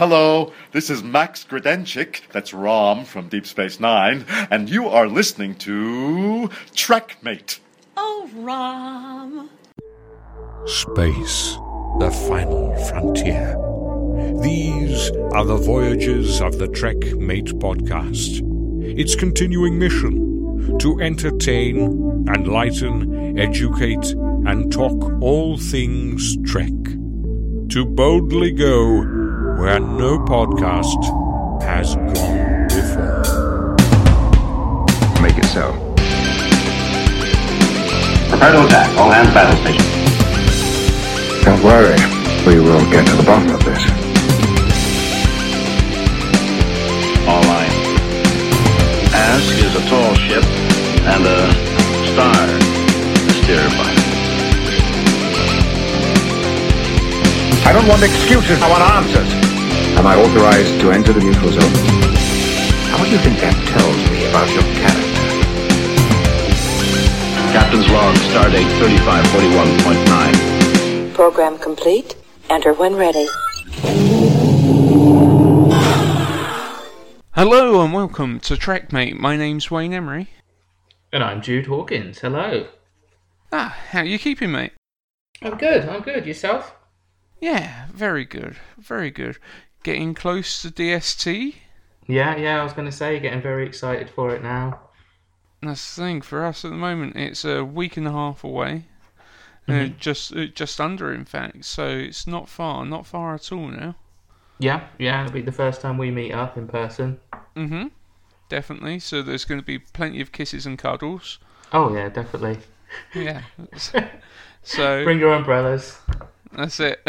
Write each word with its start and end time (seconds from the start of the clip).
Hello, 0.00 0.50
this 0.72 0.88
is 0.88 1.02
Max 1.02 1.44
Grodénchik, 1.44 2.22
that's 2.32 2.54
Rom 2.54 3.04
from 3.04 3.28
Deep 3.28 3.44
Space 3.44 3.78
Nine, 3.78 4.24
and 4.50 4.66
you 4.66 4.88
are 4.88 5.06
listening 5.06 5.54
to 5.56 6.48
Trekmate. 6.74 7.58
Oh, 7.98 8.30
Rom. 8.36 9.50
Space, 10.64 11.58
the 11.98 12.10
final 12.26 12.74
frontier. 12.86 13.54
These 14.42 15.10
are 15.34 15.44
the 15.44 15.58
voyages 15.58 16.40
of 16.40 16.56
the 16.56 16.68
Trek 16.68 16.96
Mate 17.18 17.52
podcast. 17.58 18.40
Its 18.98 19.14
continuing 19.14 19.78
mission 19.78 20.78
to 20.78 20.98
entertain, 21.02 22.26
enlighten, 22.26 23.38
educate, 23.38 24.14
and 24.46 24.72
talk 24.72 25.20
all 25.20 25.58
things 25.58 26.38
Trek. 26.46 26.72
To 27.68 27.84
boldly 27.84 28.52
go 28.52 29.19
where 29.60 29.78
no 29.78 30.18
podcast 30.18 31.04
has 31.62 31.94
gone 31.94 32.66
before. 32.68 33.20
Make 35.20 35.36
it 35.36 35.44
so. 35.44 35.76
Prepare 38.30 38.52
to 38.52 38.64
attack. 38.64 38.88
All 38.96 39.10
hands 39.10 39.28
battle 39.34 39.60
station. 39.60 39.84
Don't 41.44 41.62
worry. 41.62 42.00
We 42.46 42.58
will 42.58 42.80
get 42.90 43.06
to 43.08 43.16
the 43.16 43.22
bottom 43.22 43.54
of 43.54 43.62
this. 43.62 43.84
All 47.28 47.42
right. 47.52 47.74
Ask 49.12 49.44
is 49.60 49.76
a 49.76 49.84
tall 49.90 50.14
ship 50.14 50.44
and 51.04 51.26
a 51.26 51.52
star 52.08 52.46
to 53.28 53.32
steer 53.44 53.68
by. 53.76 53.92
I 57.68 57.72
don't 57.74 57.86
want 57.86 58.02
excuses. 58.02 58.62
I 58.62 58.70
want 58.70 58.82
answers. 58.82 59.49
Am 60.00 60.06
I 60.06 60.16
authorized 60.16 60.80
to 60.80 60.92
enter 60.92 61.12
the 61.12 61.20
neutral 61.20 61.50
zone? 61.50 61.74
How 62.88 63.04
do 63.04 63.10
you 63.10 63.18
think 63.18 63.38
that 63.40 63.52
tells 63.68 63.96
me 64.08 64.24
about 64.30 64.48
your 64.48 64.62
character? 64.80 65.20
Captain's 67.52 67.86
log, 67.90 68.16
stardate 68.32 68.64
3541.9. 68.80 71.12
Program 71.12 71.58
complete. 71.58 72.16
Enter 72.48 72.72
when 72.72 72.96
ready. 72.96 73.26
Hello 77.34 77.84
and 77.84 77.92
welcome 77.92 78.40
to 78.40 78.54
Trekmate. 78.54 79.18
My 79.18 79.36
name's 79.36 79.70
Wayne 79.70 79.92
Emery. 79.92 80.30
And 81.12 81.22
I'm 81.22 81.42
Jude 81.42 81.66
Hawkins. 81.66 82.20
Hello. 82.20 82.68
Ah, 83.52 83.76
how 83.90 84.00
you 84.00 84.18
keeping, 84.18 84.52
mate? 84.52 84.72
I'm 85.42 85.58
good. 85.58 85.86
I'm 85.86 86.00
good. 86.00 86.24
Yourself? 86.24 86.74
Yeah, 87.38 87.88
very 87.92 88.24
good, 88.24 88.56
very 88.78 89.10
good. 89.10 89.36
Getting 89.82 90.14
close 90.14 90.62
to 90.62 90.68
DST. 90.68 91.54
Yeah, 92.06 92.36
yeah. 92.36 92.60
I 92.60 92.64
was 92.64 92.72
going 92.72 92.88
to 92.90 92.96
say, 92.96 93.18
getting 93.18 93.40
very 93.40 93.66
excited 93.66 94.10
for 94.10 94.34
it 94.34 94.42
now. 94.42 94.80
That's 95.62 95.94
the 95.94 96.02
thing 96.02 96.22
for 96.22 96.44
us 96.44 96.64
at 96.64 96.70
the 96.70 96.76
moment. 96.76 97.16
It's 97.16 97.44
a 97.44 97.64
week 97.64 97.96
and 97.96 98.06
a 98.06 98.12
half 98.12 98.44
away, 98.44 98.86
uh, 99.68 99.86
just 99.98 100.34
uh, 100.34 100.46
just 100.46 100.80
under, 100.80 101.12
in 101.12 101.24
fact. 101.24 101.64
So 101.66 101.86
it's 101.86 102.26
not 102.26 102.48
far, 102.48 102.84
not 102.86 103.06
far 103.06 103.34
at 103.34 103.52
all 103.52 103.68
now. 103.68 103.94
Yeah, 104.58 104.86
yeah. 104.98 105.22
It'll 105.22 105.32
be 105.32 105.42
the 105.42 105.52
first 105.52 105.80
time 105.80 105.98
we 105.98 106.10
meet 106.10 106.32
up 106.32 106.56
in 106.56 106.66
person. 106.66 107.20
Mm-hmm. 107.56 107.88
Definitely. 108.48 108.98
So 108.98 109.22
there's 109.22 109.44
going 109.44 109.60
to 109.60 109.66
be 109.66 109.78
plenty 109.78 110.20
of 110.20 110.32
kisses 110.32 110.66
and 110.66 110.78
cuddles. 110.78 111.38
Oh 111.72 111.94
yeah, 111.94 112.08
definitely. 112.08 112.58
Yeah. 113.14 113.42
so 114.62 115.04
Bring 115.04 115.20
your 115.20 115.34
umbrellas. 115.34 115.98
That's 116.52 116.80
it. 116.80 117.06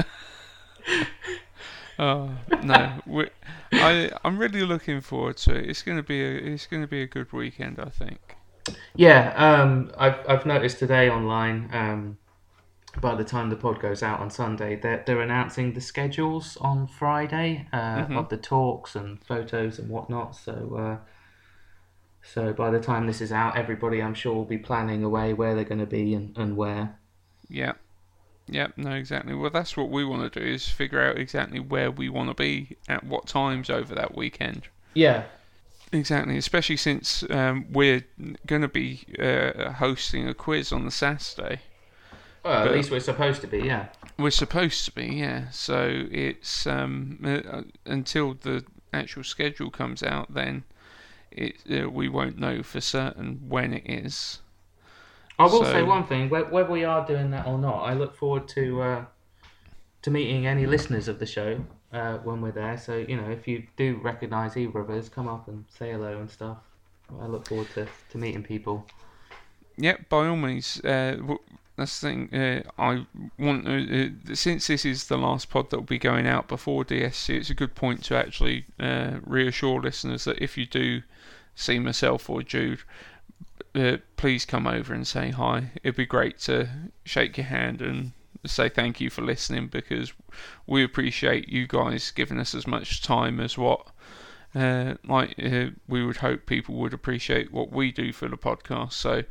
oh 2.01 2.29
no, 2.63 2.99
we, 3.05 3.29
I 3.71 4.11
I'm 4.25 4.37
really 4.37 4.63
looking 4.63 4.99
forward 4.99 5.37
to 5.37 5.55
it. 5.55 5.69
It's 5.69 5.83
gonna 5.83 6.03
be 6.03 6.21
a 6.21 6.31
it's 6.53 6.67
gonna 6.67 6.87
be 6.87 7.01
a 7.01 7.07
good 7.07 7.31
weekend, 7.31 7.79
I 7.79 7.89
think. 7.89 8.35
Yeah. 8.95 9.33
Um. 9.37 9.91
I've 9.97 10.19
I've 10.27 10.45
noticed 10.45 10.79
today 10.79 11.09
online. 11.09 11.69
Um. 11.71 12.17
By 12.99 13.15
the 13.15 13.23
time 13.23 13.49
the 13.49 13.55
pod 13.55 13.79
goes 13.79 14.03
out 14.03 14.19
on 14.19 14.29
Sunday, 14.29 14.75
they're 14.75 15.01
they're 15.05 15.21
announcing 15.21 15.71
the 15.73 15.79
schedules 15.79 16.57
on 16.59 16.87
Friday 16.87 17.67
uh, 17.71 18.05
Mhm. 18.05 18.17
of 18.17 18.27
the 18.27 18.35
talks 18.35 18.95
and 18.97 19.23
photos 19.23 19.79
and 19.79 19.87
whatnot. 19.89 20.35
So. 20.35 20.75
Uh, 20.77 20.97
so 22.23 22.53
by 22.53 22.69
the 22.69 22.79
time 22.79 23.07
this 23.07 23.19
is 23.21 23.31
out, 23.31 23.57
everybody 23.57 24.01
I'm 24.01 24.13
sure 24.13 24.33
will 24.35 24.45
be 24.45 24.57
planning 24.59 25.03
away 25.03 25.33
where 25.33 25.55
they're 25.55 25.63
going 25.63 25.79
to 25.79 25.87
be 25.87 26.13
and, 26.13 26.37
and 26.37 26.55
where. 26.55 26.99
Yeah, 27.49 27.73
yeah, 28.51 28.67
no, 28.77 28.91
exactly. 28.91 29.33
Well, 29.33 29.49
that's 29.49 29.75
what 29.75 29.89
we 29.89 30.05
want 30.05 30.31
to 30.31 30.39
do 30.39 30.45
is 30.45 30.67
figure 30.69 31.01
out 31.01 31.17
exactly 31.17 31.59
where 31.59 31.89
we 31.89 32.09
want 32.09 32.29
to 32.29 32.35
be 32.35 32.77
at 32.87 33.03
what 33.03 33.25
times 33.27 33.69
over 33.69 33.95
that 33.95 34.15
weekend. 34.15 34.67
Yeah. 34.93 35.23
Exactly, 35.93 36.37
especially 36.37 36.77
since 36.77 37.23
um, 37.31 37.65
we're 37.71 38.05
going 38.45 38.61
to 38.61 38.67
be 38.67 39.05
uh, 39.19 39.71
hosting 39.71 40.27
a 40.27 40.33
quiz 40.33 40.71
on 40.71 40.85
the 40.85 40.91
Saturday. 40.91 41.61
Well, 42.43 42.53
at 42.53 42.65
But- 42.67 42.75
least 42.75 42.91
we're 42.91 42.99
supposed 42.99 43.41
to 43.41 43.47
be, 43.47 43.59
yeah. 43.59 43.87
We're 44.17 44.31
supposed 44.31 44.85
to 44.85 44.91
be, 44.91 45.07
yeah. 45.07 45.49
So 45.51 46.05
it's 46.11 46.67
um, 46.67 47.19
uh, 47.25 47.63
until 47.85 48.35
the 48.35 48.63
actual 48.93 49.23
schedule 49.23 49.71
comes 49.71 50.03
out, 50.03 50.33
then 50.33 50.63
it 51.31 51.55
uh, 51.71 51.89
we 51.89 52.07
won't 52.09 52.37
know 52.37 52.61
for 52.61 52.81
certain 52.81 53.41
when 53.47 53.73
it 53.73 53.83
is. 53.89 54.39
I 55.41 55.45
will 55.45 55.63
So- 55.65 55.71
say 55.71 55.83
one 55.83 56.05
thing: 56.05 56.29
whether 56.29 56.69
we 56.71 56.83
are 56.83 57.05
doing 57.05 57.31
that 57.31 57.45
or 57.47 57.57
not, 57.57 57.83
I 57.83 57.93
look 57.93 58.15
forward 58.15 58.47
to 58.49 58.81
uh, 58.81 59.05
to 60.03 60.11
meeting 60.11 60.45
any 60.47 60.65
listeners 60.65 61.07
of 61.07 61.19
the 61.19 61.25
show 61.25 61.63
uh, 61.93 62.17
when 62.19 62.41
we're 62.41 62.51
there. 62.51 62.77
So 62.77 62.97
you 62.97 63.17
know, 63.17 63.29
if 63.29 63.47
you 63.47 63.63
do 63.77 63.99
recognise 64.03 64.57
either 64.57 64.79
of 64.79 64.89
us, 64.89 65.09
come 65.09 65.27
up 65.27 65.47
and 65.47 65.65
say 65.69 65.91
hello 65.91 66.17
and 66.19 66.29
stuff. 66.29 66.57
I 67.21 67.25
look 67.25 67.47
forward 67.47 67.67
to, 67.75 67.87
to 68.11 68.17
meeting 68.17 68.43
people. 68.43 68.85
Yep, 69.77 70.09
by 70.09 70.27
all 70.27 70.37
means. 70.37 70.79
Uh, 70.83 71.17
that's 71.75 71.99
the 71.99 72.07
thing. 72.07 72.33
Uh, 72.33 72.61
I 72.77 73.05
want 73.37 73.65
to, 73.65 74.13
uh, 74.31 74.35
since 74.35 74.67
this 74.67 74.85
is 74.85 75.07
the 75.07 75.17
last 75.17 75.49
pod 75.49 75.69
that 75.69 75.77
will 75.77 75.83
be 75.85 75.97
going 75.97 76.27
out 76.27 76.47
before 76.47 76.85
DST, 76.85 77.29
it's 77.35 77.49
a 77.49 77.53
good 77.55 77.75
point 77.75 78.03
to 78.05 78.15
actually 78.15 78.65
uh, 78.79 79.19
reassure 79.25 79.81
listeners 79.81 80.23
that 80.25 80.39
if 80.41 80.57
you 80.57 80.65
do 80.65 81.01
see 81.55 81.79
myself 81.79 82.29
or 82.29 82.43
Jude, 82.43 82.79
uh, 83.75 83.97
please 84.17 84.45
come 84.45 84.67
over 84.67 84.93
and 84.93 85.07
say 85.07 85.29
hi. 85.29 85.71
It'd 85.83 85.95
be 85.95 86.05
great 86.05 86.39
to 86.39 86.69
shake 87.03 87.37
your 87.37 87.47
hand 87.47 87.81
and 87.81 88.11
say 88.45 88.69
thank 88.69 88.99
you 88.99 89.09
for 89.09 89.21
listening 89.21 89.67
because 89.67 90.13
we 90.65 90.83
appreciate 90.83 91.49
you 91.49 91.67
guys 91.67 92.11
giving 92.11 92.39
us 92.39 92.55
as 92.55 92.65
much 92.65 93.01
time 93.01 93.39
as 93.39 93.57
what 93.57 93.87
uh, 94.55 94.95
like 95.07 95.35
uh, 95.41 95.67
we 95.87 96.05
would 96.05 96.17
hope 96.17 96.45
people 96.45 96.75
would 96.75 96.93
appreciate 96.93 97.51
what 97.51 97.71
we 97.71 97.91
do 97.91 98.11
for 98.11 98.27
the 98.27 98.37
podcast. 98.37 98.93
So 98.93 99.23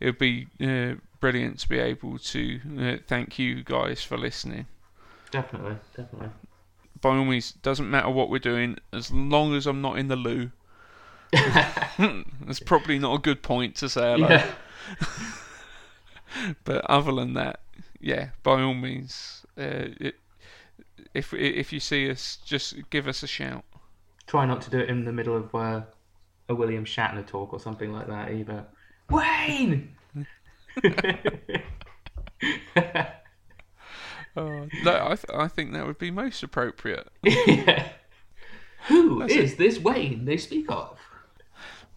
it 0.00 0.06
would 0.06 0.18
be 0.18 0.48
uh, 0.60 0.96
brilliant 1.20 1.60
to 1.60 1.68
be 1.68 1.78
able 1.78 2.18
to 2.18 2.60
uh, 2.78 2.96
thank 3.06 3.38
you 3.38 3.62
guys 3.64 4.02
for 4.02 4.18
listening. 4.18 4.66
Definitely, 5.30 5.76
definitely. 5.96 6.28
By 7.00 7.10
all 7.10 7.24
means, 7.24 7.52
doesn't 7.52 7.90
matter 7.90 8.10
what 8.10 8.30
we're 8.30 8.38
doing 8.38 8.78
as 8.92 9.10
long 9.10 9.54
as 9.54 9.66
I'm 9.66 9.80
not 9.80 9.98
in 9.98 10.08
the 10.08 10.16
loo. 10.16 10.50
That's 11.98 12.60
probably 12.60 12.98
not 12.98 13.14
a 13.14 13.18
good 13.18 13.42
point 13.42 13.76
to 13.76 13.88
say 13.88 14.12
hello. 14.12 14.28
Yeah. 14.28 14.46
but 16.64 16.84
other 16.86 17.12
than 17.12 17.34
that, 17.34 17.60
yeah, 18.00 18.30
by 18.42 18.62
all 18.62 18.74
means, 18.74 19.44
uh, 19.58 19.90
it, 20.00 20.16
if 21.14 21.34
if 21.34 21.72
you 21.72 21.80
see 21.80 22.10
us, 22.10 22.38
just 22.44 22.74
give 22.90 23.08
us 23.08 23.22
a 23.22 23.26
shout. 23.26 23.64
Try 24.26 24.46
not 24.46 24.60
to 24.62 24.70
do 24.70 24.78
it 24.78 24.88
in 24.88 25.04
the 25.04 25.12
middle 25.12 25.36
of 25.36 25.54
uh, 25.54 25.82
a 26.48 26.54
William 26.54 26.84
Shatner 26.84 27.26
talk 27.26 27.52
or 27.52 27.60
something 27.60 27.92
like 27.92 28.06
that 28.08 28.32
either. 28.32 28.66
Wayne. 29.10 29.94
Oh, 34.36 34.68
no, 34.84 35.02
I 35.02 35.16
th- 35.16 35.24
I 35.32 35.48
think 35.48 35.72
that 35.72 35.86
would 35.86 35.98
be 35.98 36.10
most 36.10 36.42
appropriate. 36.42 37.08
yeah. 37.22 37.88
Who 38.88 39.20
That's 39.20 39.32
is 39.32 39.56
this 39.56 39.80
Wayne 39.80 40.26
they 40.26 40.36
speak 40.36 40.70
of? 40.70 40.98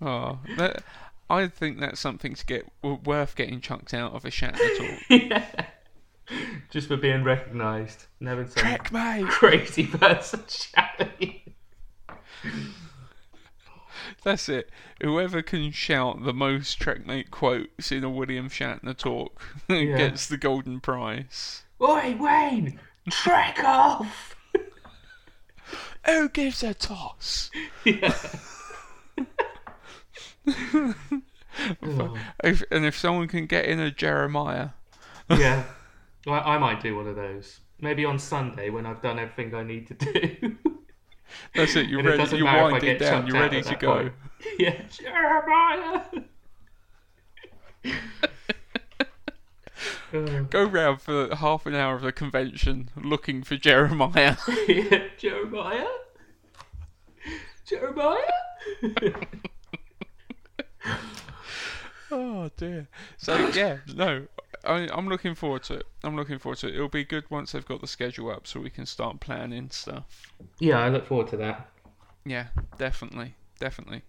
Oh, 0.01 0.39
that, 0.57 0.83
I 1.29 1.47
think 1.47 1.79
that's 1.79 1.99
something 1.99 2.33
to 2.35 2.45
get 2.45 2.65
worth 2.81 3.35
getting 3.35 3.61
chunked 3.61 3.93
out 3.93 4.13
of 4.13 4.25
a 4.25 4.29
Shatner 4.29 4.77
talk. 4.77 4.99
yeah. 5.09 5.65
Just 6.69 6.87
for 6.87 6.97
being 6.97 7.23
recognised. 7.23 8.05
Never 8.19 8.45
some 8.45 8.61
Trek, 8.61 8.91
mate. 8.91 9.25
crazy 9.27 9.87
person 9.87 10.43
shouting. 10.47 11.41
That's 14.23 14.47
it. 14.49 14.69
Whoever 15.01 15.41
can 15.41 15.71
shout 15.71 16.23
the 16.23 16.33
most 16.33 16.79
Trekmate 16.79 17.31
quotes 17.31 17.91
in 17.91 18.03
a 18.03 18.09
William 18.09 18.49
Shatner 18.49 18.95
talk 18.97 19.41
Yeah. 19.69 19.97
gets 19.97 20.27
the 20.27 20.37
golden 20.37 20.79
prize. 20.79 21.63
Oi, 21.81 22.15
Wayne! 22.19 22.79
Trek 23.09 23.59
off! 23.63 24.35
Who 26.05 26.29
gives 26.29 26.63
a 26.63 26.73
toss? 26.73 27.49
Yeah. 27.85 28.13
Oh. 31.83 32.17
If, 32.43 32.63
and 32.71 32.85
if 32.85 32.97
someone 32.97 33.27
can 33.27 33.45
get 33.47 33.65
in 33.65 33.79
a 33.79 33.91
Jeremiah, 33.91 34.69
yeah. 35.29 35.63
Well, 36.25 36.41
I 36.45 36.57
might 36.57 36.81
do 36.83 36.95
one 36.97 37.07
of 37.07 37.15
those. 37.15 37.59
Maybe 37.81 38.03
on 38.05 38.19
Sunday 38.19 38.69
when 38.69 38.85
I've 38.85 39.01
done 39.01 39.17
everything 39.19 39.55
I 39.55 39.63
need 39.63 39.87
to 39.87 39.93
do. 39.93 40.57
That's 41.55 41.75
it. 41.75 41.87
You're 41.89 41.99
And 42.01 42.09
ready. 42.19 42.37
You're 42.37 42.45
winding 42.45 42.97
down. 42.97 43.25
You're 43.25 43.39
ready 43.39 43.61
to 43.61 43.75
go. 43.75 43.93
point. 43.93 44.13
yeah, 44.59 44.81
Jeremiah. 44.91 46.01
Oh, 50.13 50.43
Go 50.49 50.63
round 50.65 51.01
for 51.01 51.33
half 51.35 51.65
an 51.65 51.75
hour 51.75 51.95
of 51.95 52.01
the 52.01 52.11
convention 52.11 52.89
looking 52.95 53.43
for 53.43 53.55
Jeremiah. 53.55 54.37
yeah, 54.67 55.03
Jeremiah. 55.17 55.87
Jeremiah. 57.65 58.17
oh 62.11 62.49
dear. 62.57 62.87
So 63.17 63.35
yeah, 63.53 63.77
no, 63.95 64.27
I, 64.63 64.87
I'm 64.91 65.07
looking 65.07 65.35
forward 65.35 65.63
to 65.63 65.75
it. 65.75 65.85
I'm 66.03 66.15
looking 66.15 66.39
forward 66.39 66.59
to 66.59 66.67
it. 66.67 66.75
It'll 66.75 66.89
be 66.89 67.03
good 67.03 67.25
once 67.29 67.51
they've 67.51 67.65
got 67.65 67.81
the 67.81 67.87
schedule 67.87 68.29
up, 68.31 68.47
so 68.47 68.59
we 68.59 68.69
can 68.69 68.85
start 68.85 69.19
planning 69.19 69.69
stuff. 69.69 70.33
yeah, 70.59 70.79
I 70.79 70.89
look 70.89 71.05
forward 71.05 71.27
to 71.29 71.37
that. 71.37 71.69
Yeah, 72.25 72.47
definitely, 72.77 73.35
definitely. 73.59 74.03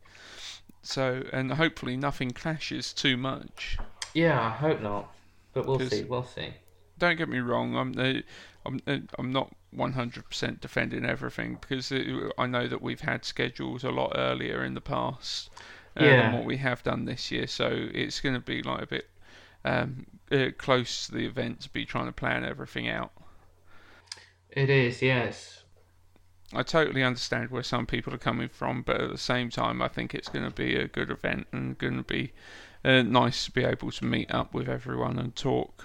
So 0.82 1.25
and 1.32 1.52
hopefully 1.52 1.96
nothing 1.96 2.31
clashes 2.31 2.93
too 2.93 3.17
much. 3.17 3.78
Yeah, 4.14 4.40
I 4.40 4.50
hope 4.50 4.81
not, 4.81 5.12
but 5.52 5.67
we'll 5.67 5.78
see. 5.81 6.05
We'll 6.05 6.25
see. 6.25 6.55
don't 6.99 7.17
get 7.17 7.28
me 7.28 7.38
wrong. 7.38 7.76
I'm 7.76 7.99
uh, 7.99 8.20
I'm 8.67 8.81
uh, 8.87 8.99
I'm 9.19 9.32
not 9.32 9.55
100% 9.75 10.61
defending 10.61 11.05
everything 11.05 11.58
because 11.61 11.93
it, 11.93 12.32
I 12.37 12.46
know 12.46 12.67
that 12.67 12.82
we've 12.82 13.00
had 13.00 13.25
schedules 13.25 13.84
a 13.84 13.90
lot 13.90 14.12
earlier 14.17 14.64
in 14.64 14.75
the 14.75 14.81
past 14.81 15.50
uh, 15.99 16.05
Yeah. 16.05 16.23
than 16.23 16.33
what 16.33 16.45
we 16.45 16.57
have 16.59 16.83
done 16.83 17.05
this 17.05 17.31
year. 17.31 17.47
So 17.47 17.89
it's 17.93 18.21
going 18.21 18.35
to 18.35 18.41
be 18.41 18.63
like 18.63 18.83
a 18.83 18.87
bit 18.87 19.11
um, 19.65 20.07
uh, 20.31 20.47
close 20.57 21.07
to 21.07 21.13
the 21.13 21.27
event 21.27 21.61
to 21.61 21.69
be 21.71 21.85
trying 21.85 22.07
to 22.07 22.13
plan 22.13 22.45
everything 22.45 22.89
out. 22.89 23.13
It 24.51 24.71
is, 24.71 25.03
yes. 25.03 25.65
I 26.53 26.63
totally 26.65 27.05
understand 27.05 27.51
where 27.51 27.63
some 27.63 27.87
people 27.87 28.13
are 28.13 28.19
coming 28.19 28.49
from, 28.49 28.83
but 28.83 29.01
at 29.01 29.11
the 29.11 29.19
same 29.19 29.51
time, 29.51 29.81
I 29.81 29.89
think 29.89 30.15
it's 30.15 30.29
going 30.29 30.45
to 30.45 30.51
be 30.55 30.75
a 30.75 30.89
good 30.89 31.11
event 31.11 31.47
and 31.53 31.79
going 31.79 31.97
to 31.97 32.03
be 32.03 32.33
uh, 32.85 33.03
nice 33.03 33.45
to 33.45 33.53
be 33.53 33.63
able 33.65 33.93
to 33.93 34.05
meet 34.05 34.33
up 34.35 34.53
with 34.53 34.69
everyone 34.69 35.19
and 35.19 35.37
talk, 35.37 35.85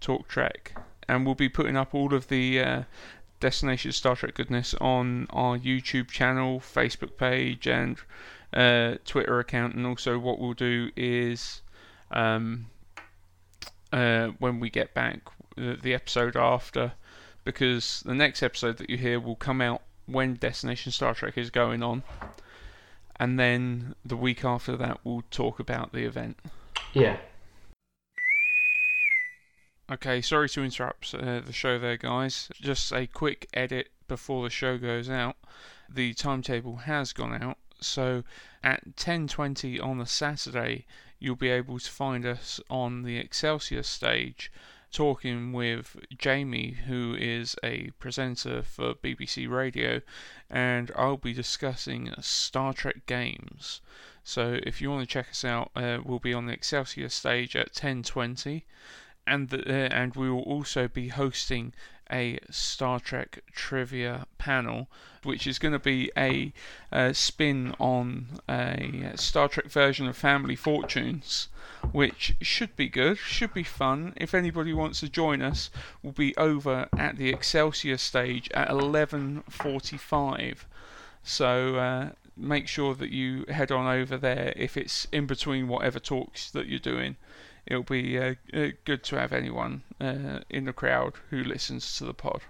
talk 0.00 0.26
Trek. 0.26 0.74
And 1.08 1.24
we'll 1.24 1.36
be 1.36 1.48
putting 1.48 1.76
up 1.76 1.94
all 1.94 2.12
of 2.12 2.26
the 2.26 2.60
uh, 2.60 2.82
Destination 3.38 3.92
Star 3.92 4.16
Trek 4.16 4.34
goodness 4.34 4.74
on 4.80 5.28
our 5.30 5.56
YouTube 5.56 6.08
channel, 6.08 6.58
Facebook 6.58 7.16
page, 7.16 7.68
and 7.68 7.96
uh, 8.52 8.96
Twitter 9.04 9.38
account. 9.38 9.74
And 9.74 9.86
also, 9.86 10.18
what 10.18 10.38
we'll 10.38 10.54
do 10.54 10.90
is 10.96 11.62
um, 12.10 12.66
uh, 13.92 14.28
when 14.38 14.60
we 14.60 14.70
get 14.70 14.94
back, 14.94 15.20
uh, 15.58 15.74
the 15.82 15.94
episode 15.94 16.36
after 16.36 16.92
because 17.44 18.02
the 18.04 18.14
next 18.14 18.42
episode 18.42 18.76
that 18.78 18.90
you 18.90 18.96
hear 18.96 19.18
will 19.18 19.36
come 19.36 19.60
out 19.60 19.82
when 20.06 20.34
Destination 20.34 20.92
Star 20.92 21.14
Trek 21.14 21.38
is 21.38 21.50
going 21.50 21.82
on, 21.82 22.02
and 23.18 23.38
then 23.38 23.94
the 24.04 24.16
week 24.16 24.44
after 24.44 24.76
that 24.76 25.00
we'll 25.04 25.24
talk 25.30 25.58
about 25.60 25.92
the 25.92 26.04
event. 26.04 26.38
Yeah. 26.92 27.16
Okay, 29.90 30.20
sorry 30.20 30.48
to 30.50 30.62
interrupt 30.62 31.14
uh, 31.14 31.40
the 31.40 31.52
show 31.52 31.78
there, 31.78 31.96
guys. 31.96 32.48
Just 32.60 32.92
a 32.92 33.06
quick 33.06 33.48
edit 33.52 33.88
before 34.06 34.44
the 34.44 34.50
show 34.50 34.78
goes 34.78 35.10
out. 35.10 35.36
The 35.92 36.14
timetable 36.14 36.76
has 36.76 37.12
gone 37.12 37.42
out, 37.42 37.58
so 37.80 38.24
at 38.62 38.96
10:20 38.96 39.80
on 39.80 39.98
the 39.98 40.06
Saturday, 40.06 40.86
you'll 41.18 41.36
be 41.36 41.48
able 41.48 41.78
to 41.78 41.90
find 41.90 42.24
us 42.24 42.60
on 42.68 43.02
the 43.02 43.16
Excelsior 43.16 43.82
stage 43.82 44.50
talking 44.92 45.52
with 45.52 45.96
Jamie, 46.18 46.72
who 46.86 47.14
is 47.18 47.56
a 47.62 47.90
presenter 48.00 48.62
for 48.62 48.94
BBC 48.94 49.48
Radio, 49.48 50.00
and 50.48 50.90
I'll 50.96 51.16
be 51.16 51.32
discussing 51.32 52.12
Star 52.20 52.72
Trek 52.72 53.06
games. 53.06 53.80
So 54.24 54.58
if 54.64 54.80
you 54.80 54.90
want 54.90 55.08
to 55.08 55.12
check 55.12 55.30
us 55.30 55.44
out, 55.44 55.70
uh, 55.76 55.98
we'll 56.04 56.18
be 56.18 56.34
on 56.34 56.46
the 56.46 56.52
Excelsior 56.52 57.08
stage 57.08 57.54
at 57.54 57.72
10:20 57.72 58.64
and 59.26 59.48
the, 59.50 59.60
uh, 59.60 59.88
and 59.94 60.16
we 60.16 60.30
will 60.30 60.42
also 60.42 60.88
be 60.88 61.08
hosting 61.08 61.72
a 62.10 62.38
Star 62.50 63.00
Trek 63.00 63.42
trivia 63.52 64.26
panel, 64.38 64.88
which 65.22 65.46
is 65.46 65.58
going 65.58 65.72
to 65.72 65.78
be 65.78 66.10
a, 66.16 66.52
uh 66.92 67.12
spin 67.12 67.74
on 67.78 68.40
a 68.48 69.12
Star 69.16 69.48
Trek 69.48 69.66
version 69.66 70.06
of 70.06 70.16
Family 70.16 70.56
Fortunes, 70.56 71.48
which 71.92 72.34
should 72.40 72.76
be 72.76 72.88
good, 72.88 73.18
should 73.18 73.54
be 73.54 73.62
fun. 73.62 74.12
If 74.16 74.34
anybody 74.34 74.72
wants 74.72 75.00
to 75.00 75.08
join 75.08 75.42
us, 75.42 75.70
we'll 76.02 76.12
be 76.12 76.36
over 76.36 76.88
at 76.96 77.16
the 77.16 77.30
Excelsior 77.30 77.96
stage 77.96 78.50
at 78.52 78.68
11:45. 78.68 80.64
So 81.22 81.76
uh, 81.76 82.10
make 82.36 82.68
sure 82.68 82.94
that 82.94 83.10
you 83.10 83.44
head 83.48 83.70
on 83.70 83.86
over 83.86 84.16
there 84.16 84.52
if 84.56 84.76
it's 84.76 85.06
in 85.12 85.26
between 85.26 85.68
whatever 85.68 85.98
talks 85.98 86.50
that 86.50 86.66
you're 86.66 86.78
doing 86.78 87.16
it'll 87.66 87.82
be 87.82 88.18
uh, 88.18 88.34
uh, 88.54 88.68
good 88.84 89.02
to 89.04 89.16
have 89.16 89.32
anyone 89.32 89.82
uh, 90.00 90.40
in 90.48 90.64
the 90.64 90.72
crowd 90.72 91.14
who 91.30 91.42
listens 91.42 91.96
to 91.98 92.04
the 92.04 92.14
pod. 92.14 92.40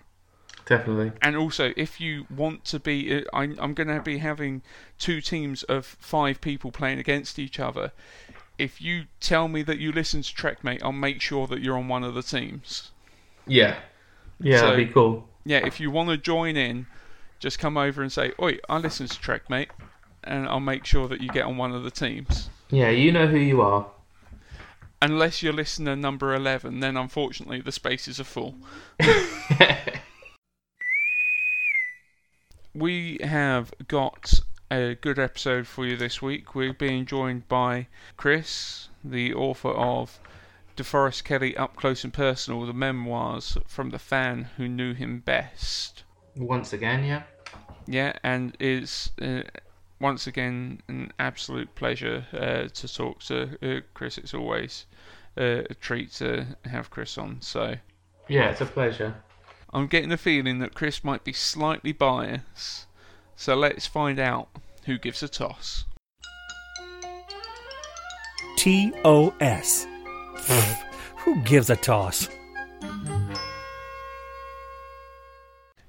Definitely. 0.66 1.12
And 1.22 1.36
also, 1.36 1.72
if 1.76 2.00
you 2.00 2.26
want 2.30 2.64
to 2.66 2.78
be, 2.78 3.14
uh, 3.16 3.22
I'm, 3.32 3.58
I'm 3.60 3.74
going 3.74 3.88
to 3.88 4.00
be 4.00 4.18
having 4.18 4.62
two 4.98 5.20
teams 5.20 5.62
of 5.64 5.84
five 5.84 6.40
people 6.40 6.70
playing 6.70 6.98
against 6.98 7.38
each 7.38 7.58
other. 7.58 7.92
If 8.58 8.80
you 8.80 9.04
tell 9.20 9.48
me 9.48 9.62
that 9.62 9.78
you 9.78 9.90
listen 9.90 10.22
to 10.22 10.34
Trekmate, 10.34 10.82
I'll 10.82 10.92
make 10.92 11.20
sure 11.20 11.46
that 11.48 11.60
you're 11.60 11.76
on 11.78 11.88
one 11.88 12.04
of 12.04 12.14
the 12.14 12.22
teams. 12.22 12.90
Yeah. 13.46 13.76
Yeah, 14.38 14.58
So- 14.60 14.66
that'd 14.70 14.86
be 14.88 14.92
cool. 14.92 15.26
Yeah, 15.44 15.66
if 15.66 15.80
you 15.80 15.90
want 15.90 16.10
to 16.10 16.18
join 16.18 16.56
in, 16.56 16.86
just 17.38 17.58
come 17.58 17.78
over 17.78 18.02
and 18.02 18.12
say, 18.12 18.32
"Oi, 18.38 18.58
I 18.68 18.76
listen 18.76 19.06
to 19.08 19.18
Trekmate," 19.18 19.68
and 20.22 20.46
I'll 20.46 20.60
make 20.60 20.84
sure 20.84 21.08
that 21.08 21.22
you 21.22 21.30
get 21.30 21.46
on 21.46 21.56
one 21.56 21.72
of 21.72 21.82
the 21.82 21.90
teams. 21.90 22.50
Yeah, 22.68 22.90
you 22.90 23.10
know 23.10 23.26
who 23.26 23.38
you 23.38 23.62
are. 23.62 23.86
Unless 25.02 25.42
you're 25.42 25.52
listener 25.52 25.96
number 25.96 26.34
11, 26.34 26.80
then 26.80 26.96
unfortunately 26.96 27.60
the 27.60 27.72
spaces 27.72 28.20
are 28.20 28.24
full. 28.24 28.56
we 32.74 33.18
have 33.22 33.72
got 33.88 34.40
a 34.70 34.94
good 34.94 35.18
episode 35.18 35.66
for 35.66 35.86
you 35.86 35.96
this 35.96 36.20
week. 36.20 36.54
We're 36.54 36.74
being 36.74 37.06
joined 37.06 37.48
by 37.48 37.88
Kris, 38.16 38.88
the 39.02 39.32
author 39.32 39.70
of 39.70 40.20
DeForest 40.76 41.24
Kelley 41.24 41.56
Up 41.56 41.76
Close 41.76 42.04
and 42.04 42.12
Personal, 42.12 42.66
the 42.66 42.72
memoirs 42.72 43.56
from 43.66 43.90
the 43.90 43.98
fan 43.98 44.50
who 44.56 44.68
knew 44.68 44.94
him 44.94 45.20
best. 45.20 46.04
Once 46.36 46.72
again, 46.72 47.04
yeah. 47.04 47.22
Yeah, 47.86 48.12
and 48.22 48.56
is 48.60 49.10
uh, 49.20 49.42
once 49.98 50.26
again 50.26 50.82
an 50.88 51.12
absolute 51.18 51.74
pleasure 51.74 52.26
uh, 52.32 52.68
to 52.68 52.94
talk 52.94 53.20
to 53.24 53.58
uh, 53.62 53.80
Kris. 53.94 54.18
It's 54.18 54.34
always 54.34 54.86
uh, 55.36 55.62
a 55.70 55.74
treat 55.74 56.12
to 56.12 56.46
have 56.64 56.90
Kris 56.90 57.18
on. 57.18 57.40
So 57.40 57.76
Yeah, 58.28 58.50
it's 58.50 58.60
a 58.60 58.66
pleasure. 58.66 59.14
I'm 59.72 59.86
getting 59.86 60.08
the 60.08 60.16
feeling 60.16 60.58
that 60.58 60.74
Kris 60.74 61.04
might 61.04 61.24
be 61.24 61.32
slightly 61.32 61.92
biased. 61.92 62.86
So 63.36 63.54
let's 63.54 63.86
find 63.86 64.18
out 64.18 64.48
who 64.84 64.98
gives 64.98 65.22
a 65.22 65.28
toss. 65.28 65.84
T 68.56 68.92
O 69.04 69.32
S. 69.40 69.86
Who 71.24 71.42
gives 71.42 71.68
a 71.68 71.76
toss? 71.76 72.28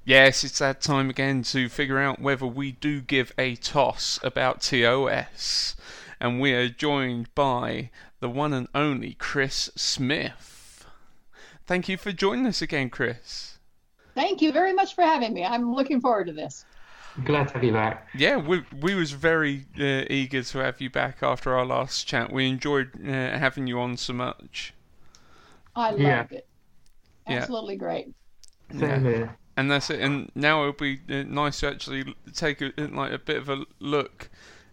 Yes, 0.03 0.43
it's 0.43 0.60
that 0.60 0.81
time 0.81 1.10
again 1.10 1.43
to 1.43 1.69
figure 1.69 2.00
out 2.00 2.19
whether 2.19 2.45
we 2.45 2.74
do 2.74 3.01
give 3.01 3.33
a 3.38 3.55
toss 3.55 4.19
about 4.24 4.62
TOS. 4.62 5.75
And 6.22 6.40
we 6.40 6.54
are 6.54 6.70
joined 6.70 7.34
by 7.34 7.90
the 8.20 8.30
one 8.30 8.54
and 8.54 8.68
only 8.75 9.16
Kris 9.16 9.72
Smith. 9.75 10.86
Thank 11.66 11.90
you 11.90 11.98
for 11.98 12.12
joining 12.12 12.46
us 12.46 12.62
again, 12.62 12.92
Kris. 12.92 13.58
Thank 14.13 14.40
you 14.42 14.51
very 14.51 14.72
much 14.72 14.94
for 14.94 15.01
having 15.01 15.34
me. 15.34 15.44
I'm 15.44 15.74
looking 15.74 16.00
forward 16.00 16.28
to 16.28 16.34
this. 16.34 16.63
Glad 17.25 17.48
to 17.48 17.54
have 17.56 17.63
you 17.63 17.74
back. 17.74 18.08
Yeah, 18.13 18.38
we 18.38 18.63
we 18.82 18.94
was 18.94 19.12
very 19.13 19.66
uh, 19.80 20.06
eager 20.10 20.44
to 20.44 20.58
have 20.60 20.80
you 20.80 20.92
back 20.92 21.24
after 21.24 21.58
our 21.58 21.66
last 21.66 22.08
chat. 22.08 22.32
We 22.32 22.48
enjoyed 22.48 22.92
uh, 23.04 23.10
having 23.38 23.66
you 23.68 23.80
on 23.80 23.98
so 23.98 24.13
much. 24.13 24.74
I 25.75 25.90
loved 25.90 26.01
Yeah. 26.01 26.25
it. 26.30 26.48
Yeah. 27.28 27.38
Absolutely 27.38 27.78
great. 27.78 28.13
Same 28.78 29.04
here. 29.04 29.36
and 29.58 29.72
that's 29.72 29.90
it. 29.90 30.00
And 30.01 30.32
now 30.36 30.62
it'll 30.62 30.74
be 30.74 31.01
uh, 31.10 31.24
nice 31.24 31.60
to 31.62 31.68
actually 31.70 32.16
take 32.34 32.62
a, 32.62 32.72
like 32.78 33.12
a 33.12 33.18
bit 33.20 33.38
of 33.38 33.50
a 33.50 33.66
look 33.80 34.30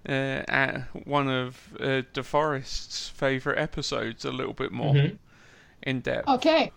uh, 0.09 0.43
at 0.49 0.83
one 1.07 1.29
of 1.29 1.71
uh, 1.81 2.03
DeForest's 2.13 3.09
favourite 3.09 3.59
episodes 3.59 4.25
a 4.25 4.31
little 4.33 4.53
bit 4.53 4.73
more 4.73 4.95
Mhm. 4.95 5.19
in 5.83 6.01
depth. 6.01 6.29
Okay. 6.29 6.73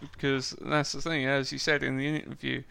Because 0.00 0.56
that's 0.60 0.92
the 0.92 1.00
thing, 1.02 1.26
as 1.26 1.52
you 1.52 1.58
said 1.58 1.82
in 1.82 1.96
the 1.98 2.06
interview, 2.06 2.62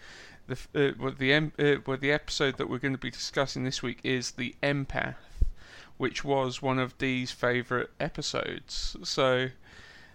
the 0.47 0.57
uh, 0.75 0.91
well, 0.99 1.13
the 1.17 1.31
em- 1.31 1.53
uh, 1.59 1.75
well, 1.85 1.97
the 1.97 2.11
episode 2.11 2.57
that 2.57 2.69
we're 2.69 2.79
going 2.79 2.93
to 2.93 2.97
be 2.99 3.11
discussing 3.11 3.63
this 3.63 3.81
week 3.81 3.99
is 4.03 4.31
the 4.31 4.55
empath, 4.61 5.15
which 5.97 6.23
was 6.25 6.61
one 6.61 6.79
of 6.79 6.97
Dee's 6.97 7.31
favourite 7.31 7.87
episodes. 7.99 8.97
So 9.03 9.49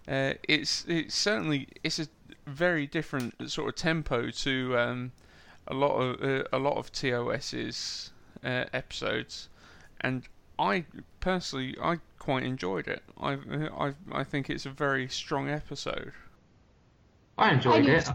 uh, 0.06 0.34
it's 0.46 0.84
it's 0.86 1.14
certainly 1.14 1.68
it's 1.82 1.98
a 1.98 2.08
very 2.46 2.86
different 2.86 3.50
sort 3.50 3.68
of 3.70 3.76
tempo 3.76 4.30
to 4.30 4.76
um, 4.78 5.12
a 5.66 5.74
lot 5.74 5.96
of 5.96 6.22
uh, 6.22 6.44
a 6.52 6.58
lot 6.58 6.76
of 6.76 6.92
TOS's 6.92 8.10
uh, 8.44 8.64
episodes, 8.72 9.48
and 10.00 10.22
I 10.58 10.84
personally 11.20 11.76
I 11.82 11.98
quite 12.18 12.42
enjoyed 12.42 12.88
it. 12.88 13.02
I 13.20 13.38
I 13.76 13.94
I 14.12 14.24
think 14.24 14.50
it's 14.50 14.66
a 14.66 14.70
very 14.70 15.08
strong 15.08 15.48
episode. 15.48 16.12
I 17.36 17.52
enjoyed 17.52 17.86
I 17.88 17.92
it. 17.92 18.08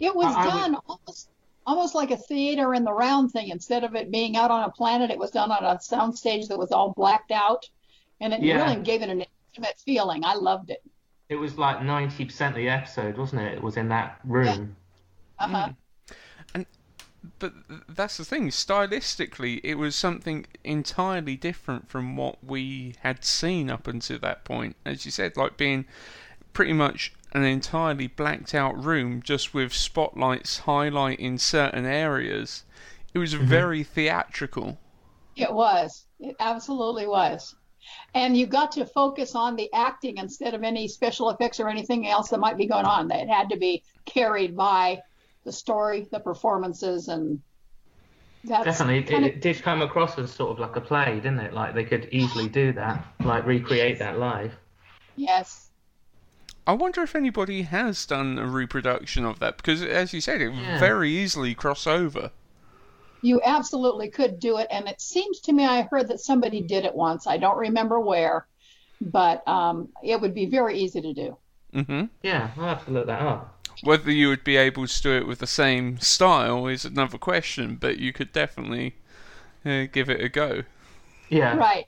It 0.00 0.14
was 0.14 0.34
I- 0.34 0.40
I 0.42 0.44
would- 0.44 0.50
done 0.52 0.76
almost 0.88 1.28
almost 1.66 1.94
like 1.96 2.12
a 2.12 2.16
theater 2.16 2.74
in 2.74 2.84
the 2.84 2.92
round 2.92 3.32
thing. 3.32 3.48
Instead 3.48 3.82
of 3.82 3.96
it 3.96 4.10
being 4.12 4.36
out 4.36 4.52
on 4.52 4.62
a 4.62 4.70
planet, 4.70 5.10
it 5.10 5.18
was 5.18 5.32
done 5.32 5.50
on 5.50 5.64
a 5.64 5.80
sound 5.80 6.16
stage 6.16 6.46
that 6.48 6.56
was 6.58 6.70
all 6.70 6.92
blacked 6.92 7.32
out, 7.32 7.68
and 8.20 8.32
it 8.32 8.40
Yeah. 8.40 8.62
really 8.64 8.82
gave 8.82 9.02
it 9.02 9.08
an 9.08 9.24
intimate 9.52 9.76
feeling. 9.80 10.24
I 10.24 10.34
loved 10.34 10.70
it. 10.70 10.82
It 11.28 11.34
was 11.36 11.58
like 11.58 11.82
ninety 11.82 12.24
percent 12.24 12.52
of 12.54 12.56
the 12.58 12.68
episode, 12.68 13.16
wasn't 13.18 13.42
it? 13.42 13.54
It 13.54 13.62
was 13.62 13.76
in 13.76 13.88
that 13.88 14.20
room. 14.24 14.76
Uh-huh. 15.40 15.70
But 17.38 17.52
that's 17.88 18.16
the 18.16 18.24
thing. 18.24 18.48
Stylistically, 18.48 19.60
it 19.64 19.76
was 19.76 19.96
something 19.96 20.46
entirely 20.64 21.36
different 21.36 21.88
from 21.88 22.16
what 22.16 22.42
we 22.44 22.94
had 23.00 23.24
seen 23.24 23.70
up 23.70 23.86
until 23.86 24.18
that 24.20 24.44
point. 24.44 24.76
As 24.84 25.04
you 25.04 25.10
said, 25.10 25.36
like 25.36 25.56
being 25.56 25.86
pretty 26.52 26.72
much 26.72 27.12
an 27.32 27.44
entirely 27.44 28.06
blacked 28.06 28.54
out 28.54 28.82
room, 28.82 29.22
just 29.22 29.52
with 29.52 29.72
spotlights 29.72 30.60
highlighting 30.60 31.38
certain 31.38 31.84
areas. 31.84 32.64
It 33.12 33.18
was 33.18 33.34
mm-hmm. 33.34 33.46
very 33.46 33.82
theatrical. 33.82 34.78
It 35.36 35.52
was. 35.52 36.06
It 36.18 36.36
absolutely 36.40 37.06
was. 37.06 37.54
And 38.14 38.36
you 38.36 38.46
got 38.46 38.72
to 38.72 38.86
focus 38.86 39.34
on 39.34 39.56
the 39.56 39.70
acting 39.72 40.16
instead 40.16 40.54
of 40.54 40.62
any 40.62 40.88
special 40.88 41.30
effects 41.30 41.60
or 41.60 41.68
anything 41.68 42.08
else 42.08 42.30
that 42.30 42.40
might 42.40 42.56
be 42.56 42.66
going 42.66 42.86
on. 42.86 43.08
That 43.08 43.28
had 43.28 43.50
to 43.50 43.58
be 43.58 43.82
carried 44.06 44.56
by 44.56 45.02
the 45.46 45.52
story, 45.52 46.08
the 46.12 46.20
performances, 46.20 47.08
and 47.08 47.42
that's 48.44 48.64
Definitely, 48.64 48.98
it, 48.98 49.10
kinda- 49.10 49.28
it 49.28 49.40
did 49.40 49.62
come 49.62 49.80
across 49.80 50.18
as 50.18 50.30
sort 50.30 50.50
of 50.50 50.58
like 50.58 50.76
a 50.76 50.80
play, 50.82 51.14
didn't 51.20 51.40
it? 51.40 51.54
Like 51.54 51.74
they 51.74 51.84
could 51.84 52.10
easily 52.12 52.50
do 52.50 52.70
that, 52.74 53.06
like 53.22 53.46
recreate 53.46 53.98
that 54.00 54.18
live. 54.18 54.58
yes. 55.16 55.70
I 56.64 56.74
wonder 56.74 57.02
if 57.02 57.16
anybody 57.16 57.62
has 57.62 58.06
done 58.06 58.38
a 58.38 58.46
reproduction 58.46 59.24
of 59.24 59.40
that 59.40 59.56
because, 59.56 59.82
as 59.82 60.12
you 60.12 60.20
said, 60.20 60.40
it 60.40 60.52
Yeah. 60.52 60.78
very 60.78 61.10
easily 61.10 61.56
cross 61.56 61.88
over. 61.88 62.30
You 63.20 63.42
absolutely 63.44 64.08
could 64.10 64.38
do 64.38 64.56
it, 64.56 64.68
and 64.70 64.88
it 64.88 65.02
seems 65.02 65.40
to 65.40 65.52
me 65.52 65.64
I 65.66 65.82
heard 65.82 66.08
that 66.08 66.20
somebody 66.20 66.62
did 66.62 66.84
it 66.86 66.94
once. 66.94 67.26
I 67.26 67.36
don't 67.36 67.58
remember 67.58 68.00
where, 68.00 68.46
but 69.00 69.46
um, 69.48 69.92
it 70.02 70.20
would 70.20 70.34
be 70.34 70.46
very 70.46 70.78
easy 70.80 71.00
to 71.02 71.14
do. 71.14 71.38
hmm 71.72 72.04
Yeah, 72.22 72.50
I'll 72.56 72.64
have 72.68 72.84
to 72.86 72.90
look 72.90 73.06
that 73.06 73.20
up. 73.22 73.55
Whether 73.80 74.10
you 74.10 74.28
would 74.28 74.44
be 74.44 74.56
able 74.56 74.86
to 74.86 75.02
do 75.02 75.12
it 75.16 75.26
with 75.26 75.38
the 75.38 75.46
same 75.46 75.98
style 76.00 76.66
is 76.66 76.84
another 76.84 77.18
question, 77.18 77.76
but 77.76 77.98
you 77.98 78.12
could 78.12 78.32
definitely 78.32 78.96
uh, 79.64 79.86
give 79.92 80.10
it 80.10 80.20
a 80.22 80.28
go. 80.28 80.64
Yeah, 81.28 81.58
Right. 81.58 81.86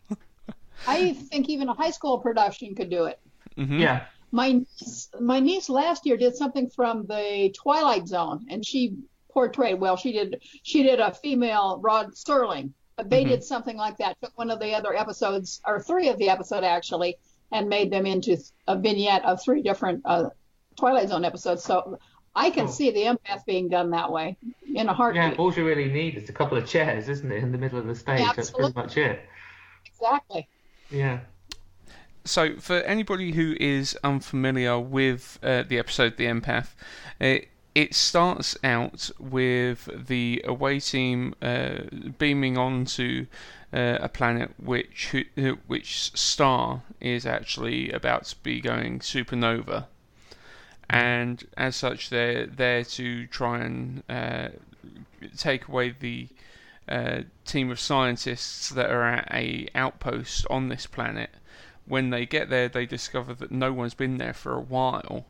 I 0.86 1.14
think 1.14 1.48
even 1.48 1.68
a 1.68 1.74
high 1.74 1.90
school 1.90 2.18
production 2.20 2.74
could 2.74 2.90
do 2.90 3.04
it. 3.04 3.20
hmm 3.56 3.80
yeah, 3.80 4.06
My 4.32 4.52
niece, 4.52 5.08
my 5.20 5.40
niece 5.40 5.68
last 5.68 6.06
year 6.06 6.16
did 6.16 6.36
something 6.36 6.70
from 6.70 7.06
the 7.06 7.54
Twilight 7.62 8.08
Zone, 8.08 8.46
and 8.50 8.64
she 8.66 8.96
portrayed 9.32 9.80
well. 9.80 9.96
She 9.96 10.12
did 10.12 10.42
she 10.62 10.82
did 10.82 11.00
a 11.00 11.14
female 11.14 11.80
Rod 11.82 12.14
Serling, 12.14 12.72
but 12.96 13.10
they 13.10 13.24
did 13.24 13.44
something 13.44 13.76
like 13.76 13.98
that. 13.98 14.16
Took 14.22 14.36
one 14.38 14.50
of 14.50 14.60
the 14.60 14.74
other 14.74 14.94
episodes, 14.94 15.60
or 15.66 15.80
three 15.82 16.08
of 16.08 16.18
the 16.18 16.30
episode 16.30 16.64
actually, 16.64 17.18
and 17.52 17.68
made 17.68 17.90
them 17.92 18.06
into 18.06 18.36
a 18.66 18.78
vignette 18.78 19.24
of 19.24 19.42
three 19.42 19.62
different 19.62 20.02
uh, 20.04 20.30
Twilight 20.78 21.08
Zone 21.08 21.24
episodes. 21.24 21.64
So 21.64 21.98
I 22.34 22.50
can 22.50 22.66
Oh. 22.66 22.70
see 22.70 22.90
the 22.90 23.02
empath 23.02 23.44
being 23.46 23.68
done 23.68 23.90
that 23.90 24.10
way 24.12 24.36
in 24.74 24.88
a 24.88 24.94
heart. 24.94 25.14
yeah. 25.16 25.34
All 25.38 25.52
you 25.52 25.66
really 25.66 25.88
need 25.90 26.14
is 26.16 26.28
a 26.28 26.32
couple 26.32 26.56
of 26.56 26.66
chairs, 26.66 27.08
isn't 27.08 27.30
it, 27.30 27.42
in 27.42 27.52
the 27.52 27.58
middle 27.58 27.78
of 27.78 27.86
the 27.86 27.94
stage? 27.94 28.18
That's 28.18 28.50
pretty 28.50 28.68
Absolutely. 28.68 28.82
much 28.82 28.96
it. 28.96 29.20
Exactly. 29.86 30.48
Yeah. 30.90 31.20
So, 32.24 32.56
for 32.58 32.76
anybody 32.80 33.32
who 33.32 33.56
is 33.58 33.96
unfamiliar 34.04 34.78
with 34.78 35.38
uh, 35.42 35.62
the 35.66 35.78
episode 35.78 36.16
The 36.18 36.26
Empath, 36.26 36.74
it, 37.18 37.48
it 37.74 37.94
starts 37.94 38.56
out 38.62 39.10
with 39.18 39.88
the 40.08 40.42
away 40.46 40.78
team 40.80 41.34
uh, 41.40 41.78
beaming 42.18 42.58
onto 42.58 43.26
uh, 43.72 43.98
a 44.00 44.08
planet 44.08 44.50
which 44.58 45.14
uh, 45.38 45.52
which 45.66 46.12
star 46.16 46.82
is 47.00 47.24
actually 47.24 47.90
about 47.92 48.24
to 48.26 48.36
be 48.42 48.60
going 48.60 48.98
supernova, 49.00 49.86
and 50.90 51.44
as 51.56 51.76
such, 51.76 52.10
they're 52.10 52.46
there 52.46 52.84
to 52.84 53.26
try 53.26 53.60
and 53.60 54.02
uh, 54.08 54.48
take 55.36 55.68
away 55.68 55.94
the 55.98 56.28
uh, 56.88 57.22
team 57.44 57.70
of 57.70 57.78
scientists 57.78 58.70
that 58.70 58.90
are 58.90 59.04
at 59.04 59.28
a 59.32 59.68
outpost 59.74 60.46
on 60.48 60.68
this 60.68 60.86
planet. 60.86 61.30
When 61.86 62.10
they 62.10 62.26
get 62.26 62.48
there, 62.50 62.68
they 62.68 62.86
discover 62.86 63.34
that 63.34 63.50
no 63.50 63.72
one's 63.72 63.94
been 63.94 64.18
there 64.18 64.34
for 64.34 64.54
a 64.54 64.60
while, 64.60 65.26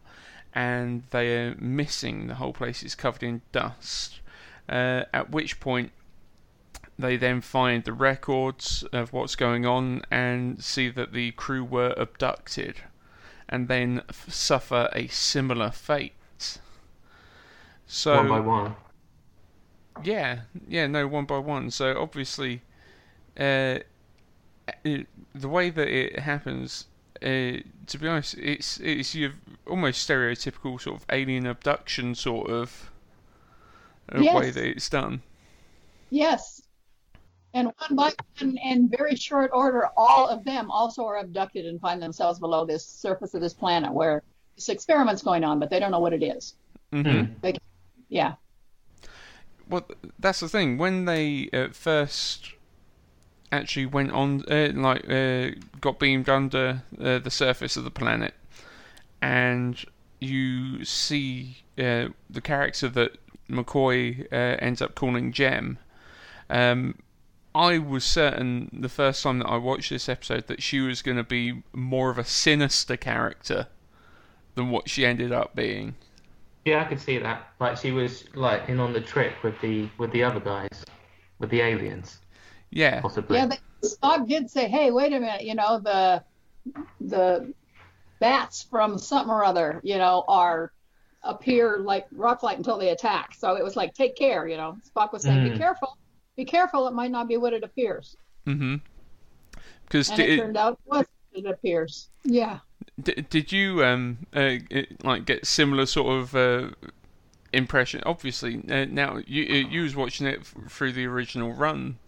and 0.54 1.04
they 1.10 1.36
are 1.36 1.54
missing. 1.56 2.26
The 2.26 2.36
whole 2.36 2.52
place 2.52 2.82
is 2.82 2.94
covered 2.94 3.22
in 3.22 3.42
dust. 3.52 4.20
Uh, 4.68 5.04
at 5.12 5.30
which 5.30 5.60
point, 5.60 5.92
they 6.98 7.16
then 7.16 7.40
find 7.40 7.84
the 7.84 7.92
records 7.92 8.82
of 8.92 9.12
what's 9.12 9.36
going 9.36 9.64
on 9.64 10.02
and 10.10 10.62
see 10.62 10.88
that 10.90 11.12
the 11.12 11.30
crew 11.32 11.64
were 11.64 11.94
abducted, 11.96 12.76
and 13.48 13.68
then 13.68 14.02
f- 14.08 14.30
suffer 14.32 14.88
a 14.94 15.06
similar 15.08 15.70
fate. 15.70 16.14
So 17.86 18.14
one 18.16 18.28
by 18.28 18.40
one. 18.40 18.76
yeah, 20.02 20.40
yeah, 20.68 20.86
no, 20.86 21.06
one 21.06 21.24
by 21.24 21.38
one. 21.38 21.70
So 21.70 22.00
obviously, 22.00 22.62
uh, 23.38 23.80
it, 24.84 25.06
the 25.34 25.48
way 25.48 25.70
that 25.70 25.88
it 25.88 26.20
happens, 26.20 26.86
uh, 27.22 27.62
to 27.86 27.98
be 27.98 28.08
honest, 28.08 28.34
it's 28.38 28.78
it's 28.80 29.14
your 29.14 29.32
almost 29.66 30.08
stereotypical 30.08 30.80
sort 30.80 31.00
of 31.00 31.06
alien 31.10 31.46
abduction 31.46 32.14
sort 32.14 32.50
of 32.50 32.90
uh, 34.12 34.24
way 34.24 34.50
that 34.50 34.64
it's 34.64 34.88
done. 34.88 35.22
Yes. 36.10 36.57
And 37.54 37.72
one 37.78 37.96
by 37.96 38.12
one, 38.40 38.56
in 38.58 38.88
very 38.88 39.16
short 39.16 39.50
order, 39.54 39.88
all 39.96 40.28
of 40.28 40.44
them 40.44 40.70
also 40.70 41.04
are 41.04 41.16
abducted 41.16 41.64
and 41.66 41.80
find 41.80 42.00
themselves 42.00 42.38
below 42.38 42.64
this 42.66 42.86
surface 42.86 43.34
of 43.34 43.40
this 43.40 43.54
planet 43.54 43.92
where 43.92 44.22
this 44.56 44.68
experiment's 44.68 45.22
going 45.22 45.44
on, 45.44 45.58
but 45.58 45.70
they 45.70 45.80
don't 45.80 45.90
know 45.90 46.00
what 46.00 46.12
it 46.12 46.22
is. 46.22 46.54
hmm 46.92 47.22
They, 47.40 47.54
yeah. 48.08 48.34
Well, 49.68 49.86
that's 50.18 50.40
the 50.40 50.48
thing. 50.48 50.78
When 50.78 51.04
they 51.04 51.48
uh, 51.52 51.68
first 51.72 52.52
actually 53.50 53.86
went 53.86 54.12
on, 54.12 54.44
uh, 54.50 54.72
like, 54.74 55.08
uh, 55.08 55.50
got 55.80 55.98
beamed 55.98 56.28
under 56.28 56.82
uh, 57.00 57.18
the 57.18 57.30
surface 57.30 57.76
of 57.76 57.84
the 57.84 57.90
planet, 57.90 58.34
and 59.20 59.84
you 60.20 60.84
see 60.84 61.58
uh, 61.78 62.08
the 62.28 62.40
character 62.42 62.88
that 62.88 63.18
McCoy 63.48 64.26
uh, 64.32 64.56
ends 64.58 64.82
up 64.82 64.94
calling 64.94 65.32
Gem. 65.32 65.78
Um, 66.50 66.94
I 67.54 67.78
was 67.78 68.04
certain 68.04 68.68
the 68.72 68.88
first 68.88 69.22
time 69.22 69.38
that 69.40 69.46
I 69.46 69.56
watched 69.56 69.90
this 69.90 70.08
episode 70.08 70.46
that 70.48 70.62
she 70.62 70.80
was 70.80 71.02
going 71.02 71.16
to 71.16 71.24
be 71.24 71.62
more 71.72 72.10
of 72.10 72.18
a 72.18 72.24
sinister 72.24 72.96
character 72.96 73.66
than 74.54 74.70
what 74.70 74.88
she 74.88 75.04
ended 75.06 75.32
up 75.32 75.54
being. 75.54 75.94
Yeah, 76.64 76.82
I 76.82 76.84
could 76.84 77.00
see 77.00 77.18
that. 77.18 77.48
Like 77.60 77.78
she 77.78 77.92
was 77.92 78.24
like 78.34 78.68
in 78.68 78.78
on 78.80 78.92
the 78.92 79.00
trick 79.00 79.32
with 79.42 79.58
the 79.60 79.88
with 79.98 80.12
the 80.12 80.22
other 80.22 80.40
guys, 80.40 80.84
with 81.38 81.50
the 81.50 81.60
aliens, 81.62 82.18
Yeah. 82.70 83.00
possibly. 83.00 83.38
Yeah, 83.38 83.46
they, 83.46 83.58
Spock 83.84 84.28
did 84.28 84.50
say, 84.50 84.68
"Hey, 84.68 84.90
wait 84.90 85.12
a 85.12 85.20
minute. 85.20 85.44
You 85.44 85.54
know 85.54 85.80
the 85.80 86.22
the 87.00 87.52
bats 88.20 88.66
from 88.70 88.98
something 88.98 89.30
or 89.30 89.44
other, 89.44 89.80
you 89.82 89.96
know, 89.96 90.24
are 90.28 90.72
appear 91.22 91.78
like 91.78 92.06
rock 92.12 92.42
light 92.42 92.58
until 92.58 92.76
they 92.76 92.90
attack." 92.90 93.34
So 93.34 93.54
it 93.56 93.64
was 93.64 93.76
like, 93.76 93.94
"Take 93.94 94.16
care." 94.16 94.46
You 94.46 94.58
know, 94.58 94.76
Spock 94.94 95.12
was 95.12 95.22
saying, 95.22 95.42
"Be 95.44 95.50
Mm. 95.50 95.58
careful. 95.58 95.96
Be 96.38 96.44
careful. 96.44 96.86
It 96.86 96.94
might 96.94 97.10
not 97.10 97.26
be 97.26 97.36
what 97.36 97.52
it 97.52 97.64
appears." 97.64 98.16
Mm 98.46 98.58
hmm 98.58 98.74
Because 99.82 100.08
And 100.10 100.20
it 100.20 100.36
turned 100.36 100.56
out 100.56 100.74
it 100.74 100.90
was 100.90 101.06
it 101.32 101.46
appears. 101.46 102.08
Yeah. 102.24 102.60
D- 103.02 103.24
did 103.28 103.50
you 103.52 103.84
um 103.84 104.18
uh, 104.32 104.56
like 105.02 105.24
get 105.26 105.46
similar 105.46 105.84
sort 105.84 106.08
of 106.20 106.34
uh, 106.34 106.70
impression? 107.52 108.02
Obviously, 108.06 108.62
uh, 108.70 108.86
now 108.86 109.18
you 109.26 109.42
uh, 109.44 109.68
you 109.68 109.82
was 109.82 109.96
watching 109.96 110.26
it 110.28 110.40
f- 110.40 110.54
through 110.68 110.92
the 110.92 111.06
original 111.06 111.52
run, 111.52 111.98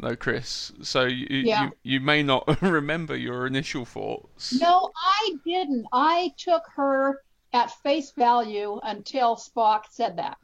though, 0.00 0.16
Kris. 0.16 0.72
So 0.82 1.04
you 1.04 1.26
Yeah. 1.30 1.62
you, 1.64 1.72
you 1.82 2.00
may 2.00 2.22
not 2.24 2.60
remember 2.78 3.16
your 3.16 3.46
initial 3.46 3.84
thoughts. 3.84 4.60
No, 4.60 4.90
I 4.96 5.34
didn't. 5.44 5.86
I 5.92 6.32
took 6.36 6.64
her 6.74 7.22
at 7.52 7.70
face 7.82 8.10
value 8.12 8.80
until 8.82 9.36
Spock 9.36 9.82
said 9.90 10.16
that. 10.16 10.38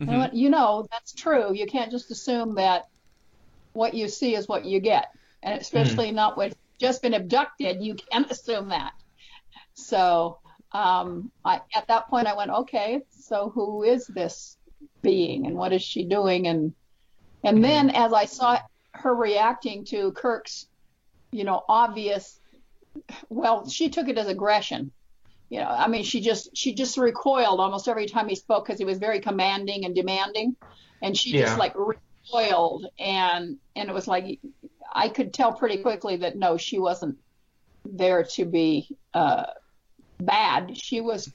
Mhm. 0.00 0.18
went, 0.18 0.34
you 0.34 0.50
know, 0.50 0.86
that's 0.90 1.12
true. 1.12 1.52
You 1.52 1.66
can't 1.66 1.90
just 1.90 2.10
assume 2.10 2.56
that 2.56 2.84
what 3.72 3.94
you 3.94 4.08
see 4.08 4.34
is 4.34 4.48
what 4.48 4.64
you 4.64 4.80
get. 4.80 5.08
And 5.42 5.60
especially 5.60 6.12
not 6.12 6.36
when 6.36 6.48
you've 6.48 6.78
just 6.80 7.02
been 7.02 7.14
abducted, 7.14 7.82
you 7.82 7.94
can't 7.94 8.30
assume 8.30 8.68
that. 8.68 8.92
So 9.74 10.38
um, 10.72 11.30
I, 11.44 11.60
at 11.74 11.88
that 11.88 12.08
point, 12.08 12.26
I 12.26 12.36
went, 12.36 12.50
okay, 12.50 13.02
so 13.10 13.50
who 13.50 13.82
is 13.82 14.06
this 14.06 14.56
being 15.02 15.46
and 15.46 15.56
what 15.56 15.72
is 15.72 15.82
she 15.82 16.04
doing 16.04 16.46
and 16.46 16.74
and 17.44 17.62
then 17.62 17.90
as 17.90 18.12
I 18.12 18.26
saw 18.26 18.58
her 18.94 19.14
reacting 19.14 19.84
to 19.86 20.12
Kirk's, 20.12 20.66
you 21.32 21.44
know, 21.44 21.62
obvious 21.68 22.40
well, 23.28 23.68
she 23.68 23.88
took 23.88 24.08
it 24.08 24.18
as 24.18 24.28
aggression. 24.28 24.92
You 25.52 25.58
know, 25.58 25.68
I 25.68 25.86
mean, 25.86 26.02
she 26.02 26.22
just 26.22 26.56
she 26.56 26.74
just 26.74 26.96
recoiled 26.96 27.60
almost 27.60 27.86
every 27.86 28.06
time 28.06 28.26
he 28.26 28.36
spoke 28.36 28.64
because 28.64 28.78
he 28.78 28.86
was 28.86 28.96
very 28.96 29.20
commanding 29.20 29.84
and 29.84 29.94
demanding, 29.94 30.56
and 31.02 31.14
she 31.14 31.32
Yeah. 31.32 31.42
just 31.42 31.58
like 31.58 31.74
recoiled, 31.76 32.86
and 32.98 33.58
and 33.76 33.90
it 33.90 33.92
was 33.92 34.08
like 34.08 34.40
I 34.90 35.10
could 35.10 35.34
tell 35.34 35.52
pretty 35.52 35.82
quickly 35.82 36.16
that 36.16 36.38
no, 36.38 36.56
she 36.56 36.78
wasn't 36.78 37.18
there 37.84 38.24
to 38.36 38.46
be 38.46 38.96
uh, 39.12 39.44
bad. 40.20 40.74
She 40.74 41.02
was 41.02 41.30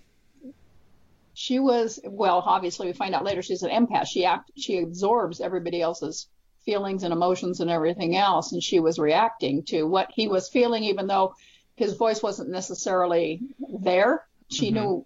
she 1.35 1.59
was 1.59 1.99
well. 2.03 2.41
Obviously, 2.43 2.87
we 2.87 2.93
find 2.93 3.13
out 3.13 3.23
later 3.23 3.43
she's 3.43 3.61
an 3.61 3.69
empath. 3.69 4.07
She 4.07 4.25
act 4.25 4.49
she 4.57 4.79
absorbs 4.79 5.41
everybody 5.41 5.79
else's 5.79 6.27
feelings 6.65 7.03
and 7.03 7.13
emotions 7.13 7.59
and 7.59 7.69
everything 7.69 8.15
else, 8.15 8.51
and 8.51 8.63
she 8.63 8.79
was 8.79 8.97
reacting 8.97 9.61
to 9.65 9.83
what 9.83 10.09
he 10.11 10.27
was 10.27 10.49
feeling, 10.49 10.85
even 10.85 11.05
though 11.05 11.35
his 11.77 11.93
voice 11.93 12.21
wasn't 12.21 12.49
necessarily 12.49 13.41
there. 13.81 14.25
She 14.49 14.71
knew 14.71 15.05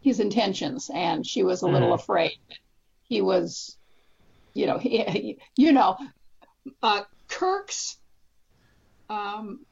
his 0.00 0.20
intentions, 0.20 0.90
and 0.92 1.24
she 1.24 1.44
was 1.44 1.62
a 1.62 1.68
little 1.68 1.90
Mhm. 1.90 2.00
afraid. 2.00 2.38
He 3.04 3.20
was, 3.22 3.76
you 4.54 4.66
know, 4.66 4.78
he, 4.78 5.38
you 5.56 5.72
know, 5.72 5.96
uh, 6.82 7.02
Kirk's 7.28 7.98
um, 9.10 9.64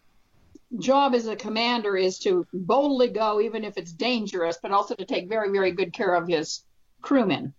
job 0.78 1.14
as 1.14 1.26
a 1.26 1.36
commander 1.36 1.96
is 1.96 2.18
to 2.20 2.46
boldly 2.52 3.08
go, 3.08 3.40
even 3.40 3.64
if 3.64 3.76
it's 3.76 3.92
dangerous, 3.92 4.58
but 4.62 4.72
also 4.72 4.94
to 4.94 5.04
take 5.04 5.28
very, 5.28 5.50
very 5.50 5.72
good 5.72 5.92
care 5.92 6.14
of 6.14 6.28
his 6.28 6.64
crewmen. 7.02 7.54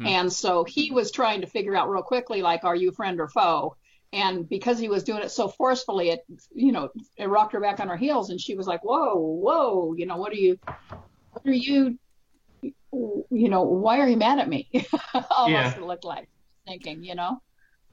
And 0.00 0.30
so 0.30 0.64
he 0.64 0.90
was 0.90 1.10
trying 1.10 1.40
to 1.40 1.46
figure 1.46 1.74
out 1.74 1.88
real 1.88 2.02
quickly, 2.02 2.42
like, 2.42 2.64
are 2.64 2.76
you 2.76 2.92
friend 2.92 3.20
or 3.20 3.28
foe? 3.28 3.76
And 4.12 4.48
because 4.48 4.78
he 4.78 4.88
was 4.88 5.04
doing 5.04 5.22
it 5.22 5.30
so 5.30 5.48
forcefully, 5.48 6.10
it, 6.10 6.20
you 6.54 6.72
know, 6.72 6.88
it 7.16 7.28
rocked 7.28 7.52
her 7.52 7.60
back 7.60 7.78
on 7.78 7.88
her 7.88 7.96
heels, 7.96 8.30
and 8.30 8.40
she 8.40 8.54
was 8.54 8.66
like, 8.66 8.82
"Whoa, 8.82 9.16
whoa, 9.16 9.94
you 9.98 10.06
know, 10.06 10.16
what 10.16 10.32
are 10.32 10.36
you, 10.36 10.58
what 11.32 11.44
are 11.44 11.52
you, 11.52 11.98
you 12.62 13.48
know, 13.50 13.62
why 13.62 14.00
are 14.00 14.08
you 14.08 14.16
mad 14.16 14.38
at 14.38 14.48
me?" 14.48 14.70
Almost 15.30 15.50
Yeah. 15.50 15.74
it 15.76 15.82
looked 15.82 16.04
like 16.04 16.28
thinking, 16.66 17.04
you 17.04 17.14
know. 17.14 17.42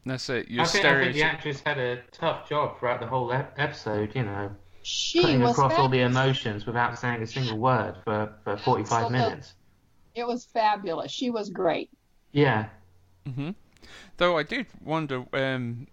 That's 0.06 0.30
it. 0.30 0.50
Your 0.50 0.64
I 0.64 0.68
think, 0.68 0.86
I 0.86 1.02
think 1.02 1.14
the 1.16 1.24
actress 1.24 1.62
had 1.66 1.80
a 1.80 1.98
tough 2.12 2.48
job 2.48 2.80
throughout 2.80 3.00
the 3.02 3.08
whole 3.08 3.34
ep- 3.34 3.56
episode, 3.58 4.16
you 4.16 4.24
know, 4.24 4.56
She 4.84 5.22
putting 5.22 5.42
was 5.42 5.52
across 5.52 5.74
all 5.74 5.90
the 5.90 6.02
emotions 6.02 6.66
without 6.66 6.98
saying 6.98 7.24
a 7.24 7.28
single 7.28 7.58
word 7.58 7.96
for, 8.04 8.34
for 8.44 8.56
45 8.56 8.92
Absolutely. 8.92 9.30
minutes. 9.30 9.56
It 10.14 10.26
was 10.28 10.46
fabulous. 10.46 11.12
She 11.12 11.30
was 11.30 11.50
great. 11.50 11.90
Yeah. 12.32 12.68
mm-hmm. 13.28 13.50
Though 14.18 14.38
I 14.38 14.44
did 14.44 14.68
wonder, 14.84 15.26
um, 15.34 15.88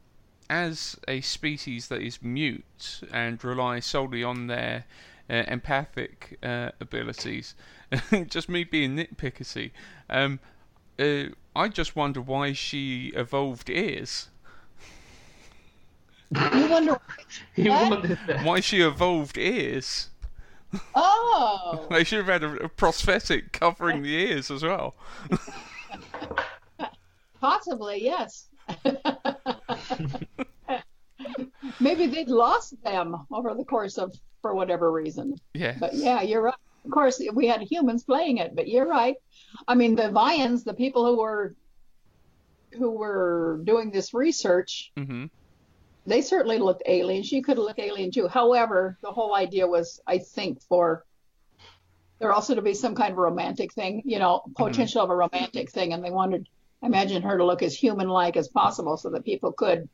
as 0.52 0.98
a 1.08 1.20
species 1.22 1.88
that 1.88 2.02
is 2.02 2.22
mute 2.22 3.00
and 3.10 3.42
relies 3.42 3.86
solely 3.86 4.22
on 4.22 4.48
their 4.48 4.84
uh, 5.30 5.44
empathic 5.48 6.38
uh, 6.42 6.70
abilities, 6.80 7.54
just 8.28 8.48
me 8.50 8.62
being 8.64 8.96
nitpicky, 8.96 9.70
um, 10.10 10.38
uh, 10.98 11.24
I 11.56 11.68
just 11.68 11.96
wonder 11.96 12.20
why 12.20 12.52
she 12.52 13.12
evolved 13.16 13.70
ears. 13.70 14.28
You 16.30 16.68
wonder, 16.68 16.98
You 17.56 17.70
What? 17.70 17.90
wondered 17.90 18.18
that. 18.26 18.44
Why 18.44 18.60
she 18.60 18.80
evolved 18.82 19.38
ears? 19.38 20.10
oh, 20.94 21.86
They 21.90 22.04
should 22.04 22.26
have 22.26 22.42
had 22.42 22.44
a, 22.44 22.64
a 22.64 22.68
prosthetic 22.68 23.52
covering 23.52 24.02
the 24.02 24.14
ears 24.14 24.50
as 24.50 24.62
well. 24.62 24.94
possibly 27.40 28.02
yes. 28.02 28.48
Maybe 31.80 32.06
they'd 32.06 32.28
lost 32.28 32.74
them 32.82 33.26
over 33.30 33.54
the 33.54 33.64
course 33.64 33.98
of, 33.98 34.14
for 34.40 34.54
whatever 34.54 34.90
reason. 34.90 35.36
Yeah. 35.54 35.76
But 35.78 35.94
yeah, 35.94 36.22
you're 36.22 36.42
right. 36.42 36.54
Of 36.84 36.90
course, 36.90 37.22
we 37.32 37.46
had 37.46 37.62
humans 37.62 38.02
playing 38.02 38.38
it, 38.38 38.56
but 38.56 38.66
you're 38.66 38.88
right. 38.88 39.14
I 39.68 39.76
mean, 39.76 39.94
the 39.94 40.10
Vians, 40.10 40.64
the 40.64 40.74
people 40.74 41.06
who 41.06 41.18
were 41.20 41.54
who 42.72 42.90
were 42.90 43.60
doing 43.64 43.90
this 43.90 44.14
research, 44.14 44.90
hmm 44.96 45.26
they 46.06 46.20
certainly 46.20 46.58
looked 46.58 46.82
alien. 46.86 47.22
She 47.22 47.42
could 47.42 47.58
look 47.58 47.78
alien 47.78 48.10
too. 48.10 48.26
However, 48.26 48.98
the 49.02 49.12
whole 49.12 49.34
idea 49.34 49.66
was, 49.66 50.00
I 50.06 50.18
think, 50.18 50.60
for 50.62 51.04
there 52.18 52.32
also 52.32 52.54
to 52.54 52.62
be 52.62 52.74
some 52.74 52.94
kind 52.94 53.12
of 53.12 53.18
romantic 53.18 53.72
thing, 53.72 54.02
you 54.04 54.18
know, 54.18 54.42
potential 54.56 55.02
of 55.02 55.10
a 55.10 55.16
romantic 55.16 55.70
thing, 55.70 55.92
and 55.92 56.04
they 56.04 56.10
wanted, 56.10 56.48
I 56.82 56.86
imagine, 56.86 57.22
her 57.22 57.38
to 57.38 57.44
look 57.44 57.62
as 57.62 57.74
human-like 57.74 58.36
as 58.36 58.48
possible, 58.48 58.96
so 58.96 59.10
that 59.10 59.24
people 59.24 59.52
could 59.52 59.88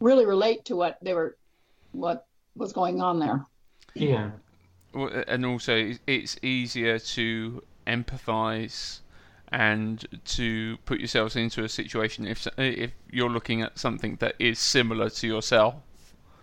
really 0.00 0.24
relate 0.26 0.64
to 0.66 0.76
what 0.76 0.98
they 1.02 1.14
were, 1.14 1.36
what 1.92 2.26
was 2.54 2.72
going 2.72 3.00
on 3.00 3.18
there. 3.18 3.44
Yeah. 3.94 4.30
Well, 4.94 5.10
and 5.26 5.44
also 5.44 5.76
it's- 5.76 6.00
it's 6.06 6.38
easier 6.42 6.98
to 6.98 7.62
empathize 7.86 9.00
and 9.50 10.04
to 10.24 10.76
put 10.84 10.98
yourselves 10.98 11.34
into 11.34 11.64
a 11.64 11.68
situation 11.68 12.26
if 12.26 12.46
if 12.58 12.92
you're 13.10 13.30
looking 13.30 13.62
at 13.62 13.78
something 13.78 14.16
that 14.16 14.34
is 14.38 14.58
similar 14.58 15.08
to 15.08 15.26
yourself. 15.26 15.74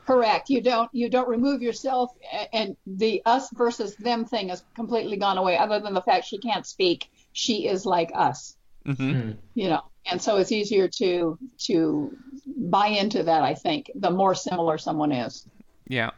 Correct. 0.07 0.49
You 0.49 0.61
don't 0.61 0.89
you 0.93 1.09
don't 1.09 1.27
remove 1.27 1.61
yourself, 1.61 2.11
and 2.51 2.75
the 2.85 3.21
us 3.25 3.49
versus 3.51 3.95
them 3.95 4.25
thing 4.25 4.49
has 4.49 4.63
completely 4.75 5.17
gone 5.17 5.37
away. 5.37 5.57
Other 5.57 5.79
than 5.79 5.93
the 5.93 6.01
fact 6.01 6.25
she 6.25 6.37
can't 6.39 6.65
speak, 6.65 7.09
she 7.31 7.67
is 7.67 7.85
like 7.85 8.11
us. 8.13 8.54
Hmm. 8.85 9.31
You 9.53 9.69
know 9.69 9.81
and 10.05 10.21
so 10.21 10.37
it's 10.37 10.51
easier 10.51 10.87
to 10.87 11.37
to 11.57 12.15
buy 12.57 12.87
into 12.87 13.23
that 13.23 13.43
i 13.43 13.53
think 13.53 13.91
the 13.95 14.11
more 14.11 14.35
similar 14.35 14.77
someone 14.77 15.11
is. 15.11 15.47
Yeah, 15.87 16.11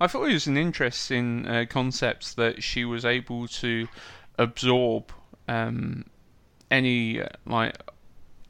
I 0.00 0.06
thought 0.06 0.28
it 0.28 0.34
was 0.34 0.46
an 0.46 0.56
interesting 0.56 1.46
uh, 1.46 1.64
concept 1.68 2.36
that 2.36 2.62
she 2.62 2.84
was 2.84 3.04
able 3.04 3.48
to 3.48 3.88
absorb 4.38 5.12
um, 5.48 6.04
any 6.70 7.22
uh, 7.22 7.28
like 7.46 7.76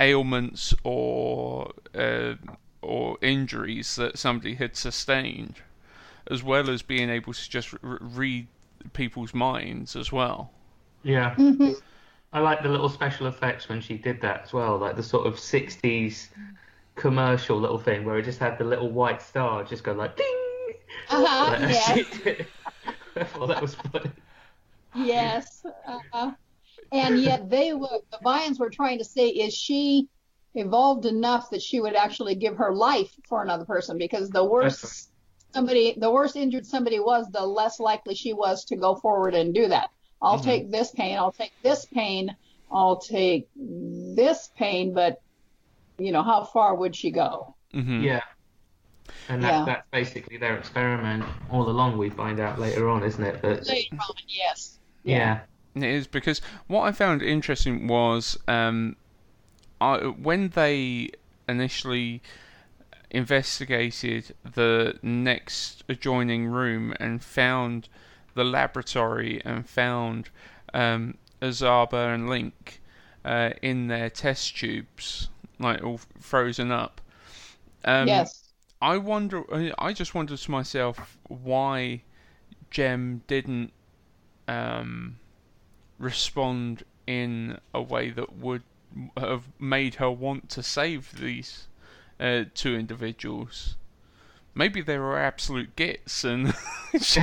ailments 0.01 0.75
or 0.83 1.73
uh, 1.95 2.35
or 2.83 3.19
injuries 3.23 3.97
that 3.97 4.19
somebody 4.19 4.55
had 4.55 4.77
sustained, 4.77 5.57
as 6.29 6.43
well 6.43 6.69
as 6.69 6.83
being 6.83 7.11
able 7.11 7.33
to 7.33 7.51
just 7.51 7.75
r- 7.83 7.99
read 8.01 8.49
people's 8.93 9.35
minds 9.35 9.95
as 9.95 10.11
well. 10.11 10.53
Yeah. 11.03 11.37
I 12.33 12.41
like 12.41 12.63
the 12.63 12.69
little 12.69 12.89
special 12.89 13.27
effects 13.27 13.69
when 13.69 13.81
she 13.81 13.97
did 13.97 14.21
that 14.21 14.43
as 14.45 14.53
well, 14.53 14.79
like 14.79 14.97
the 14.97 15.03
sort 15.03 15.27
of 15.27 15.37
60s 15.37 16.29
commercial 16.95 17.59
little 17.61 17.79
thing 17.79 18.05
where 18.05 18.19
it 18.19 18.25
just 18.25 18.39
had 18.39 18.59
the 18.59 18.65
little 18.65 18.91
white 18.91 19.21
star 19.23 19.65
just 19.65 19.85
go 19.85 19.93
like 19.93 20.17
ding. 20.17 20.75
uh-huh, 21.11 21.57
Like, 21.61 21.69
yes 21.69 21.95
she 21.95 22.05
did. 22.23 22.47
I 23.17 23.25
thought 23.25 23.49
that 23.49 23.63
was 23.63 23.75
funny. 23.75 24.11
yes 24.95 25.65
uh-huh. 25.87 26.33
and 26.93 27.19
yet 27.19 27.51
they 27.51 27.73
were 27.75 28.01
the 28.11 28.19
Vians 28.25 28.59
were 28.59 28.71
trying 28.71 28.99
to 28.99 29.05
say 29.05 29.29
is 29.29 29.55
she 29.55 30.09
evolved 30.55 31.05
enough 31.07 31.51
that 31.51 31.63
she 31.63 31.81
would 31.81 31.95
actually 31.95 32.35
give 32.35 32.57
her 32.57 32.75
life 32.75 33.13
for 33.29 33.43
another 33.43 33.65
person 33.65 33.99
because 33.99 34.31
the 34.31 34.45
worse 34.45 35.09
somebody 35.55 35.95
the 35.99 36.11
worse 36.11 36.35
injured 36.37 36.67
somebody 36.67 36.99
was 37.01 37.29
the 37.31 37.45
less 37.45 37.79
likely 37.81 38.15
she 38.15 38.33
was 38.33 38.65
to 38.65 38.77
go 38.77 38.95
forward 38.97 39.35
and 39.35 39.55
do 39.55 39.69
that 39.69 39.91
i'll 40.23 40.39
take 40.39 40.71
this 40.71 40.91
pain 40.91 41.17
i'll 41.17 41.33
take 41.33 41.53
this 41.63 41.85
pain 41.87 42.35
i'll 42.71 42.97
take 42.97 43.49
this 43.57 44.51
pain 44.57 44.93
but 44.95 45.21
you 45.99 46.13
know 46.13 46.23
how 46.23 46.45
far 46.45 46.75
would 46.75 46.95
she 46.95 47.11
go 47.11 47.55
Mm-hmm. 47.75 48.05
Yeah. 48.05 48.21
And 49.29 49.43
that, 49.43 49.51
Yeah. 49.53 49.65
that's 49.67 49.87
basically 49.91 50.39
their 50.39 50.57
experiment 50.57 51.25
all 51.51 51.69
along, 51.69 51.99
we 51.99 52.09
find 52.09 52.41
out 52.41 52.59
later 52.59 52.89
on, 52.89 53.03
isn't 53.03 53.23
it? 53.23 53.43
That, 53.43 53.67
later 53.67 53.97
on 53.97 54.15
yes 54.27 54.79
yeah. 55.05 55.41
It 55.75 55.83
is 55.85 56.07
because 56.07 56.41
what 56.67 56.83
I 56.83 56.93
found 56.93 57.23
interesting 57.23 57.87
was 57.87 58.39
um, 58.49 58.97
I, 59.81 59.99
when 59.99 60.49
they 60.49 61.11
initially 61.49 62.23
investigated 63.11 64.35
the 64.43 64.99
next 65.03 65.85
adjoining 65.89 66.47
room 66.47 66.95
and 66.99 67.23
found 67.23 67.89
the 68.37 68.45
laboratory 68.45 69.43
and 69.45 69.69
found 69.69 70.31
um, 70.73 71.19
Ozaba 71.43 72.15
and 72.15 72.31
Linke 72.31 72.81
uh, 73.25 73.51
in 73.61 73.89
their 73.89 74.09
test 74.09 74.57
tubes, 74.57 75.29
like 75.59 75.83
all 75.83 76.01
frozen 76.21 76.71
up. 76.71 77.01
Um, 77.85 78.07
yes 78.07 78.47
I 78.81 78.99
wonder. 78.99 79.45
I 79.79 79.93
just 79.93 80.15
wondered 80.15 80.39
to 80.39 80.51
myself 80.51 81.19
why 81.29 82.03
Gem 82.71 83.23
didn't 83.27 83.73
um, 84.47 85.19
respond 85.99 86.85
in 87.07 87.59
a 87.73 87.81
way 87.81 88.11
that 88.11 88.37
would 88.37 88.63
have 89.17 89.45
made 89.59 89.97
her 89.97 90.11
want 90.11 90.51
to 90.51 90.63
save 90.63 91.19
these 91.19 91.69
uh, 92.21 92.45
two 92.55 92.77
individuals. 92.77 93.77
Maybe 94.57 94.81
they 94.81 94.99
were 94.99 95.19
absolute 95.19 95.77
gits, 95.77 96.25
and 96.25 96.55
she 97.01 97.21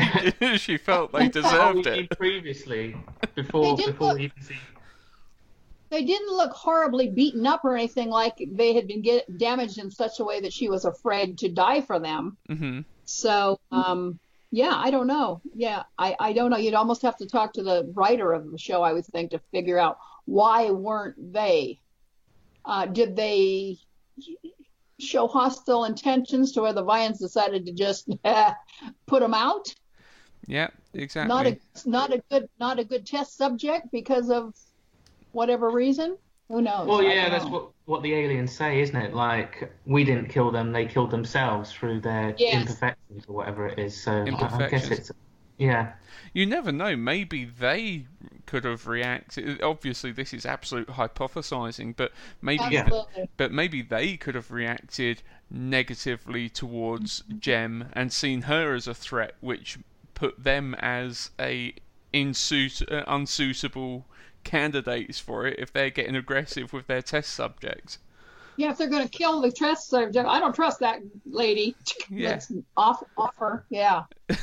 she 0.58 0.78
felt 0.78 1.12
they 1.12 1.28
deserved 1.30 1.88
it. 1.88 2.10
previously, 2.12 2.96
before 3.36 3.76
They 3.76 3.84
did 3.84 3.92
before 3.94 4.08
look- 4.10 4.18
we 4.20 4.26
even 4.26 4.42
see. 4.44 4.56
they 5.90 6.04
didn't 6.06 6.32
look 6.32 6.52
horribly 6.52 7.10
beaten 7.10 7.46
up 7.48 7.66
or 7.66 7.76
anything 7.76 8.10
like 8.10 8.36
they 8.52 8.74
had 8.76 8.88
been 8.88 9.02
get 9.02 9.38
damaged 9.38 9.80
in 9.80 9.90
such 9.90 10.20
a 10.20 10.24
way 10.24 10.42
that 10.42 10.54
she 10.54 10.70
was 10.70 10.86
afraid 10.86 11.40
to 11.40 11.50
die 11.50 11.82
for 11.82 12.00
them. 12.00 12.38
hmm 12.48 12.82
So, 13.06 13.60
um, 13.72 14.20
yeah, 14.52 14.74
I 14.76 14.92
don't 14.92 15.08
know. 15.08 15.42
Yeah, 15.56 15.84
I, 15.98 16.16
I 16.20 16.34
don't 16.34 16.52
know. 16.52 16.58
You'd 16.58 16.76
almost 16.76 17.02
have 17.02 17.18
to 17.18 17.26
talk 17.26 17.54
to 17.54 17.64
the 17.64 17.92
writer 17.96 18.32
of 18.32 18.52
the 18.52 18.60
show, 18.60 18.84
I 18.84 18.94
would 18.94 19.08
think, 19.08 19.32
to 19.32 19.40
figure 19.52 19.80
out 19.80 19.98
why 20.26 20.70
weren't 20.70 21.34
they? 21.34 21.80
Uh, 22.64 22.86
did 22.86 23.16
they 23.16 23.80
show 25.04 25.28
hostile 25.28 25.86
intentions 25.86 26.54
to 26.54 26.62
where 26.62 26.74
the 26.74 26.84
Vians 26.84 27.20
decided 27.20 27.66
to 27.66 27.74
just 27.74 28.10
eh, 28.24 28.54
put 29.08 29.22
them 29.22 29.34
out? 29.34 29.74
Yeah, 30.48 30.70
exactly. 30.94 31.30
Not 31.30 31.46
a 31.48 31.90
not 31.90 32.14
a 32.14 32.24
good 32.30 32.50
not 32.60 32.80
a 32.80 32.84
good 32.84 33.06
test 33.06 33.38
subject 33.38 33.88
because 33.92 34.30
of 34.30 34.54
whatever 35.32 35.70
reason. 35.70 36.18
Who 36.50 36.62
knows? 36.62 36.88
Well, 36.88 37.02
yeah, 37.04 37.30
that's 37.30 37.46
know. 37.46 37.52
what 37.52 37.72
what 37.86 38.04
the 38.04 38.14
aliens 38.14 38.52
say, 38.56 38.82
isn't 38.82 38.96
it? 38.96 39.14
Like 39.14 39.72
we 39.86 40.04
didn't 40.04 40.30
kill 40.30 40.52
them; 40.52 40.72
they 40.72 40.86
killed 40.86 41.12
themselves 41.12 41.72
through 41.72 42.02
their 42.02 42.36
Yes. 42.38 42.70
imperfections 42.70 43.26
or 43.28 43.36
whatever 43.36 43.68
it 43.68 43.80
is. 43.80 44.02
So 44.02 44.12
I, 44.40 44.66
I 44.66 44.70
guess 44.70 44.92
it's 44.92 45.12
yeah, 45.58 45.94
You 46.34 46.46
never 46.46 46.72
know. 46.72 46.96
Maybe 46.96 47.46
they 47.46 48.08
could 48.46 48.64
have 48.66 48.88
reacted. 48.88 49.62
Obviously, 49.62 50.12
this 50.12 50.34
is 50.34 50.46
absolute 50.46 50.88
hypothesizing, 50.88 51.96
but 51.96 52.12
maybe. 52.42 52.78
Absolutely. 52.78 53.30
but 53.38 53.52
maybe 53.52 53.82
they 53.82 54.18
could 54.18 54.36
have 54.36 54.52
reacted 54.52 55.22
negatively 55.50 56.50
towards 56.50 57.24
Gem 57.40 57.90
and 57.94 58.12
seen 58.12 58.44
her 58.44 58.74
as 58.74 58.88
a 58.88 58.94
threat, 58.94 59.36
which 59.42 59.78
put 60.14 60.44
them 60.44 60.74
as 60.76 61.32
a 61.40 61.74
insuit, 62.14 62.92
uh, 62.92 63.04
unsuitable 63.08 64.06
candidates 64.44 65.20
for 65.20 65.48
it 65.48 65.58
if 65.60 65.72
they're 65.72 65.90
getting 65.90 66.16
aggressive 66.16 66.74
with 66.74 66.88
their 66.88 67.02
test 67.02 67.34
subjects. 67.34 68.00
Yeah, 68.56 68.72
if 68.72 68.78
they're 68.78 68.90
going 68.90 69.08
to 69.08 69.10
kill 69.10 69.42
the 69.42 69.52
test 69.52 69.90
subject, 69.90 70.28
I 70.28 70.40
don't 70.40 70.54
trust 70.54 70.80
that 70.80 71.00
lady. 71.26 71.76
Yeah. 72.10 72.32
Let's 72.32 72.52
off 72.78 73.04
offer. 73.18 73.66
Yeah. 73.70 74.04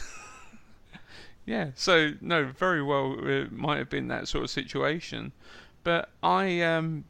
Yeah, 1.44 1.72
so 1.74 2.12
no, 2.22 2.46
very 2.46 2.83
well 2.83 3.26
it 3.29 3.53
might 3.53 3.76
have 3.79 3.90
been 3.90 4.09
that 4.09 4.26
sort 4.29 4.44
of 4.44 4.50
situation, 4.50 5.33
but 5.85 6.11
I 6.22 6.61
um, 6.62 7.05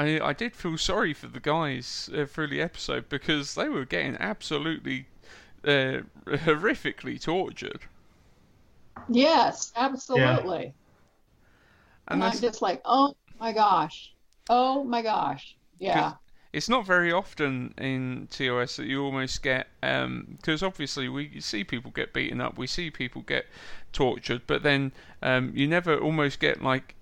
I 0.00 0.18
I 0.18 0.32
did 0.32 0.56
feel 0.56 0.76
sorry 0.78 1.14
for 1.14 1.28
the 1.28 1.38
guys 1.38 2.10
uh, 2.12 2.26
through 2.26 2.48
the 2.48 2.60
episode 2.60 3.08
because 3.08 3.54
they 3.54 3.68
were 3.68 3.84
getting 3.84 4.16
absolutely 4.16 5.06
uh, 5.64 6.02
horrifically 6.26 7.20
tortured, 7.22 7.82
Yes, 9.08 9.72
absolutely. 9.76 10.74
and 12.08 12.22
And 12.22 12.22
I'm 12.24 12.40
just 12.40 12.62
like, 12.62 12.80
oh 12.84 13.14
my 13.38 13.52
gosh, 13.52 14.14
oh 14.48 14.84
my 14.84 15.02
gosh. 15.02 15.56
Yeah. 15.78 16.12
It's 16.52 16.68
not 16.68 16.86
very 16.86 17.12
often 17.12 17.74
in 17.78 18.28
TOS 18.30 18.76
that 18.76 18.86
you 18.86 19.02
almost 19.04 19.42
get 19.42 19.68
because 19.80 20.62
obviously 20.62 21.08
we 21.08 21.40
see 21.40 21.64
people 21.64 21.90
get 21.92 22.12
beaten 22.12 22.40
up, 22.40 22.58
we 22.58 22.66
see 22.66 22.90
people 22.90 23.22
get 23.22 23.46
tortured, 23.92 24.42
but 24.46 24.62
then 24.62 24.92
um, 25.22 25.52
you 25.54 25.66
never 25.68 25.96
almost 25.98 26.40
get 26.40 26.62
like 26.62 26.94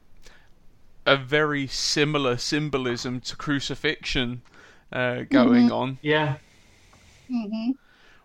a 1.07 1.17
very 1.17 1.67
similar 1.67 2.37
symbolism 2.37 3.21
to 3.21 3.35
crucifixion 3.37 4.43
uh, 4.93 5.23
going 5.31 5.71
on, 5.71 5.99
yeah, 6.03 6.39
hmm 7.29 7.73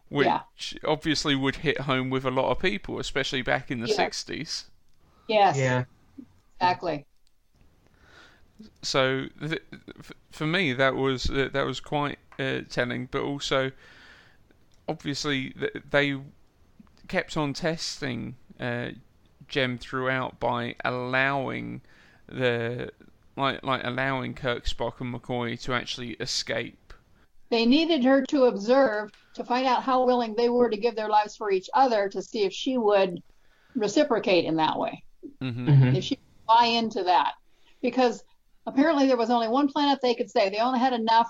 which 0.09 0.27
Yeah. 0.27 0.43
obviously 0.85 1.35
would 1.35 1.57
hit 1.57 1.81
home 1.81 2.09
with 2.09 2.23
a 2.25 2.31
lot 2.31 2.49
of 2.51 2.59
people, 2.59 2.99
especially 2.99 3.41
back 3.41 3.69
in 3.71 3.79
the 3.81 3.87
Yeah. 3.87 3.95
60s. 3.97 4.65
Yes. 5.27 5.57
yeah, 5.57 5.85
Exactly. 6.59 7.07
So 8.81 9.27
th- 9.39 9.61
for 10.31 10.45
me 10.45 10.73
that 10.73 10.95
was 10.95 11.29
uh, 11.29 11.49
that 11.53 11.65
was 11.65 11.79
quite 11.79 12.19
uh, 12.39 12.61
telling 12.69 13.07
but 13.11 13.21
also 13.21 13.71
obviously 14.87 15.51
th- 15.51 15.73
they 15.89 16.17
kept 17.07 17.37
on 17.37 17.53
testing 17.53 18.35
uh, 18.59 18.89
Gem 19.47 19.77
throughout 19.77 20.39
by 20.39 20.75
allowing 20.85 21.81
the 22.27 22.91
like 23.35 23.63
like 23.63 23.83
allowing 23.83 24.33
Kirk 24.33 24.65
Spock 24.65 25.01
and 25.01 25.13
McCoy 25.13 25.59
to 25.63 25.73
actually 25.73 26.11
escape 26.13 26.93
They 27.49 27.65
needed 27.65 28.03
her 28.03 28.25
to 28.27 28.45
observe 28.45 29.09
to 29.35 29.43
find 29.45 29.65
out 29.65 29.83
how 29.83 30.05
willing 30.05 30.35
they 30.35 30.49
were 30.49 30.69
to 30.69 30.77
give 30.77 30.95
their 30.95 31.09
lives 31.09 31.35
for 31.35 31.51
each 31.51 31.69
other 31.73 32.09
to 32.09 32.21
see 32.21 32.43
if 32.43 32.53
she 32.53 32.77
would 32.77 33.21
reciprocate 33.75 34.45
in 34.45 34.57
that 34.57 34.77
way. 34.79 35.03
hmm 35.41 35.67
Mhm. 35.67 35.95
if 35.95 36.03
she 36.03 36.15
could 36.15 36.23
buy 36.47 36.65
into 36.65 37.03
that. 37.03 37.33
Because 37.81 38.23
apparently 38.65 39.07
there 39.07 39.17
was 39.17 39.29
only 39.29 39.47
one 39.47 39.67
planet 39.67 39.99
they 40.01 40.15
could 40.15 40.29
save. 40.29 40.51
They 40.51 40.59
only 40.59 40.79
had 40.79 40.93
enough 40.93 41.29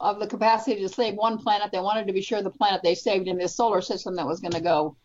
of 0.00 0.20
the 0.20 0.26
capacity 0.26 0.80
to 0.82 0.88
save 0.88 1.14
one 1.14 1.38
planet. 1.38 1.72
They 1.72 1.80
wanted 1.80 2.06
to 2.06 2.12
be 2.12 2.22
sure 2.22 2.42
the 2.42 2.50
planet 2.50 2.82
they 2.82 2.94
saved 2.94 3.26
in 3.26 3.36
this 3.36 3.56
solar 3.56 3.80
system 3.80 4.16
that 4.16 4.26
was 4.26 4.40
going 4.40 4.52
to 4.52 4.60
go 4.60 4.96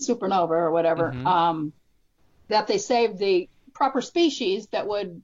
supernova 0.00 0.50
or 0.50 0.70
whatever, 0.70 1.12
Mhm. 1.12 1.26
um, 1.26 1.72
that 2.48 2.66
they 2.66 2.78
saved 2.78 3.18
the 3.18 3.48
proper 3.74 4.00
species 4.00 4.66
that 4.68 4.86
would 4.86 5.22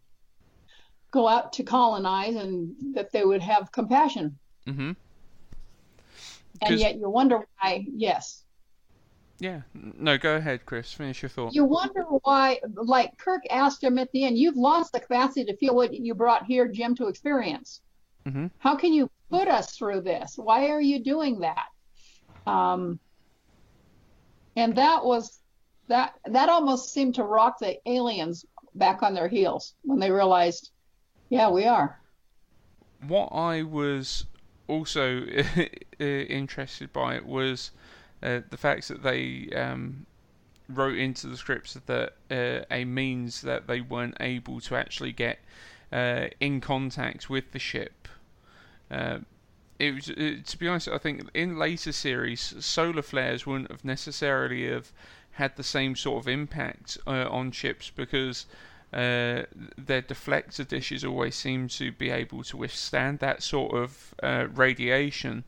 go 1.11 1.27
out 1.27 1.55
to 1.55 1.62
colonize 1.62 2.37
and 2.37 2.95
that 2.95 3.11
they 3.12 3.25
would 3.25 3.42
have 3.42 3.73
compassion. 3.73 4.38
hmm 4.66 4.92
And 6.61 6.79
yet 6.79 6.97
you 6.97 7.09
wonder 7.09 7.47
why, 7.61 7.87
yes. 7.87 8.45
Yeah 9.38 9.62
no 9.75 10.16
go 10.18 10.37
ahead 10.37 10.64
Kris 10.66 10.92
finish 10.92 11.22
your 11.22 11.29
thought 11.29 11.55
You 11.55 11.64
wonder 11.64 12.03
why, 12.22 12.59
like 12.75 13.16
Kirk 13.18 13.42
asked 13.51 13.83
him 13.85 13.99
at 13.99 14.11
the 14.12 14.25
end, 14.25 14.38
you've 14.38 14.57
lost 14.57 14.92
the 14.92 15.01
capacity 15.01 15.44
to 15.44 15.57
feel 15.57 15.75
what 15.75 15.92
you 15.94 16.14
brought 16.14 16.46
here, 16.46 16.66
Gem, 16.68 16.94
to 16.96 17.09
experience. 17.09 17.81
hmm 18.25 18.46
How 18.59 18.77
can 18.77 18.92
you 18.92 19.11
put 19.31 19.49
us 19.49 19.77
through 19.77 20.03
this? 20.03 20.35
Why 20.37 20.68
are 20.68 20.81
you 20.81 21.03
doing 21.03 21.40
that? 21.40 21.66
Um, 22.46 22.99
and 24.57 24.75
that 24.77 25.05
was 25.05 25.38
that 25.88 26.14
that 26.25 26.49
almost 26.49 26.92
seemed 26.92 27.14
to 27.16 27.25
rock 27.25 27.59
the 27.61 27.77
aliens 27.87 28.44
back 28.75 29.03
on 29.03 29.14
their 29.14 29.29
heels 29.29 29.75
when 29.83 29.99
they 30.01 30.11
realized, 30.11 30.70
yeah, 31.29 31.51
we 31.51 31.64
are. 31.64 32.01
what 33.07 33.27
I 33.33 33.62
was 33.62 34.27
also 34.68 35.22
interested 35.99 36.92
by 36.92 37.20
was 37.20 37.70
uh, 38.22 38.40
the 38.50 38.57
fact 38.57 38.88
that 38.88 39.02
they 39.02 39.50
um, 39.55 40.07
wrote 40.68 40.96
into 40.96 41.26
the 41.26 41.37
scripts 41.37 41.74
that 41.74 42.14
uh, 42.31 42.64
a 42.70 42.85
means 42.85 43.42
that 43.42 43.66
they 43.66 43.81
weren't 43.81 44.16
able 44.20 44.61
to 44.61 44.76
actually 44.76 45.12
get 45.12 45.38
uh, 45.92 46.26
in 46.40 46.61
contact 46.61 47.31
with 47.31 47.52
the 47.52 47.59
ship. 47.59 48.09
Uh, 48.90 49.18
it 49.79 49.94
was, 49.94 50.11
uh, 50.11 50.37
to 50.44 50.59
be 50.59 50.68
honest, 50.68 50.88
I 50.88 50.98
think 50.98 51.29
in 51.35 51.59
later 51.59 51.92
series, 51.92 52.55
solar 52.64 53.02
flares 53.02 53.46
wouldn't 53.46 53.70
have 53.70 53.85
necessarily 53.85 54.68
have 54.68 54.92
had 55.33 55.57
the 55.57 55.62
same 55.62 55.94
sort 55.94 56.24
of 56.24 56.29
impact 56.29 56.96
uh, 57.07 57.29
on 57.29 57.50
ships 57.52 57.90
because 57.94 58.46
uh, 58.92 59.44
their 59.76 60.00
deflector 60.02 60.66
dishes 60.66 61.05
always 61.05 61.35
seem 61.35 61.68
to 61.68 61.92
be 61.92 62.09
able 62.09 62.42
to 62.44 62.57
withstand 62.57 63.18
that 63.18 63.42
sort 63.42 63.74
of 63.74 64.14
radiation. 64.57 65.44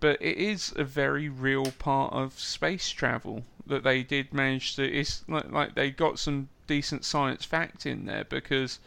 But 0.00 0.20
it 0.22 0.36
is 0.38 0.72
a 0.76 0.84
very 0.84 1.28
real 1.28 1.70
part 1.72 2.12
of 2.12 2.38
space 2.38 2.90
travel 2.90 3.44
that 3.66 3.84
they 3.84 4.02
did 4.02 4.32
manage 4.34 4.76
to. 4.76 4.84
It's 4.84 5.24
like, 5.28 5.50
like 5.52 5.74
they 5.74 5.90
got 5.90 6.18
some 6.18 6.48
decent 6.66 7.04
science 7.04 7.44
fact 7.44 7.86
in 7.86 8.06
there 8.06 8.24
because 8.24 8.80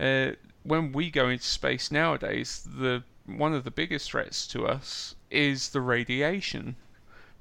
uh, 0.00 0.32
when 0.64 0.92
we 0.92 1.10
go 1.10 1.28
into 1.28 1.44
space 1.44 1.90
nowadays, 1.90 2.66
the 2.70 3.04
one 3.26 3.54
of 3.54 3.64
the 3.64 3.70
biggest 3.70 4.10
threats 4.10 4.46
to 4.48 4.66
us 4.66 5.14
is 5.30 5.70
the 5.70 5.80
radiation 5.80 6.76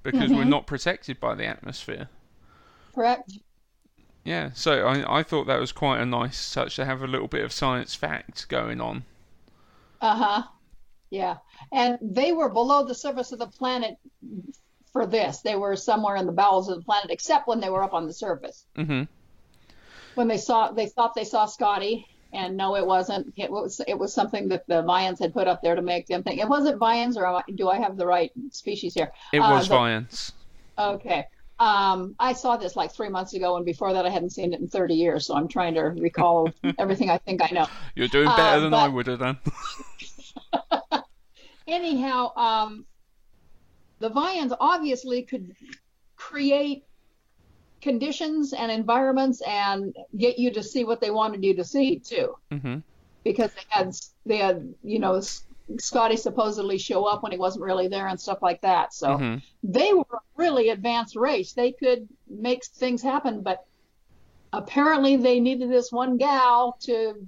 because 0.03 0.33
we're 0.33 0.43
Mhm. 0.43 0.45
not 0.45 0.67
protected 0.67 1.19
by 1.19 1.35
the 1.35 1.45
atmosphere. 1.45 2.09
Correct. 2.93 3.39
Yeah, 4.23 4.49
so 4.55 4.87
I 4.87 5.19
I 5.19 5.23
thought 5.23 5.45
that 5.45 5.59
was 5.59 5.71
quite 5.71 5.99
a 6.01 6.05
nice 6.07 6.51
touch 6.51 6.75
to 6.77 6.85
have 6.85 7.03
a 7.03 7.07
little 7.07 7.27
bit 7.27 7.43
of 7.43 7.51
science 7.51 7.93
fact 7.93 8.47
going 8.49 8.81
on. 8.81 9.03
Uh 10.01 10.15
huh. 10.17 10.60
Yeah. 11.11 11.37
And 11.71 11.99
they 12.01 12.31
were 12.31 12.49
below 12.49 12.85
the 12.85 12.95
surface 12.95 13.31
of 13.33 13.39
the 13.39 13.47
planet 13.47 13.95
for 14.93 15.05
this. 15.05 15.41
They 15.41 15.55
were 15.55 15.75
somewhere 15.75 16.15
in 16.15 16.25
the 16.25 16.31
bowels 16.31 16.69
of 16.69 16.77
the 16.77 16.83
planet, 16.83 17.11
except 17.11 17.47
when 17.47 17.59
they 17.59 17.69
were 17.69 17.83
up 17.83 17.93
on 17.93 18.07
the 18.07 18.13
surface. 18.13 18.65
hmm 18.75 19.03
when 20.15 20.27
they 20.27 20.37
saw 20.37 20.71
they 20.73 20.87
thought 20.87 21.15
they 21.15 21.23
saw 21.23 21.45
Scotty 21.45 22.05
and 22.33 22.57
no 22.57 22.75
it 22.75 22.85
wasn't 22.85 23.31
it 23.37 23.49
was 23.49 23.79
it 23.87 23.97
was 23.97 24.13
something 24.13 24.49
that 24.49 24.67
the 24.67 24.83
Vians 24.83 25.19
had 25.19 25.31
put 25.33 25.47
up 25.47 25.61
there 25.63 25.73
to 25.75 25.81
make 25.81 26.05
them 26.07 26.21
think 26.21 26.37
it 26.41 26.49
wasn't 26.49 26.77
Vians, 26.81 27.15
or 27.15 27.25
I- 27.25 27.43
do 27.55 27.69
I 27.69 27.77
have 27.79 27.95
the 27.95 28.05
right 28.05 28.29
species 28.51 28.93
here 28.93 29.09
It 29.31 29.39
Uh, 29.39 29.49
was 29.51 29.69
the- 29.69 29.75
Vians. 29.75 30.33
okay 30.77 31.23
um 31.59 32.13
I 32.19 32.33
saw 32.33 32.57
this 32.57 32.75
like 32.75 32.91
three 32.93 33.07
months 33.07 33.33
ago 33.35 33.55
and 33.55 33.65
before 33.65 33.93
that 33.93 34.05
I 34.05 34.09
hadn't 34.09 34.31
seen 34.31 34.51
it 34.53 34.59
in 34.59 34.67
30 34.67 34.95
years 34.95 35.25
so 35.27 35.33
I'm 35.33 35.47
trying 35.47 35.75
to 35.75 35.83
recall 35.83 36.51
everything 36.77 37.09
I 37.09 37.17
think 37.17 37.41
I 37.41 37.49
know 37.53 37.67
You're 37.95 38.09
doing 38.09 38.27
better 38.27 38.57
uh, 38.57 38.59
than 38.59 38.73
I 38.73 38.89
would 38.89 39.07
have 39.07 39.19
done. 39.19 39.37
anyhow 41.71 42.35
um 42.35 42.85
the 43.99 44.09
Vians 44.09 44.55
obviously 44.59 45.23
could 45.23 45.53
create 46.15 46.83
conditions 47.81 48.53
and 48.53 48.71
environments 48.71 49.41
and 49.41 49.95
get 50.17 50.37
you 50.37 50.51
to 50.53 50.63
see 50.63 50.83
what 50.83 51.01
they 51.01 51.11
wanted 51.11 51.43
you 51.43 51.55
to 51.55 51.63
see 51.63 51.99
too. 51.99 52.35
Mm-hmm. 52.51 52.79
Because 53.23 53.53
they 53.53 53.61
had 53.69 53.93
they 54.25 54.37
had 54.37 54.73
you 54.83 54.99
know 54.99 55.21
Scotty 55.77 56.17
supposedly 56.17 56.77
show 56.77 57.05
up 57.05 57.23
when 57.23 57.31
he 57.31 57.37
wasn't 57.37 57.63
really 57.63 57.87
there 57.87 58.07
and 58.07 58.19
stuff 58.19 58.39
like 58.41 58.61
that. 58.61 58.93
So 58.93 59.17
Mhm. 59.17 59.41
they 59.63 59.93
were 59.93 60.05
a 60.13 60.19
really 60.35 60.69
advanced 60.69 61.15
race. 61.15 61.53
They 61.53 61.71
could 61.71 62.07
make 62.27 62.65
things 62.65 63.01
happen, 63.01 63.41
but 63.41 63.65
apparently 64.53 65.15
they 65.15 65.39
needed 65.39 65.69
this 65.69 65.91
one 65.91 66.17
gal 66.17 66.77
to 66.81 67.27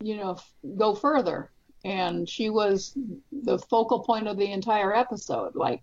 you 0.00 0.16
know 0.16 0.32
f- 0.32 0.52
go 0.76 0.94
further 0.94 1.51
and 1.84 2.28
she 2.28 2.48
was 2.50 2.92
the 3.32 3.58
focal 3.58 4.00
point 4.00 4.28
of 4.28 4.36
the 4.36 4.50
entire 4.52 4.94
episode 4.94 5.54
like 5.54 5.82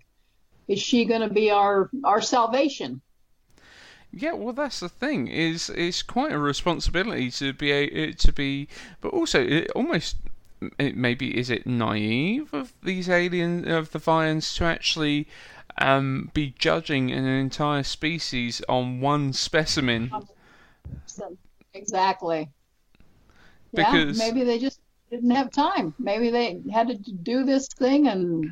is 0.68 0.80
she 0.82 1.06
going 1.06 1.22
to 1.22 1.34
be 1.34 1.52
our 1.52 1.90
our 2.04 2.22
salvation 2.22 3.02
Yeah, 4.12 4.34
well, 4.34 4.54
that's 4.54 4.80
the 4.80 4.90
thing. 4.90 5.28
Is 5.28 5.70
it's 5.70 6.02
quite 6.02 6.32
a 6.32 6.40
responsibility 6.40 7.30
to 7.32 7.54
be 7.54 7.70
a, 7.72 8.12
to 8.14 8.34
be, 8.34 8.68
but 9.02 9.14
also 9.14 9.40
it 9.46 9.70
almost 9.76 10.16
it, 10.80 10.98
maybe 10.98 11.38
is 11.38 11.50
it 11.52 11.68
naive 11.68 12.52
of 12.54 12.74
these 12.84 13.08
alien 13.08 13.70
of 13.70 13.92
the 13.92 14.00
Vians 14.00 14.56
to 14.58 14.64
actually 14.66 15.28
um, 15.78 16.32
be 16.34 16.56
judging 16.58 17.12
an 17.12 17.26
entire 17.26 17.84
species 17.84 18.62
on 18.68 19.00
one 19.00 19.32
specimen? 19.32 20.12
Exactly 21.74 22.50
Because- 23.74 24.18
yeah 24.18 24.26
maybe 24.26 24.44
they 24.44 24.58
just 24.58 24.80
didn't 25.12 25.32
have 25.32 25.52
time 25.52 25.94
maybe 26.00 26.30
they 26.30 26.62
had 26.72 26.88
to 26.88 26.96
do 27.14 27.44
this 27.44 27.68
thing 27.80 28.08
and 28.08 28.52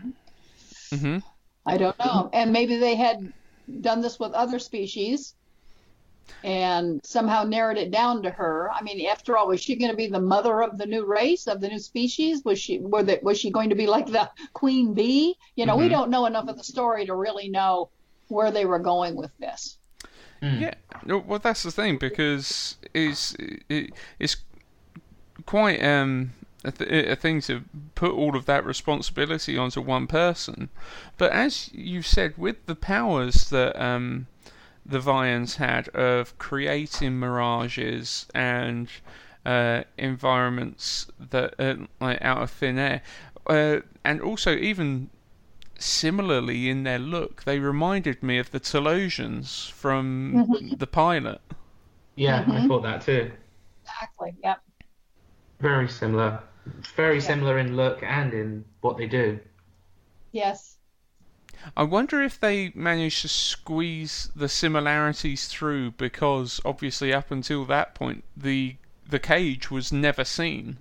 hmm 0.91 1.17
i 1.67 1.77
don't 1.77 1.97
know 1.99 2.29
and 2.33 2.51
maybe 2.51 2.77
they 2.77 2.95
had 2.95 3.17
done 3.81 4.01
this 4.01 4.19
with 4.19 4.31
other 4.33 4.57
species 4.59 5.35
and 6.43 6.99
somehow 7.05 7.43
narrowed 7.43 7.77
it 7.77 7.91
down 7.91 8.21
to 8.23 8.29
her. 8.29 8.71
I 8.71 8.81
mean, 8.81 9.05
after 9.07 9.35
all, 9.37 9.47
was 9.47 9.61
she 9.61 9.75
going 9.75 9.91
to 9.91 9.97
be 9.97 10.07
the 10.07 10.19
mother 10.21 10.61
of 10.61 10.77
the 10.77 10.85
new 10.85 11.05
race 11.05 11.47
of 11.47 11.61
the 11.61 11.67
new 11.67 11.79
species? 11.79 12.41
Was 12.45 12.59
she 12.59 12.79
were 12.79 13.03
the, 13.03 13.19
was 13.23 13.39
she 13.39 13.51
going 13.51 13.69
to 13.69 13.75
be 13.75 13.87
like 13.87 14.07
the 14.07 14.29
queen 14.53 14.93
bee? 14.93 15.35
You 15.55 15.65
know, 15.65 15.75
we 15.77 15.89
Mhm. 15.89 15.89
don't 15.89 16.09
know 16.11 16.25
enough 16.25 16.47
of 16.47 16.57
the 16.57 16.63
story 16.63 17.05
to 17.05 17.15
really 17.15 17.49
know 17.49 17.91
where 18.27 18.51
they 18.51 18.65
were 18.65 18.79
going 18.79 19.15
with 19.15 19.31
this. 19.39 19.77
Yeah, 20.49 20.73
well, 21.03 21.39
that's 21.39 21.63
the 21.63 21.71
thing 21.71 21.97
because 21.97 22.77
it's 22.93 23.35
it, 23.69 23.91
it's 24.19 24.37
quite 25.45 25.83
um 25.83 26.31
a, 26.67 26.71
th- 26.71 27.07
a 27.07 27.15
thing 27.15 27.41
to 27.41 27.63
put 27.95 28.11
all 28.11 28.35
of 28.35 28.45
that 28.45 28.65
responsibility 28.65 29.57
onto 29.57 29.81
one 29.81 30.07
person. 30.07 30.69
But 31.17 31.31
as 31.31 31.69
you 31.73 32.01
said, 32.01 32.37
with 32.37 32.65
the 32.65 32.75
powers 32.75 33.49
that 33.49 33.79
um 33.81 34.27
the 34.85 34.99
Vians 34.99 35.55
had 35.57 35.89
of 35.89 36.37
creating 36.37 37.19
mirages 37.19 38.25
and 38.33 38.89
uh, 39.45 39.83
environments 39.97 41.07
that 41.31 41.55
uh, 41.59 41.75
like 41.99 42.21
out 42.21 42.41
of 42.41 42.51
thin 42.51 42.77
air, 42.77 43.01
uh, 43.47 43.81
and 44.03 44.21
also 44.21 44.55
even 44.55 45.09
similarly 45.79 46.69
in 46.69 46.83
their 46.83 46.99
look, 46.99 47.43
they 47.43 47.59
reminded 47.59 48.23
me 48.23 48.39
of 48.39 48.51
the 48.51 48.59
Talosians 48.59 49.69
from 49.71 50.43
Mhm. 50.47 50.79
the 50.79 50.87
pilot. 50.87 51.41
Yeah, 52.15 52.45
I 52.49 52.61
Mhm. 52.61 52.67
thought 52.67 52.83
that 52.83 53.01
too. 53.01 53.31
Exactly. 53.83 54.35
Yep. 54.43 54.61
Very 55.59 55.87
similar. 55.87 56.43
Very 56.95 57.21
similar 57.21 57.59
in 57.59 57.75
look 57.75 58.01
and 58.03 58.33
in 58.33 58.65
what 58.81 58.97
they 58.97 59.07
do. 59.07 59.39
Yes. 60.31 60.77
I 61.75 61.83
wonder 61.83 62.21
if 62.21 62.39
they 62.39 62.71
managed 62.75 63.23
to 63.23 63.27
squeeze 63.27 64.29
the 64.35 64.47
similarities 64.47 65.47
through 65.47 65.91
because 65.91 66.61
obviously 66.63 67.13
up 67.13 67.31
until 67.31 67.65
that 67.65 67.95
point 67.95 68.23
the 68.35 68.77
the 69.09 69.19
cage 69.19 69.71
was 69.71 69.91
never 69.91 70.23
seen. 70.23 70.77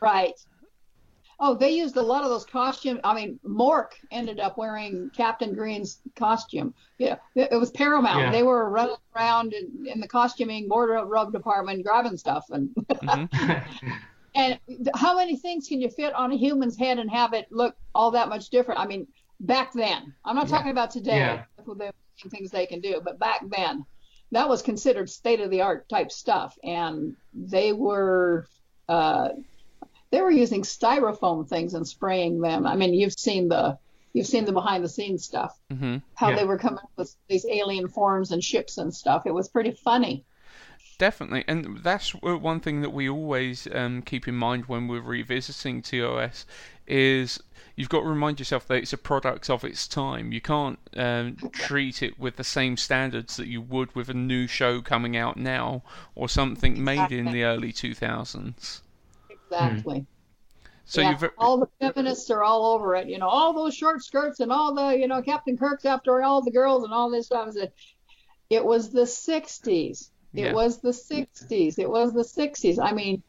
Right. 0.00 0.34
Oh, 1.38 1.54
they 1.54 1.70
used 1.70 1.96
a 1.96 2.02
lot 2.02 2.22
of 2.24 2.30
those 2.30 2.46
costumes. 2.46 3.00
I 3.04 3.14
mean, 3.14 3.38
Mork 3.46 3.90
ended 4.10 4.40
up 4.40 4.56
wearing 4.56 5.10
Captain 5.14 5.54
Green's 5.54 5.98
costume. 6.16 6.72
Yeah, 6.98 7.16
it 7.34 7.52
it 7.52 7.56
was 7.56 7.70
Paramount. 7.70 8.20
Yeah. 8.20 8.32
They 8.32 8.42
were 8.42 8.70
running 8.70 8.96
around 9.14 9.52
in, 9.52 9.86
in 9.86 10.00
the 10.00 10.08
costuming 10.08 10.66
wardrobe 10.68 11.32
department 11.32 11.84
grabbing 11.84 12.16
stuff, 12.16 12.46
and 12.50 12.70
mm-hmm. 12.74 13.88
and 14.36 14.58
how 14.94 15.16
many 15.16 15.36
things 15.36 15.66
can 15.68 15.80
you 15.80 15.88
fit 15.88 16.14
on 16.14 16.30
a 16.32 16.36
human's 16.36 16.76
head 16.76 16.98
and 16.98 17.10
have 17.10 17.32
it 17.32 17.46
look 17.50 17.74
all 17.94 18.10
that 18.12 18.28
much 18.28 18.50
different? 18.50 18.78
I 18.80 18.86
mean, 18.86 19.06
back 19.40 19.72
then. 19.72 20.14
I'm 20.24 20.36
not 20.36 20.48
talking 20.48 20.70
about 20.70 20.90
today. 20.90 21.16
Yeah. 21.16 21.44
the 21.66 21.92
things 22.30 22.50
they 22.50 22.66
can 22.66 22.80
do, 22.80 23.00
but 23.04 23.18
back 23.18 23.40
then, 23.48 23.84
that 24.32 24.48
was 24.48 24.62
considered 24.62 25.08
state 25.10 25.40
of 25.40 25.50
the 25.50 25.62
art 25.62 25.88
type 25.88 26.12
stuff, 26.12 26.56
and 26.62 27.16
they 27.34 27.72
were. 27.72 28.46
Uh, 28.88 29.30
they 30.12 30.20
were 30.20 30.30
using 30.30 30.62
styrofoam 30.62 31.48
things 31.48 31.74
and 31.74 31.86
spraying 31.86 32.40
them. 32.40 32.64
I 32.66 32.76
mean, 32.76 32.94
you've 32.94 33.18
seen 33.18 33.48
the 33.48 33.76
you've 34.12 34.26
seen 34.26 34.44
the 34.44 34.52
behind 34.52 34.84
the 34.84 34.88
scenes 34.88 35.24
stuff. 35.24 35.58
hmm 35.70 35.96
How 36.14 36.30
Yeah. 36.30 36.36
they 36.36 36.44
were 36.44 36.58
coming 36.58 36.78
up 36.78 36.90
with 36.96 37.14
these 37.28 37.44
alien 37.44 37.88
forms 37.88 38.30
and 38.32 38.42
ships 38.42 38.78
and 38.78 38.94
stuff. 38.94 39.26
It 39.26 39.34
was 39.34 39.48
pretty 39.48 39.72
funny. 39.72 40.24
Definitely, 40.98 41.44
and 41.46 41.78
that's 41.82 42.14
one 42.14 42.60
thing 42.60 42.80
that 42.80 42.88
we 42.90 43.06
always 43.06 43.68
um, 43.74 44.00
keep 44.00 44.26
in 44.26 44.34
mind 44.34 44.64
when 44.64 44.88
we're 44.88 45.02
revisiting 45.02 45.82
TOS 45.82 46.46
is 46.86 47.38
you've 47.74 47.90
got 47.90 48.00
to 48.00 48.06
remind 48.06 48.38
yourself 48.38 48.66
that 48.68 48.76
it's 48.76 48.94
a 48.94 48.98
product 48.98 49.50
of 49.50 49.62
its 49.62 49.86
time. 49.86 50.32
You 50.32 50.40
can't 50.40 50.78
um, 50.96 51.36
treat 51.52 52.02
it 52.02 52.18
with 52.18 52.36
the 52.36 52.44
same 52.44 52.78
standards 52.78 53.36
that 53.36 53.46
you 53.46 53.60
would 53.60 53.94
with 53.94 54.08
a 54.08 54.14
new 54.14 54.46
show 54.46 54.80
coming 54.80 55.18
out 55.18 55.36
now 55.36 55.82
or 56.14 56.30
something 56.30 56.82
made 56.82 57.12
in 57.12 57.26
the 57.26 57.44
early 57.44 57.74
2000s. 57.74 58.80
Exactly. 59.28 60.06
So 60.86 61.02
yeah, 61.02 61.10
you've 61.10 61.30
all 61.36 61.58
the 61.58 61.68
feminists 61.78 62.30
are 62.30 62.42
all 62.42 62.74
over 62.74 62.94
it. 62.96 63.08
You 63.08 63.18
know, 63.18 63.28
all 63.28 63.52
those 63.52 63.74
short 63.74 64.02
skirts 64.02 64.40
and 64.40 64.50
all 64.50 64.74
the, 64.74 64.96
you 64.96 65.08
know, 65.08 65.20
Captain 65.20 65.58
Kirk's 65.58 65.84
after 65.84 66.22
all 66.22 66.40
the 66.40 66.50
girls 66.52 66.84
and 66.84 66.92
all 66.94 67.10
this 67.10 67.26
stuff. 67.26 67.54
It- 67.54 67.74
It 68.48 68.64
was 68.64 68.92
the 68.92 69.06
60s. 69.06 70.10
It 70.36 70.44
Yeah. 70.46 70.52
was 70.52 70.80
the 70.80 70.92
60s. 70.92 71.78
It 71.78 71.88
was 71.88 72.12
the 72.12 72.24
60s. 72.24 72.78
I 72.78 72.92
mean, 72.92 73.22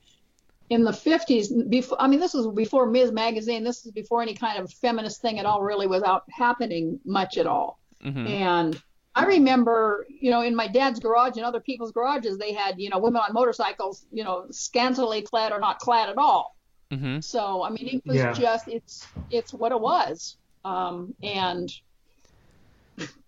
in 0.69 0.83
the 0.83 0.91
50s, 0.91 1.69
before, 1.69 1.99
I 2.01 2.07
mean, 2.07 2.19
this 2.19 2.33
was 2.33 2.47
before 2.47 2.85
Ms. 2.85 3.11
Magazine. 3.11 3.63
This 3.63 3.83
was 3.85 3.93
before 3.93 4.21
any 4.21 4.33
kind 4.33 4.59
of 4.59 4.71
feminist 4.71 5.21
thing 5.21 5.39
at 5.39 5.45
all 5.45 5.61
really 5.61 5.87
was 5.87 6.03
out 6.03 6.23
happening 6.29 6.99
much 7.05 7.37
at 7.37 7.47
all. 7.47 7.79
Mhm. 8.03 8.27
And 8.27 8.81
I 9.15 9.25
remember, 9.25 10.05
you 10.09 10.29
know, 10.29 10.41
in 10.41 10.55
my 10.55 10.67
dad's 10.67 10.99
garage 10.99 11.37
and 11.37 11.45
other 11.45 11.61
people's 11.61 11.91
garages, 11.91 12.37
they 12.37 12.51
had, 12.53 12.79
you 12.79 12.89
know, 12.89 12.99
women 12.99 13.21
on 13.21 13.33
motorcycles, 13.33 14.05
you 14.11 14.23
know, 14.23 14.45
scantily 14.51 15.21
clad 15.21 15.51
or 15.53 15.59
not 15.59 15.79
clad 15.79 16.09
at 16.09 16.17
all. 16.17 16.55
Mhm. 16.91 17.23
So 17.23 17.63
I 17.63 17.69
mean, 17.69 17.87
it 17.87 18.05
was 18.05 18.17
Yeah. 18.17 18.33
just 18.33 18.67
it's 18.67 19.07
it's 19.31 19.53
what 19.53 19.71
it 19.71 19.79
was, 19.79 20.37
um, 20.65 21.15
and 21.23 21.69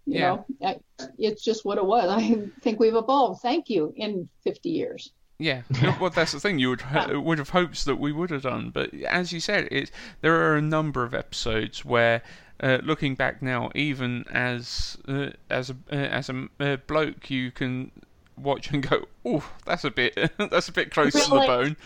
you 0.09 0.19
Yeah. 0.19 0.27
know, 0.29 0.45
I- 0.63 0.79
it's 1.17 1.43
just 1.43 1.65
what 1.65 1.77
it 1.77 1.85
was. 1.85 2.09
I 2.09 2.47
think 2.61 2.79
we've 2.79 2.95
evolved. 2.95 3.41
Thank 3.41 3.69
you 3.69 3.93
in 3.95 4.27
50 4.43 4.69
years. 4.69 5.11
Yeah, 5.41 5.61
well, 6.01 6.09
that's 6.09 6.33
the 6.33 6.39
thing. 6.39 6.59
You 6.59 6.69
would 6.71 6.81
ha- 6.81 7.07
would 7.17 7.37
have 7.37 7.49
hopes 7.49 7.85
that 7.85 7.95
we 7.95 8.11
would 8.11 8.29
have 8.29 8.41
done, 8.41 8.71
but 8.71 8.93
as 9.05 9.31
you 9.31 9.39
said, 9.39 9.69
it 9.71 9.89
there 10.21 10.35
are 10.35 10.57
a 10.57 10.61
number 10.61 11.03
of 11.05 11.13
episodes 11.13 11.85
where, 11.85 12.21
uh, 12.59 12.79
looking 12.83 13.15
back 13.15 13.41
now, 13.41 13.69
even 13.73 14.25
as 14.31 14.97
uh, 15.07 15.29
as 15.49 15.69
a 15.69 15.77
uh, 15.89 15.95
as 15.95 16.29
a 16.29 16.47
uh, 16.59 16.75
bloke, 16.87 17.29
you 17.29 17.51
can 17.51 17.89
watch 18.35 18.69
and 18.71 18.83
go, 18.85 19.05
"Oh, 19.25 19.49
that's 19.65 19.85
a 19.85 19.91
bit 19.91 20.13
that's 20.37 20.67
a 20.67 20.73
bit 20.73 20.91
close 20.91 21.13
to 21.13 21.29
the 21.29 21.45
bone." 21.47 21.77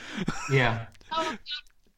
Yeah. 0.52 0.88
Oh, 1.12 1.38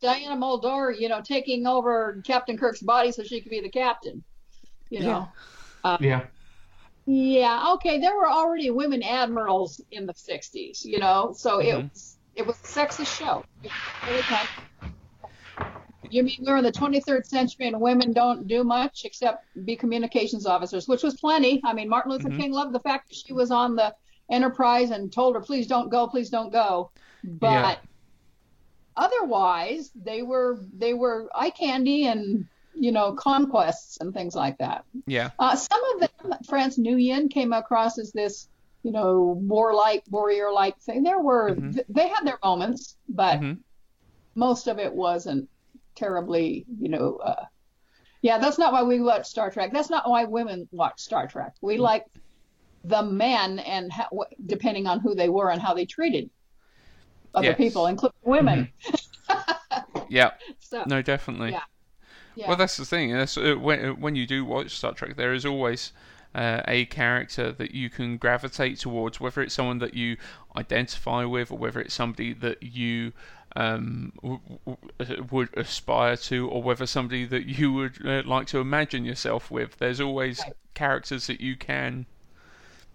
Diana 0.02 0.36
Muldaur, 0.36 1.00
you 1.00 1.08
know, 1.08 1.22
taking 1.22 1.66
over 1.68 2.22
Captain 2.28 2.58
Kirk's 2.58 2.82
body 2.82 3.14
so 3.14 3.24
she 3.24 3.40
could 3.40 3.50
be 3.50 3.62
the 3.62 3.70
captain. 3.70 4.26
You 4.90 5.00
know. 5.00 5.06
Yeah. 5.08 5.26
Yeah, 6.00 6.26
Yeah. 7.06 7.74
okay. 7.74 8.00
There 8.00 8.15
were 8.15 8.30
already 8.30 8.71
women 8.71 9.04
admirals 9.04 9.82
in 9.91 10.06
the 10.06 10.13
'60s, 10.13 10.84
you 10.84 11.00
know, 11.00 11.34
so 11.38 11.60
it 11.60 11.76
Mhm. 11.76 11.91
was 11.93 12.17
it 12.36 12.45
was 12.45 12.58
a 12.58 12.67
sexist 12.67 13.17
show. 13.17 13.43
It 13.63 13.71
was 13.71 14.10
really 14.10 14.21
kind 14.24 14.48
you 16.10 16.21
mean 16.24 16.38
we're 16.45 16.58
in 16.58 16.63
the 16.63 16.71
23rd 16.71 17.26
century 17.26 17.67
and 17.67 17.80
women 17.82 18.13
don't 18.13 18.48
do 18.48 18.63
much 18.63 19.06
except 19.06 19.45
be 19.65 19.76
communications 19.76 20.45
officers, 20.45 20.88
which 20.88 21.02
was 21.02 21.15
plenty. 21.15 21.62
I 21.63 21.74
mean, 21.74 21.89
Martin 21.89 22.12
Luther 22.12 22.30
Mhm. 22.30 22.39
King 22.39 22.52
loved 22.52 22.74
the 22.74 22.80
fact 22.80 23.10
that 23.10 23.15
she 23.15 23.34
was 23.34 23.52
on 23.52 23.76
the 23.76 23.93
Enterprise 24.32 24.89
and 24.89 25.13
told 25.13 25.36
her, 25.36 25.41
"Please 25.41 25.67
don't 25.67 25.89
go, 25.89 26.08
please 26.08 26.30
don't 26.32 26.52
go." 26.52 26.91
But 27.24 27.52
Yeah. 27.52 27.76
otherwise, 28.98 29.91
they 29.95 30.24
were 30.24 30.60
they 30.74 30.93
were 30.95 31.30
eye 31.36 31.52
candy 31.52 32.08
and 32.08 32.48
you 32.76 32.92
know 32.92 33.14
conquests 33.14 33.98
and 34.02 34.14
things 34.14 34.36
like 34.36 34.58
that. 34.60 34.84
Yeah, 35.08 35.32
Uh, 35.40 35.56
some 35.56 35.82
of 35.94 36.00
them, 36.02 36.34
France 36.48 36.78
Nuyen 36.78 37.30
came 37.32 37.54
across 37.54 37.98
as 37.98 38.12
this, 38.12 38.48
you 38.84 38.92
know, 38.92 39.40
warlike, 39.42 40.04
warrior-like 40.10 40.78
thing. 40.80 41.04
There 41.04 41.20
were, 41.20 41.56
Mhm. 41.56 41.74
th- 41.74 41.86
they 41.90 42.08
had 42.08 42.26
their 42.26 42.40
moments, 42.44 42.98
but 43.10 43.40
Mhm. 43.40 43.60
most 44.36 44.68
of 44.68 44.80
it 44.80 44.94
wasn't 44.94 45.50
terribly, 45.96 46.66
you 46.80 46.90
know. 46.90 47.16
Uh, 47.18 47.46
yeah, 48.22 48.38
that's 48.38 48.58
not 48.58 48.74
why 48.74 48.84
we 48.84 49.00
watch 49.02 49.26
Star 49.28 49.50
Trek. 49.52 49.72
That's 49.72 49.90
not 49.90 50.10
why 50.10 50.26
women 50.26 50.68
watch 50.72 51.00
Star 51.02 51.28
Trek. 51.28 51.54
We 51.62 51.78
like 51.78 52.06
the 52.84 53.02
men 53.04 53.60
and 53.60 53.92
how, 53.92 54.10
depending 54.46 54.86
on 54.88 55.00
who 55.00 55.16
they 55.16 55.30
were 55.30 55.50
and 55.50 55.62
how 55.62 55.74
they 55.74 55.86
treated 55.86 56.30
other 57.34 57.48
Yes. 57.48 57.58
people, 57.58 57.88
including 57.88 58.20
women. 58.24 58.70
Yeah. 60.10 60.32
So 60.60 60.84
No, 60.86 61.02
definitely. 61.02 61.52
yeah, 61.52 61.64
yeah. 62.36 62.48
Well, 62.48 62.58
that's 62.58 62.78
the 62.78 62.86
thing. 62.86 63.12
That's, 63.13 63.38
uh, 63.38 63.56
when, 63.56 63.86
uh, 63.86 63.89
when 63.93 64.15
you 64.15 64.26
do 64.28 64.45
watch 64.45 64.76
Star 64.78 64.93
Trek, 64.93 65.15
there 65.15 65.34
is 65.34 65.45
always 65.45 65.91
uh, 66.34 66.62
a 66.67 66.86
character 66.86 67.52
that 67.52 67.71
you 67.71 67.89
can 67.89 68.17
gravitate 68.17 68.80
towards, 68.80 69.19
whether 69.19 69.41
it's 69.41 69.54
someone 69.54 69.80
that 69.80 69.93
you 69.93 70.17
identify 70.56 71.24
with 71.26 71.52
or 71.52 71.58
whether 71.58 71.80
it's 71.80 71.93
somebody 71.93 72.34
that 72.34 72.62
you 72.62 73.13
um, 73.56 74.12
w- 74.21 74.41
w- 74.65 74.78
uh, 75.00 75.24
would 75.32 75.50
aspire 75.58 76.17
to, 76.17 76.50
or 76.50 76.62
whether 76.62 76.86
somebody 76.86 77.24
that 77.26 77.45
you 77.45 77.71
would 77.71 78.06
uh, 78.06 78.21
like 78.26 78.48
to 78.48 78.60
imagine 78.60 79.06
yourself 79.06 79.50
with. 79.50 79.78
There's 79.78 80.02
always 80.02 80.39
Right. 80.41 80.54
characters 80.74 81.28
that 81.28 81.39
you 81.39 81.56
can 81.56 82.06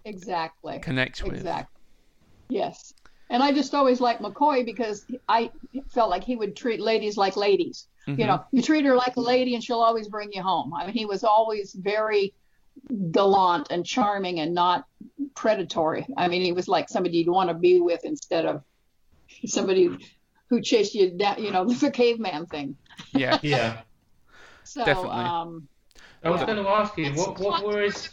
exactly. 0.05 0.79
connect 0.79 1.23
with. 1.23 1.33
Exactly. 1.37 1.81
Yes. 2.49 2.93
And 3.31 3.41
I 3.41 3.53
just 3.53 3.73
always 3.73 4.01
liked 4.01 4.21
McCoy 4.21 4.65
because 4.65 5.05
I 5.27 5.49
felt 5.89 6.09
like 6.09 6.23
he 6.23 6.35
would 6.35 6.55
treat 6.55 6.79
ladies 6.81 7.17
like 7.17 7.37
ladies. 7.37 7.87
Mm-hmm. 8.07 8.19
You 8.19 8.27
know, 8.27 8.43
you 8.51 8.61
treat 8.61 8.85
her 8.85 8.95
like 8.95 9.15
a 9.17 9.21
lady 9.21 9.53
and 9.55 9.63
she'll 9.63 9.79
always 9.79 10.07
bring 10.07 10.31
you 10.33 10.41
home. 10.41 10.73
I 10.73 10.85
mean, 10.85 10.95
he 10.95 11.05
was 11.05 11.23
always 11.23 11.73
very 11.73 12.33
gallant 13.11 13.67
and 13.69 13.85
charming 13.85 14.39
and 14.39 14.53
not 14.55 14.85
predatory. 15.35 16.07
I 16.17 16.27
mean, 16.27 16.41
he 16.41 16.51
was 16.51 16.67
like 16.67 16.89
somebody 16.89 17.17
you'd 17.19 17.29
want 17.29 17.49
to 17.49 17.53
be 17.53 17.79
with 17.79 18.03
instead 18.05 18.45
of 18.45 18.63
somebody 19.45 19.89
who 20.49 20.61
chased 20.61 20.95
you 20.95 21.11
down, 21.11 21.41
you 21.43 21.51
know, 21.51 21.65
the 21.69 21.91
caveman 21.91 22.45
thing. 22.47 22.75
Yeah. 23.13 23.39
Yeah. 23.41 23.81
So, 24.63 24.85
Definitely. 24.85 25.19
um, 25.19 25.67
I 26.23 26.29
was 26.29 26.39
Yeah. 26.41 26.45
going 26.45 26.63
to 26.63 26.69
ask 26.69 26.97
you, 26.97 27.11
what, 27.13 27.39
what 27.39 27.65
were 27.65 27.81
his. 27.81 28.09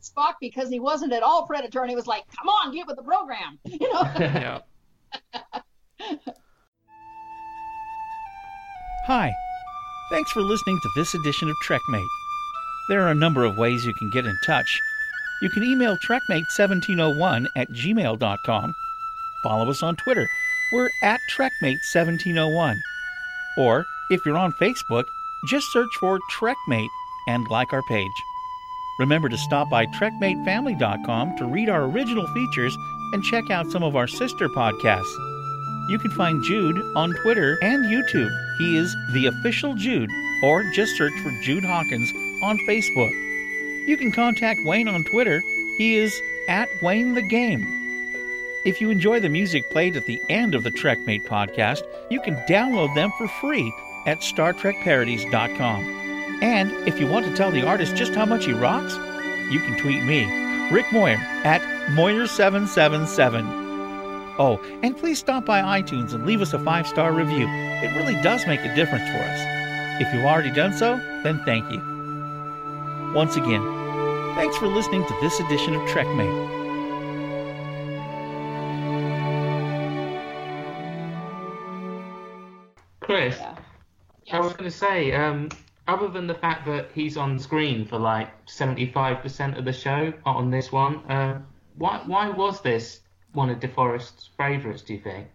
Spock 0.00 0.34
because 0.40 0.68
he 0.68 0.78
wasn't 0.78 1.12
at 1.12 1.24
all 1.24 1.44
predatory 1.46 1.84
and 1.84 1.90
he 1.90 1.96
was 1.96 2.06
like, 2.06 2.22
come 2.36 2.48
on, 2.48 2.72
get 2.72 2.86
with 2.86 2.96
the 2.96 3.02
program. 3.02 3.58
You 3.64 3.92
know? 3.92 4.02
yeah. 4.18 4.60
Hi. 9.08 9.32
Thanks 10.10 10.32
for 10.32 10.42
listening 10.42 10.78
to 10.82 10.90
this 10.94 11.14
edition 11.14 11.48
of 11.48 11.56
TrekMate. 11.66 12.10
There 12.90 13.00
are 13.00 13.10
a 13.10 13.14
number 13.14 13.42
of 13.42 13.56
ways 13.56 13.86
you 13.86 13.94
can 13.94 14.10
get 14.10 14.26
in 14.26 14.36
touch. 14.44 14.78
You 15.40 15.48
can 15.48 15.62
email 15.62 15.96
TrekMate1701 15.96 17.46
at 17.56 17.70
gmail.com. 17.70 18.74
Follow 19.42 19.70
us 19.70 19.82
on 19.82 19.96
Twitter. 19.96 20.26
We're 20.74 20.90
at 21.02 21.20
TrekMate1701. 21.34 22.76
Or, 23.56 23.86
if 24.10 24.26
you're 24.26 24.36
on 24.36 24.52
Facebook, 24.60 25.04
just 25.46 25.72
search 25.72 25.94
for 26.00 26.18
TrekMate 26.30 26.88
and 27.28 27.48
like 27.48 27.72
our 27.72 27.82
page. 27.88 28.12
Remember 28.98 29.30
to 29.30 29.38
stop 29.38 29.70
by 29.70 29.86
TrekMateFamily.com 29.86 31.38
to 31.38 31.46
read 31.46 31.70
our 31.70 31.84
original 31.84 32.26
features 32.34 32.76
and 33.14 33.24
check 33.24 33.48
out 33.50 33.70
some 33.70 33.82
of 33.82 33.96
our 33.96 34.06
sister 34.06 34.50
podcasts. 34.50 35.37
You 35.88 35.98
can 35.98 36.10
find 36.10 36.42
Jude 36.42 36.78
on 36.94 37.14
Twitter 37.14 37.58
and 37.62 37.86
YouTube. 37.86 38.30
He 38.58 38.76
is 38.76 38.94
the 39.12 39.26
official 39.26 39.74
Jude, 39.74 40.10
or 40.42 40.62
just 40.72 40.96
search 40.96 41.14
for 41.22 41.30
Jude 41.42 41.64
Hawkins 41.64 42.12
on 42.42 42.58
Facebook. 42.68 43.12
You 43.86 43.96
can 43.96 44.12
contact 44.12 44.60
Wayne 44.64 44.86
on 44.86 45.04
Twitter. 45.04 45.40
He 45.78 45.96
is 45.96 46.20
at 46.46 46.68
Wayne 46.82 47.14
the 47.14 47.22
Game. 47.22 47.66
If 48.66 48.82
you 48.82 48.90
enjoy 48.90 49.20
the 49.20 49.30
music 49.30 49.70
played 49.70 49.96
at 49.96 50.04
the 50.04 50.20
end 50.28 50.54
of 50.54 50.62
the 50.62 50.70
TrekMate 50.70 51.24
podcast, 51.24 51.82
you 52.10 52.20
can 52.20 52.36
download 52.46 52.94
them 52.94 53.10
for 53.16 53.26
free 53.26 53.72
at 54.06 54.18
StarTrekParodies.com. 54.18 56.42
And 56.42 56.70
if 56.86 57.00
you 57.00 57.06
want 57.06 57.24
to 57.26 57.34
tell 57.34 57.50
the 57.50 57.66
artist 57.66 57.96
just 57.96 58.14
how 58.14 58.26
much 58.26 58.44
he 58.44 58.52
rocks, 58.52 58.94
you 59.50 59.60
can 59.60 59.78
tweet 59.78 60.04
me, 60.04 60.24
Rick 60.70 60.92
Moyer, 60.92 61.16
at 61.44 61.62
Moyer777. 61.92 63.57
Oh, 64.38 64.58
and 64.82 64.96
please 64.96 65.18
stop 65.18 65.44
by 65.44 65.80
iTunes 65.80 66.14
and 66.14 66.24
leave 66.24 66.40
us 66.40 66.52
a 66.52 66.58
five 66.60 66.86
star 66.86 67.12
review. 67.12 67.48
It 67.48 67.94
really 67.96 68.14
does 68.22 68.46
make 68.46 68.60
a 68.60 68.74
difference 68.74 69.08
for 69.10 69.18
us. 69.18 70.00
If 70.00 70.14
you've 70.14 70.24
already 70.24 70.52
done 70.52 70.72
so, 70.72 70.96
then 71.24 71.42
thank 71.44 71.68
you. 71.72 71.80
Once 73.14 73.36
again, 73.36 73.62
thanks 74.36 74.56
for 74.56 74.68
listening 74.68 75.04
to 75.06 75.16
this 75.20 75.40
edition 75.40 75.74
of 75.74 75.82
TrekMate. 75.88 76.56
Chris, 83.00 83.38
Yeah. 83.40 83.56
I 84.30 84.40
was 84.40 84.52
going 84.52 84.70
to 84.70 84.76
say, 84.76 85.12
um, 85.12 85.48
other 85.88 86.08
than 86.08 86.26
the 86.26 86.34
fact 86.34 86.66
that 86.66 86.90
he's 86.94 87.16
on 87.16 87.38
screen 87.38 87.86
for 87.86 87.98
like 87.98 88.28
75% 88.46 89.58
of 89.58 89.64
the 89.64 89.72
show 89.72 90.12
on 90.24 90.50
this 90.50 90.70
one, 90.70 90.96
uh, 91.10 91.40
why 91.76 92.02
why 92.04 92.28
was 92.28 92.60
this 92.60 93.00
one 93.32 93.50
of 93.50 93.60
DeForest's 93.60 94.30
favourites, 94.36 94.82
do 94.82 94.94
you 94.94 95.00
think? 95.00 95.28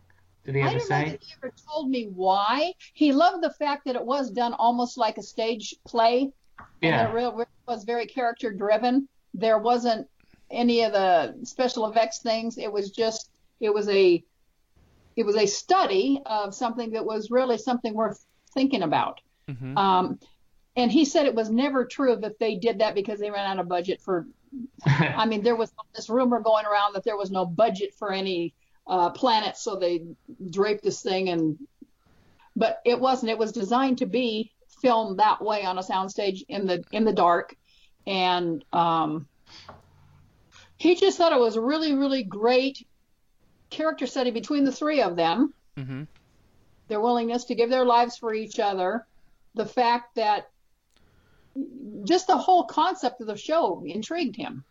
Did 0.46 0.56
he 0.56 0.62
ever 0.62 0.70
I 0.70 0.74
ever 0.74 0.80
don't 0.80 0.90
know 0.90 0.96
say? 1.06 1.10
that 1.12 1.24
he 1.24 1.34
ever 1.42 1.54
told 1.70 1.90
me 1.90 2.10
why. 2.14 2.74
He 2.94 3.12
loved 3.14 3.44
the 3.44 3.54
fact 3.54 3.86
that 3.86 3.96
it 3.96 4.06
was 4.06 4.30
done 4.32 4.54
almost 4.54 4.98
like 4.98 5.18
a 5.18 5.24
stage 5.24 5.76
play. 5.86 6.32
And 6.60 6.70
Yeah. 6.82 7.10
it 7.10 7.14
real, 7.14 7.46
was 7.68 7.84
very 7.86 8.06
character 8.06 8.52
driven. 8.52 9.08
There 9.34 9.58
wasn't 9.58 10.08
any 10.52 10.84
of 10.84 10.92
the 10.92 11.36
special 11.44 11.90
effects 11.90 12.22
things. 12.22 12.58
It 12.58 12.72
was 12.72 12.92
just 12.92 13.30
it 13.60 13.74
was 13.74 13.88
a 13.90 14.24
it 15.16 15.26
was 15.26 15.36
a 15.36 15.46
study 15.46 16.22
of 16.26 16.54
something 16.54 16.92
that 16.92 17.06
was 17.06 17.32
really 17.32 17.58
something 17.58 17.94
worth 17.94 18.26
thinking 18.54 18.84
about. 18.84 19.22
Mhm. 19.48 19.78
Um, 19.78 20.20
and 20.76 20.92
he 20.92 21.06
said 21.06 21.26
it 21.26 21.36
was 21.36 21.50
never 21.50 21.86
true 21.86 22.16
that 22.18 22.40
they 22.40 22.56
did 22.56 22.80
that 22.80 22.96
because 22.96 23.20
they 23.20 23.30
ran 23.32 23.46
out 23.46 23.60
of 23.60 23.68
budget 23.70 24.02
for 24.02 24.28
I 24.86 25.26
mean, 25.26 25.44
there 25.44 25.56
was 25.56 25.72
this 25.96 26.10
rumor 26.10 26.40
going 26.40 26.66
around 26.66 26.94
that 26.94 27.04
there 27.04 27.18
was 27.18 27.32
no 27.32 27.46
budget 27.46 27.94
for 27.94 28.12
any 28.12 28.54
uh, 28.88 29.10
planets, 29.12 29.64
so 29.64 29.76
they 29.76 30.04
draped 30.50 30.84
this 30.84 31.02
thing, 31.02 31.30
and 31.30 31.58
but 32.56 32.82
it 32.86 33.00
wasn't. 33.00 33.32
It 33.32 33.38
was 33.38 33.52
designed 33.52 34.00
to 34.00 34.06
be 34.06 34.52
filmed 34.82 35.20
that 35.20 35.42
way 35.42 35.64
on 35.64 35.78
a 35.78 35.82
soundstage 35.82 36.44
in 36.48 36.68
the 36.68 36.84
in 36.92 37.06
the 37.06 37.14
dark, 37.14 37.56
and 38.06 38.64
um, 38.74 39.28
he 40.78 40.96
just 40.96 41.18
thought 41.18 41.34
it 41.34 41.40
was 41.40 41.56
a 41.56 41.62
really 41.62 41.94
really 41.94 42.24
great 42.24 42.86
character 43.70 44.06
study 44.06 44.32
between 44.32 44.66
the 44.66 44.72
three 44.72 45.02
of 45.02 45.16
them. 45.16 45.54
Mhm. 45.78 46.08
Their 46.90 47.00
willingness 47.00 47.46
to 47.46 47.56
give 47.56 47.70
their 47.70 47.86
lives 47.86 48.18
for 48.18 48.34
each 48.34 48.60
other, 48.60 49.08
the 49.56 49.66
fact 49.66 50.16
that 50.16 50.50
just 52.04 52.28
the 52.28 52.38
whole 52.38 52.66
concept 52.66 53.22
of 53.22 53.28
the 53.28 53.38
show 53.38 53.84
intrigued 53.86 54.36
him. 54.36 54.64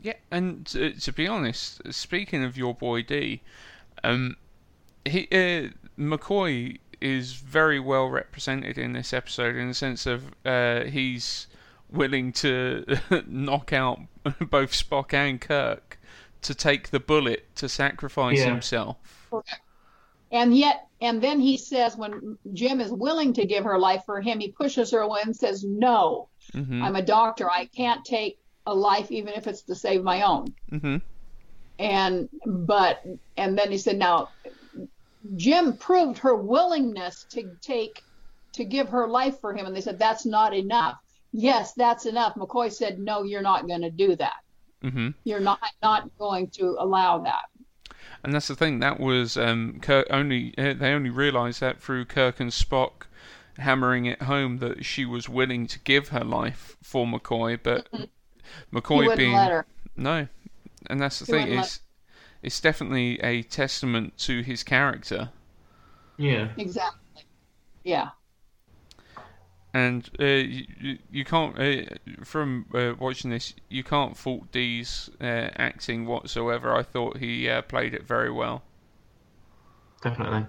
Yeah, 0.00 0.14
and 0.30 0.64
to, 0.66 0.92
to 0.92 1.12
be 1.12 1.26
honest, 1.28 1.80
speaking 1.92 2.42
of 2.44 2.56
your 2.56 2.74
boy 2.74 3.02
D, 3.02 3.42
um, 4.02 4.36
he 5.04 5.28
uh, 5.30 5.68
McCoy 5.98 6.78
is 7.00 7.34
very 7.34 7.80
well 7.80 8.08
represented 8.08 8.78
in 8.78 8.92
this 8.92 9.12
episode 9.12 9.56
in 9.56 9.68
the 9.68 9.74
sense 9.74 10.06
of 10.06 10.32
uh, 10.46 10.84
he's 10.84 11.46
willing 11.90 12.32
to 12.32 12.84
knock 13.26 13.72
out 13.72 14.00
both 14.50 14.72
Spock 14.72 15.12
and 15.12 15.40
Kirk 15.40 15.98
to 16.42 16.54
take 16.54 16.90
the 16.90 17.00
bullet 17.00 17.54
to 17.56 17.68
sacrifice 17.68 18.38
Yeah. 18.38 18.46
himself. 18.46 18.96
And 20.32 20.56
yet, 20.56 20.86
and 21.00 21.22
then 21.22 21.40
he 21.40 21.58
says, 21.58 21.96
when 21.96 22.38
Jim 22.54 22.80
is 22.80 22.90
willing 22.90 23.34
to 23.34 23.46
give 23.46 23.64
her 23.64 23.78
life 23.78 24.02
for 24.06 24.20
him, 24.20 24.40
he 24.40 24.50
pushes 24.52 24.90
her 24.92 25.00
away 25.00 25.20
and 25.24 25.36
says, 25.36 25.62
No, 25.62 26.28
hmm 26.54 26.82
I'm 26.82 26.96
a 26.96 27.02
doctor. 27.02 27.50
I 27.50 27.66
can't 27.66 28.04
take 28.04 28.38
a 28.66 28.74
life, 28.74 29.10
even 29.10 29.34
if 29.34 29.46
it's 29.46 29.62
to 29.64 29.74
save 29.74 30.02
my 30.02 30.22
own. 30.22 30.54
hmm 30.70 30.96
And, 31.78 32.28
but, 32.46 33.02
and 33.36 33.58
then 33.58 33.70
he 33.70 33.78
said, 33.78 33.98
Now, 33.98 34.30
Jim 35.36 35.76
proved 35.76 36.18
her 36.18 36.34
willingness 36.34 37.24
to 37.32 37.44
take, 37.60 38.02
to 38.54 38.64
give 38.64 38.88
her 38.88 39.08
life 39.08 39.38
for 39.40 39.54
him. 39.54 39.66
And 39.66 39.76
they 39.76 39.80
said, 39.82 39.98
That's 39.98 40.24
not 40.24 40.54
enough. 40.54 40.96
Yes, 41.32 41.72
that's 41.74 42.06
enough. 42.06 42.34
McCoy 42.36 42.72
said, 42.72 42.98
No, 42.98 43.22
you're 43.22 43.42
not 43.42 43.66
going 43.66 43.82
to 43.82 43.90
do 43.90 44.16
that. 44.16 44.36
hmm 44.82 45.08
You're 45.24 45.40
not, 45.40 45.60
not 45.82 46.08
going 46.18 46.50
to 46.54 46.76
allow 46.78 47.18
that. 47.20 47.44
And 48.24 48.32
that's 48.34 48.48
the 48.48 48.54
thing. 48.56 48.78
That 48.80 49.00
was 49.00 49.36
um, 49.36 49.78
Kirk 49.80 50.06
only. 50.10 50.54
Uh, 50.56 50.74
they 50.74 50.92
only 50.92 51.10
realised 51.10 51.60
that 51.60 51.80
through 51.82 52.04
Kirk 52.04 52.38
and 52.40 52.50
Spock 52.50 53.06
hammering 53.58 54.06
it 54.06 54.22
home 54.22 54.58
that 54.58 54.84
she 54.84 55.04
was 55.04 55.28
willing 55.28 55.66
to 55.66 55.78
give 55.80 56.08
her 56.08 56.24
life 56.24 56.76
for 56.82 57.04
McCoy, 57.06 57.58
but 57.62 57.88
McCoy 58.72 58.98
wouldn't 58.98 59.16
being 59.18 59.32
let 59.34 59.50
her. 59.50 59.66
no. 59.96 60.28
And 60.88 61.00
that's 61.00 61.18
the 61.20 61.26
He 61.26 61.32
thing. 61.32 61.40
wouldn't 61.42 61.56
let- 61.58 61.66
It's 61.66 61.80
it's 62.42 62.60
definitely 62.60 63.20
a 63.20 63.42
testament 63.42 64.18
to 64.18 64.42
his 64.42 64.62
character. 64.64 65.30
Yeah. 66.16 66.48
Exactly. 66.56 67.22
Yeah. 67.84 68.10
And 69.74 70.08
uh, 70.20 70.24
you, 70.24 70.66
you- 70.80 70.98
you 71.10 71.24
can't 71.24 71.58
uh, 71.58 71.94
from 72.24 72.66
uh, 72.74 72.94
watching 72.98 73.30
this, 73.30 73.54
you 73.68 73.84
can't 73.84 74.16
fault 74.16 74.50
Dee's 74.52 75.10
uh, 75.20 75.48
acting 75.56 76.06
whatsoever. 76.06 76.74
I 76.74 76.82
thought 76.82 77.18
he 77.18 77.48
uh, 77.48 77.62
played 77.62 77.94
it 77.94 78.04
very 78.06 78.30
well. 78.30 78.62
Definitely. 80.02 80.46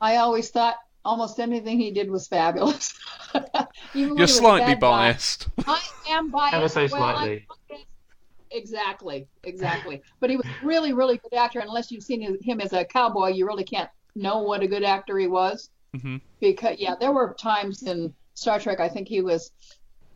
I 0.00 0.16
always 0.16 0.50
thought 0.50 0.76
almost 1.04 1.38
anything 1.40 1.78
he 1.78 1.90
did 1.90 2.10
was 2.10 2.28
fabulous. 2.28 2.92
Even 3.94 4.18
when 4.18 4.18
he 4.18 4.26
You're 4.26 4.26
slightly 4.26 4.74
bad 4.74 4.80
guy. 4.86 5.14
biased. 5.14 5.48
I 5.66 5.80
am 6.08 6.30
biased. 6.30 6.56
Ever 6.56 6.68
so 6.68 6.86
Well, 6.88 7.02
slightly. 7.06 7.46
I'm 7.70 7.78
exactly, 8.52 9.28
exactly. 9.44 10.02
But 10.20 10.30
he 10.30 10.36
was 10.36 10.46
really, 10.60 10.92
really 10.92 11.18
good 11.18 11.36
actor. 11.36 11.60
Unless 11.60 11.90
you've 11.90 12.04
seen 12.04 12.38
him 12.42 12.60
as 12.60 12.72
a 12.72 12.84
cowboy, 12.84 13.28
you 13.30 13.46
really 13.46 13.64
can't 13.64 13.90
know 14.16 14.42
what 14.42 14.62
a 14.62 14.68
good 14.68 14.84
actor 14.84 15.18
he 15.18 15.26
was. 15.28 15.70
Mm-hmm. 15.96 16.16
Because 16.40 16.76
yeah, 16.78 16.94
there 16.98 17.12
were 17.12 17.34
times 17.38 17.82
in 17.82 18.14
Star 18.34 18.60
Trek 18.60 18.80
I 18.80 18.88
think 18.88 19.08
he 19.08 19.20
was, 19.20 19.50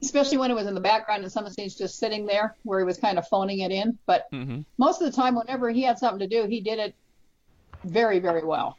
especially 0.03 0.39
when 0.39 0.51
it 0.51 0.55
was 0.55 0.67
in 0.67 0.75
the 0.75 0.81
background 0.81 1.23
and 1.23 1.33
some 1.33 1.45
of 1.45 1.51
the 1.51 1.55
scenes 1.55 1.75
just 1.75 1.99
sitting 1.99 2.27
there 2.27 2.57
where 2.63 2.79
he 2.79 2.85
was 2.85 2.99
kind 2.99 3.19
of 3.19 3.27
phoning 3.29 3.61
it 3.61 3.71
in. 3.73 3.99
But 4.07 4.25
Mm-hmm. 4.33 4.61
most 4.79 5.03
of 5.03 5.11
the 5.11 5.17
time, 5.17 5.35
whenever 5.35 5.71
he 5.71 5.83
had 5.83 5.99
something 5.99 6.21
to 6.21 6.29
do, 6.29 6.47
he 6.49 6.61
did 6.61 6.79
it 6.79 6.95
very, 7.85 8.19
very 8.19 8.45
well. 8.45 8.79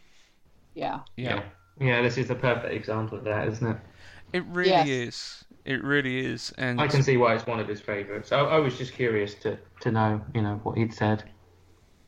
Yeah. 0.73 1.01
Yeah. 1.17 1.43
Yeah, 1.79 2.01
this 2.01 2.17
is 2.17 2.27
the 2.29 2.35
perfect 2.35 2.73
example 2.73 3.17
of 3.17 3.25
that, 3.25 3.47
isn't 3.49 3.67
it? 3.67 3.77
It 4.33 4.43
really 4.45 4.69
Yes. 4.69 4.87
is. 4.87 5.45
It 5.65 5.83
really 5.83 6.25
is. 6.25 6.53
And 6.57 6.79
I 6.79 6.87
can 6.87 7.03
see 7.03 7.17
why 7.17 7.35
it's 7.35 7.45
one 7.45 7.59
of 7.59 7.67
his 7.67 7.81
favourites. 7.81 8.31
I, 8.31 8.39
I 8.39 8.59
was 8.59 8.77
just 8.77 8.93
curious 8.93 9.33
to, 9.35 9.57
to 9.81 9.91
know, 9.91 10.21
you 10.33 10.41
know, 10.41 10.59
what 10.63 10.77
he'd 10.77 10.93
said. 10.93 11.23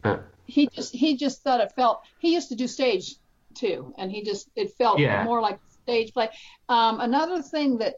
But 0.03 0.23
he 0.45 0.67
just 0.67 0.93
he 0.95 1.17
just 1.17 1.43
thought 1.43 1.59
it 1.59 1.73
felt 1.75 2.01
he 2.19 2.33
used 2.33 2.49
to 2.49 2.55
do 2.55 2.67
stage 2.67 3.15
too. 3.55 3.93
And 3.97 4.11
he 4.11 4.23
just 4.23 4.49
it 4.55 4.71
felt 4.77 4.99
Yeah. 4.99 5.23
more 5.23 5.41
like 5.41 5.59
stage 5.83 6.13
play. 6.13 6.29
Um, 6.69 6.99
another 6.99 7.41
thing 7.41 7.77
that 7.79 7.95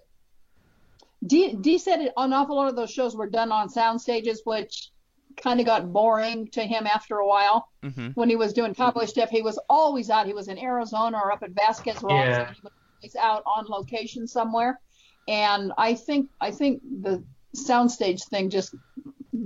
D, 1.25 1.53
D 1.59 1.77
said 1.77 1.99
it, 2.01 2.13
an 2.15 2.31
awful 2.33 2.55
lot 2.55 2.69
of 2.69 2.75
those 2.75 2.91
shows 2.91 3.15
were 3.15 3.27
done 3.29 3.51
on 3.51 3.69
sound 3.69 3.99
stages 4.01 4.41
which 4.45 4.91
kind 5.37 5.59
of 5.59 5.65
got 5.65 5.91
boring 5.93 6.47
to 6.49 6.61
him 6.63 6.85
after 6.87 7.17
a 7.17 7.27
while. 7.27 7.67
Mhm. 7.83 8.13
when 8.15 8.29
he 8.29 8.35
was 8.35 8.51
doing 8.51 8.73
cowboy 8.75 9.05
stuff 9.05 9.29
he 9.29 9.41
was 9.41 9.57
always 9.69 10.09
out. 10.09 10.25
He 10.27 10.33
was 10.33 10.47
in 10.49 10.57
arizona 10.57 11.17
or 11.23 11.31
up 11.31 11.43
at 11.43 11.51
vasquez 11.51 12.01
rocks. 12.03 12.27
Yeah. 12.27 12.47
and 12.47 12.55
he 12.55 12.61
was 12.63 12.71
always 13.01 13.15
out 13.15 13.43
on 13.45 13.65
location 13.69 14.27
somewhere. 14.27 14.79
And 15.27 15.71
i 15.77 15.93
think 15.93 16.29
i 16.41 16.51
think 16.51 16.81
the 17.01 17.23
soundstage 17.55 18.23
thing 18.27 18.49
just 18.49 18.75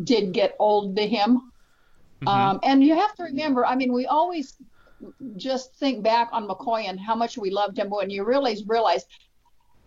did 0.04 0.34
get 0.34 0.56
old 0.60 0.96
to 0.96 1.06
him. 1.08 1.52
Um, 2.26 2.60
and 2.64 2.82
you 2.84 2.96
have 2.96 3.14
to 3.16 3.24
remember, 3.24 3.66
I 3.66 3.76
mean, 3.76 3.92
we 3.94 4.06
always 4.08 4.58
just 5.38 5.76
think 5.76 6.04
back 6.04 6.30
on 6.32 6.48
McCoy 6.48 6.90
and 6.90 7.00
how 7.00 7.16
much 7.16 7.38
we 7.38 7.50
loved 7.50 7.78
him, 7.78 7.90
when 7.90 8.10
you 8.10 8.24
realize 8.26 8.64
realize 8.66 9.06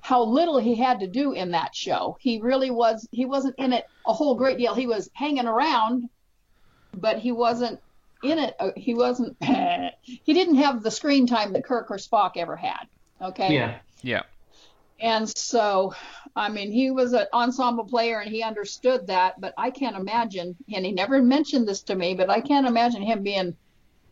how 0.00 0.22
little 0.22 0.58
he 0.58 0.76
had 0.76 1.00
to 1.00 1.06
do 1.08 1.32
in 1.32 1.50
that 1.50 1.74
show. 1.74 2.16
He 2.20 2.40
really 2.40 2.70
was. 2.70 3.08
He 3.10 3.24
wasn't 3.24 3.56
in 3.58 3.72
it 3.72 3.86
a 4.06 4.12
whole 4.12 4.36
great 4.36 4.58
deal. 4.58 4.74
He 4.74 4.86
was 4.86 5.10
hanging 5.14 5.46
around, 5.46 6.08
but 6.94 7.18
he 7.18 7.32
wasn't 7.32 7.80
in 8.22 8.38
it. 8.38 8.54
uh, 8.60 8.70
He 8.76 8.94
wasn't. 8.94 9.36
he 9.42 10.32
didn't 10.32 10.56
have 10.56 10.82
the 10.82 10.90
screen 10.90 11.26
time 11.26 11.52
that 11.54 11.64
Kirk 11.64 11.90
or 11.90 11.96
Spock 11.96 12.32
ever 12.36 12.54
had. 12.54 12.86
Okay. 13.20 13.54
yeah, 13.54 13.78
yeah. 14.02 14.22
And 15.00 15.28
so, 15.36 15.94
I 16.34 16.48
mean, 16.48 16.70
he 16.70 16.90
was 16.90 17.12
an 17.12 17.26
ensemble 17.32 17.84
player 17.84 18.20
and 18.20 18.30
he 18.30 18.42
understood 18.42 19.08
that, 19.08 19.40
but 19.40 19.52
I 19.58 19.70
can't 19.70 19.96
imagine, 19.96 20.56
and 20.72 20.86
he 20.86 20.92
never 20.92 21.20
mentioned 21.20 21.68
this 21.68 21.82
to 21.82 21.94
me, 21.94 22.14
but 22.14 22.30
I 22.30 22.40
can't 22.40 22.66
imagine 22.66 23.02
him 23.02 23.22
being 23.22 23.56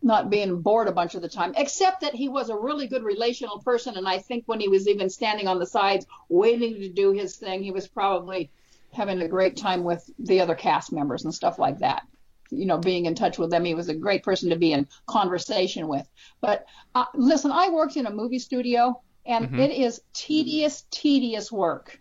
not 0.05 0.29
being 0.29 0.61
bored 0.61 0.87
a 0.87 0.91
bunch 0.91 1.15
of 1.15 1.21
the 1.23 1.27
time, 1.27 1.53
except 1.57 2.01
that 2.01 2.13
he 2.13 2.29
was 2.29 2.49
a 2.49 2.55
really 2.55 2.85
good 2.85 3.03
relational 3.03 3.59
person. 3.59 3.97
And 3.97 4.07
I 4.07 4.19
think 4.19 4.43
when 4.45 4.59
he 4.59 4.67
was 4.67 4.87
even 4.87 5.09
standing 5.09 5.47
on 5.47 5.57
the 5.57 5.65
sides 5.65 6.05
waiting 6.29 6.75
to 6.75 6.89
do 6.89 7.11
his 7.11 7.35
thing, 7.35 7.63
he 7.63 7.71
was 7.71 7.87
probably 7.87 8.51
having 8.93 9.19
a 9.21 9.27
great 9.27 9.57
time 9.57 9.83
with 9.83 10.07
the 10.19 10.41
other 10.41 10.53
cast 10.53 10.93
members 10.93 11.25
and 11.25 11.33
stuff 11.33 11.57
like 11.57 11.79
that. 11.79 12.03
You 12.51 12.67
know, 12.67 12.77
being 12.77 13.07
in 13.07 13.15
touch 13.15 13.39
with 13.39 13.49
them. 13.49 13.65
He 13.65 13.73
was 13.73 13.89
a 13.89 13.95
great 13.95 14.21
person 14.21 14.51
to 14.51 14.55
be 14.55 14.71
in 14.71 14.87
conversation 15.07 15.87
with. 15.87 16.07
But 16.39 16.67
uh, 16.93 17.05
listen, 17.15 17.51
I 17.51 17.69
worked 17.69 17.97
in 17.97 18.05
a 18.05 18.13
movie 18.13 18.39
studio 18.39 19.01
and 19.25 19.59
it 19.59 19.71
is 19.71 20.01
tedious, 20.13 20.85
tedious 20.91 21.51
work 21.51 21.99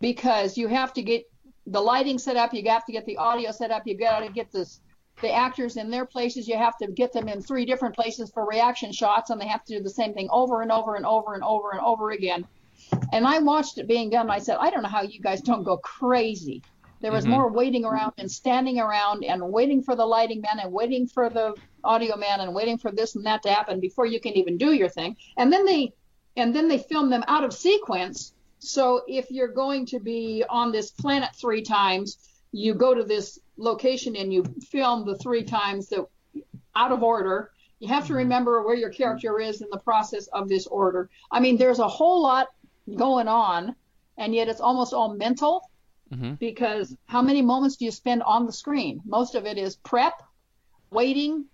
because 0.00 0.56
you 0.56 0.68
have 0.68 0.92
to 0.92 1.02
get 1.02 1.28
the 1.66 1.80
lighting 1.80 2.18
set 2.18 2.36
up, 2.36 2.54
you 2.54 2.62
have 2.70 2.86
to 2.86 2.92
get 2.92 3.06
the 3.06 3.16
audio 3.16 3.50
set 3.50 3.72
up, 3.72 3.82
you 3.86 3.98
got 3.98 4.20
to 4.20 4.30
get 4.30 4.52
this 4.52 4.80
the 5.20 5.32
actors 5.32 5.76
in 5.76 5.90
their 5.90 6.04
places. 6.04 6.48
You 6.48 6.56
have 6.56 6.76
to 6.78 6.88
get 6.88 7.12
them 7.12 7.28
in 7.28 7.42
three 7.42 7.64
different 7.64 7.94
places 7.94 8.30
for 8.30 8.46
reaction 8.46 8.92
shots, 8.92 9.30
and 9.30 9.40
they 9.40 9.46
have 9.46 9.64
to 9.64 9.78
do 9.78 9.82
the 9.82 9.90
same 9.90 10.14
thing 10.14 10.28
over 10.30 10.62
and 10.62 10.72
over 10.72 10.96
and 10.96 11.06
over 11.06 11.34
and 11.34 11.42
over 11.44 11.70
and 11.72 11.80
over 11.80 12.10
again. 12.10 12.46
And 13.12 13.26
I 13.26 13.38
watched 13.38 13.78
it 13.78 13.86
being 13.86 14.10
done. 14.10 14.22
And 14.22 14.32
I 14.32 14.38
said, 14.38 14.56
I 14.60 14.70
don't 14.70 14.82
know 14.82 14.88
how 14.88 15.02
you 15.02 15.20
guys 15.20 15.40
don't 15.40 15.64
go 15.64 15.76
crazy. 15.78 16.62
There 17.00 17.12
was 17.12 17.24
mm-hmm. 17.24 17.32
more 17.32 17.50
waiting 17.50 17.84
around 17.84 18.12
and 18.18 18.30
standing 18.30 18.78
around 18.78 19.24
and 19.24 19.50
waiting 19.50 19.82
for 19.82 19.96
the 19.96 20.04
lighting 20.04 20.42
man 20.42 20.58
and 20.60 20.72
waiting 20.72 21.06
for 21.06 21.30
the 21.30 21.54
audio 21.82 22.16
man 22.16 22.40
and 22.40 22.54
waiting 22.54 22.76
for 22.76 22.92
this 22.92 23.14
and 23.16 23.24
that 23.24 23.42
to 23.44 23.50
happen 23.50 23.80
before 23.80 24.06
you 24.06 24.20
can 24.20 24.34
even 24.34 24.58
do 24.58 24.72
your 24.72 24.88
thing. 24.88 25.16
And 25.36 25.52
then 25.52 25.64
they 25.64 25.94
and 26.36 26.54
then 26.54 26.68
they 26.68 26.78
film 26.78 27.10
them 27.10 27.24
out 27.26 27.44
of 27.44 27.52
sequence. 27.52 28.32
So 28.58 29.02
if 29.08 29.30
you're 29.30 29.48
going 29.48 29.86
to 29.86 29.98
be 29.98 30.44
on 30.48 30.70
this 30.70 30.90
planet 30.90 31.30
three 31.34 31.62
times, 31.62 32.18
you 32.52 32.74
go 32.74 32.94
to 32.94 33.02
this 33.02 33.38
location 33.60 34.16
and 34.16 34.32
you 34.32 34.44
film 34.70 35.06
the 35.06 35.16
three 35.16 35.44
times 35.44 35.88
that 35.88 36.06
out 36.74 36.92
of 36.92 37.02
order. 37.02 37.50
You 37.78 37.88
have 37.88 38.04
to 38.04 38.08
mm-hmm. 38.10 38.18
remember 38.18 38.62
where 38.62 38.74
your 38.74 38.90
character 38.90 39.40
is 39.40 39.62
in 39.62 39.68
the 39.70 39.78
process 39.78 40.26
of 40.28 40.48
this 40.48 40.66
order. 40.66 41.08
I 41.30 41.40
mean, 41.40 41.56
there's 41.56 41.78
a 41.78 41.88
whole 41.88 42.22
lot 42.22 42.48
going 42.96 43.28
on, 43.28 43.74
and 44.18 44.34
yet 44.34 44.48
it's 44.48 44.60
almost 44.60 44.92
all 44.92 45.14
mental 45.14 45.70
mm-hmm. 46.12 46.34
because 46.34 46.94
how 47.06 47.22
many 47.22 47.42
moments 47.42 47.76
do 47.76 47.84
you 47.84 47.90
spend 47.90 48.22
on 48.22 48.46
the 48.46 48.52
screen? 48.52 49.00
Most 49.04 49.34
of 49.34 49.46
it 49.46 49.56
is 49.56 49.76
prep, 49.76 50.22
waiting, 50.90 51.46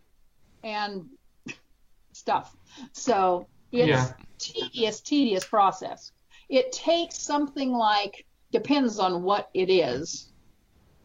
and 0.65 1.07
stuff. 2.13 2.57
So 2.93 3.47
it's 3.73 3.89
Yeah. 3.89 4.13
tedious, 4.39 5.01
tedious 5.01 5.45
process. 5.45 6.13
It 6.49 6.73
takes 6.73 7.19
something 7.19 7.73
like 7.73 8.27
depends 8.53 8.99
on 8.99 9.23
what 9.23 9.51
it 9.55 9.71
is. 9.71 10.33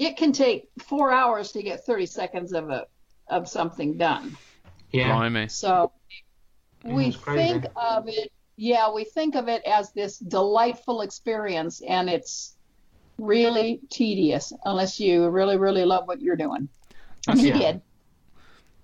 It 0.02 0.18
can 0.18 0.32
take 0.32 0.68
four 0.80 1.12
hours 1.12 1.52
to 1.52 1.62
get 1.62 1.86
30 1.86 2.08
seconds 2.08 2.54
of 2.54 2.72
a 2.72 2.88
of 3.28 3.48
something 3.48 3.98
done. 3.98 4.36
yeah. 4.92 5.16
Blimey. 5.16 5.48
So 5.48 5.92
we 6.84 7.12
think 7.12 7.66
of 7.76 8.08
it, 8.08 8.32
yeah, 8.58 8.92
we 8.92 9.04
think 9.06 9.36
of 9.36 9.48
it 9.48 9.62
as 9.64 9.94
this 9.94 10.18
delightful 10.18 11.02
experience, 11.02 11.82
and 11.88 12.10
it's 12.10 12.56
really 13.20 13.80
tedious 13.92 14.52
unless 14.66 15.00
you 15.00 15.30
really, 15.30 15.58
really 15.58 15.86
love 15.86 16.08
what 16.08 16.20
you're 16.20 16.36
doing. 16.36 16.68
And 17.28 17.40
he 17.40 17.50
Yeah. 17.50 17.60
did. 17.60 17.82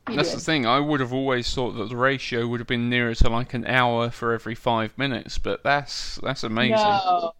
He 0.07 0.15
That's 0.15 0.29
did. 0.29 0.37
the 0.37 0.43
thing. 0.43 0.65
I 0.67 0.79
would 0.79 0.99
have 0.99 1.11
always 1.13 1.51
thought 1.51 1.71
that 1.71 1.89
the 1.89 1.95
ratio 1.95 2.45
would 2.47 2.59
have 2.59 2.67
been 2.67 2.89
nearer 2.89 3.15
to 3.15 3.29
like 3.29 3.55
an 3.55 3.65
hour 3.65 4.11
for 4.11 4.33
every 4.33 4.53
five 4.55 4.95
minutes, 4.99 5.39
but 5.39 5.63
that's 5.63 6.19
that's 6.21 6.43
amazing. 6.43 6.75
No, 6.75 7.33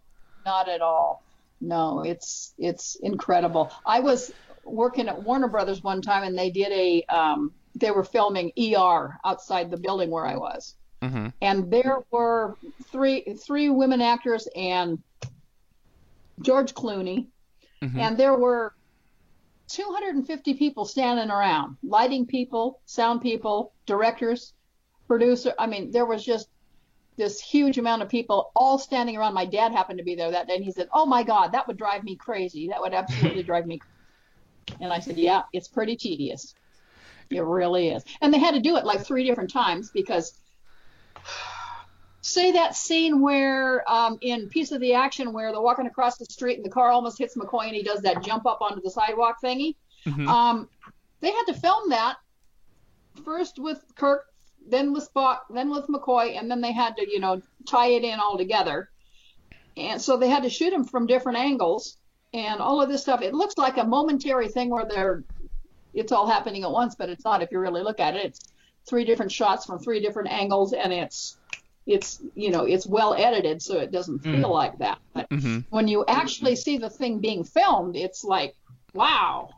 not 0.44 0.68
at 0.68 0.80
all. 0.82 1.27
No, 1.60 2.02
it's 2.04 2.54
it's 2.58 2.96
incredible. 3.02 3.72
I 3.84 4.00
was 4.00 4.32
working 4.64 5.08
at 5.08 5.22
Warner 5.22 5.48
Brothers 5.48 5.82
one 5.82 6.02
time, 6.02 6.22
and 6.24 6.38
they 6.38 6.50
did 6.50 6.72
a 6.72 7.02
um, 7.14 7.52
they 7.74 7.90
were 7.90 8.04
filming 8.04 8.52
ER 8.58 9.18
outside 9.24 9.70
the 9.70 9.76
building 9.76 10.10
where 10.10 10.26
I 10.26 10.36
was, 10.36 10.76
Mhm. 11.02 11.32
and 11.40 11.70
there 11.70 12.04
were 12.10 12.56
three 12.92 13.22
three 13.44 13.68
women 13.70 14.00
actors 14.00 14.48
and 14.54 15.02
George 16.42 16.74
Clooney, 16.74 17.26
and 17.98 18.16
there 18.16 18.36
were 18.36 18.74
250 19.68 20.54
people 20.54 20.84
standing 20.84 21.30
around, 21.30 21.76
lighting 21.82 22.26
people, 22.26 22.80
sound 22.86 23.20
people, 23.20 23.72
directors, 23.86 24.54
producer. 25.06 25.52
I 25.58 25.66
mean, 25.66 25.90
there 25.90 26.06
was 26.06 26.24
just 26.24 26.48
this 27.18 27.40
huge 27.40 27.76
amount 27.76 28.00
of 28.00 28.08
people 28.08 28.50
all 28.56 28.78
standing 28.78 29.16
around. 29.16 29.34
My 29.34 29.44
dad 29.44 29.72
happened 29.72 29.98
to 29.98 30.04
be 30.04 30.14
there 30.14 30.30
that 30.30 30.46
day, 30.46 30.54
and 30.54 30.64
he 30.64 30.72
said, 30.72 30.88
"Oh 30.92 31.04
my 31.04 31.22
God, 31.22 31.52
that 31.52 31.66
would 31.66 31.76
drive 31.76 32.04
me 32.04 32.16
crazy. 32.16 32.68
That 32.68 32.80
would 32.80 32.94
absolutely 32.94 33.42
drive 33.42 33.66
me." 33.66 33.78
crazy." 33.78 34.78
And 34.80 34.92
I 34.92 35.00
said, 35.00 35.18
"Yeah, 35.18 35.42
it's 35.52 35.68
pretty 35.68 35.96
tedious. 35.96 36.54
It 37.28 37.42
really 37.42 37.88
is." 37.88 38.04
And 38.22 38.32
they 38.32 38.38
had 38.38 38.54
to 38.54 38.60
do 38.60 38.76
it 38.76 38.86
like 38.86 39.04
three 39.04 39.24
different 39.24 39.50
times 39.50 39.90
because, 39.90 40.40
say 42.22 42.52
that 42.52 42.74
scene 42.74 43.20
where 43.20 43.90
um, 43.90 44.18
in 44.22 44.48
Piece 44.48 44.72
of 44.72 44.80
the 44.80 44.94
Action 44.94 45.32
where 45.32 45.52
they're 45.52 45.60
walking 45.60 45.86
across 45.86 46.16
the 46.16 46.24
street 46.26 46.56
and 46.56 46.64
the 46.64 46.70
car 46.70 46.90
almost 46.90 47.18
hits 47.18 47.36
McCoy 47.36 47.66
and 47.66 47.76
he 47.76 47.82
does 47.82 48.00
that 48.02 48.22
jump 48.22 48.46
up 48.46 48.62
onto 48.62 48.80
the 48.80 48.90
sidewalk 48.90 49.36
thingy. 49.44 49.74
Um, 50.28 50.68
they 51.20 51.30
had 51.30 51.44
to 51.48 51.54
film 51.54 51.90
that 51.90 52.16
first 53.24 53.58
with 53.58 53.82
Kirk, 53.96 54.24
then 54.70 54.92
with 54.92 55.12
Spock, 55.12 55.38
then 55.50 55.70
with 55.70 55.86
McCoy, 55.86 56.38
and 56.38 56.50
then 56.50 56.60
they 56.60 56.72
had 56.72 56.96
to, 56.96 57.10
you 57.10 57.20
know, 57.20 57.42
tie 57.66 57.88
it 57.88 58.04
in 58.04 58.18
all 58.20 58.36
together. 58.36 58.88
And 59.76 60.00
so 60.00 60.16
they 60.16 60.28
had 60.28 60.42
to 60.42 60.50
shoot 60.50 60.72
him 60.72 60.84
from 60.84 61.06
different 61.06 61.38
angles 61.38 61.96
and 62.34 62.60
all 62.60 62.82
of 62.82 62.88
this 62.88 63.02
stuff. 63.02 63.22
It 63.22 63.34
looks 63.34 63.56
like 63.56 63.76
a 63.76 63.84
momentary 63.84 64.48
thing 64.48 64.70
where 64.70 64.84
they're, 64.84 65.24
it's 65.94 66.12
all 66.12 66.28
happening 66.28 66.64
at 66.64 66.70
once, 66.70 66.94
but 66.94 67.08
it's 67.08 67.24
not 67.24 67.42
if 67.42 67.50
you 67.52 67.58
really 67.60 67.82
look 67.82 68.00
at 68.00 68.16
it. 68.16 68.24
It's 68.26 68.40
three 68.86 69.04
different 69.04 69.32
shots 69.32 69.66
from 69.66 69.78
three 69.78 70.00
different 70.00 70.30
angles, 70.30 70.72
and 70.72 70.92
it's, 70.92 71.38
it's, 71.86 72.20
you 72.34 72.50
know, 72.50 72.64
it's 72.64 72.86
well 72.86 73.14
edited, 73.14 73.62
so 73.62 73.78
it 73.78 73.90
doesn't 73.92 74.18
feel 74.20 74.32
mm-hmm. 74.34 74.44
like 74.44 74.78
that. 74.78 74.98
But 75.14 75.30
mm-hmm. 75.30 75.60
when 75.70 75.88
you 75.88 76.04
actually 76.06 76.56
see 76.56 76.78
the 76.78 76.90
thing 76.90 77.20
being 77.20 77.44
filmed, 77.44 77.96
it's 77.96 78.24
like, 78.24 78.54
wow, 78.92 79.50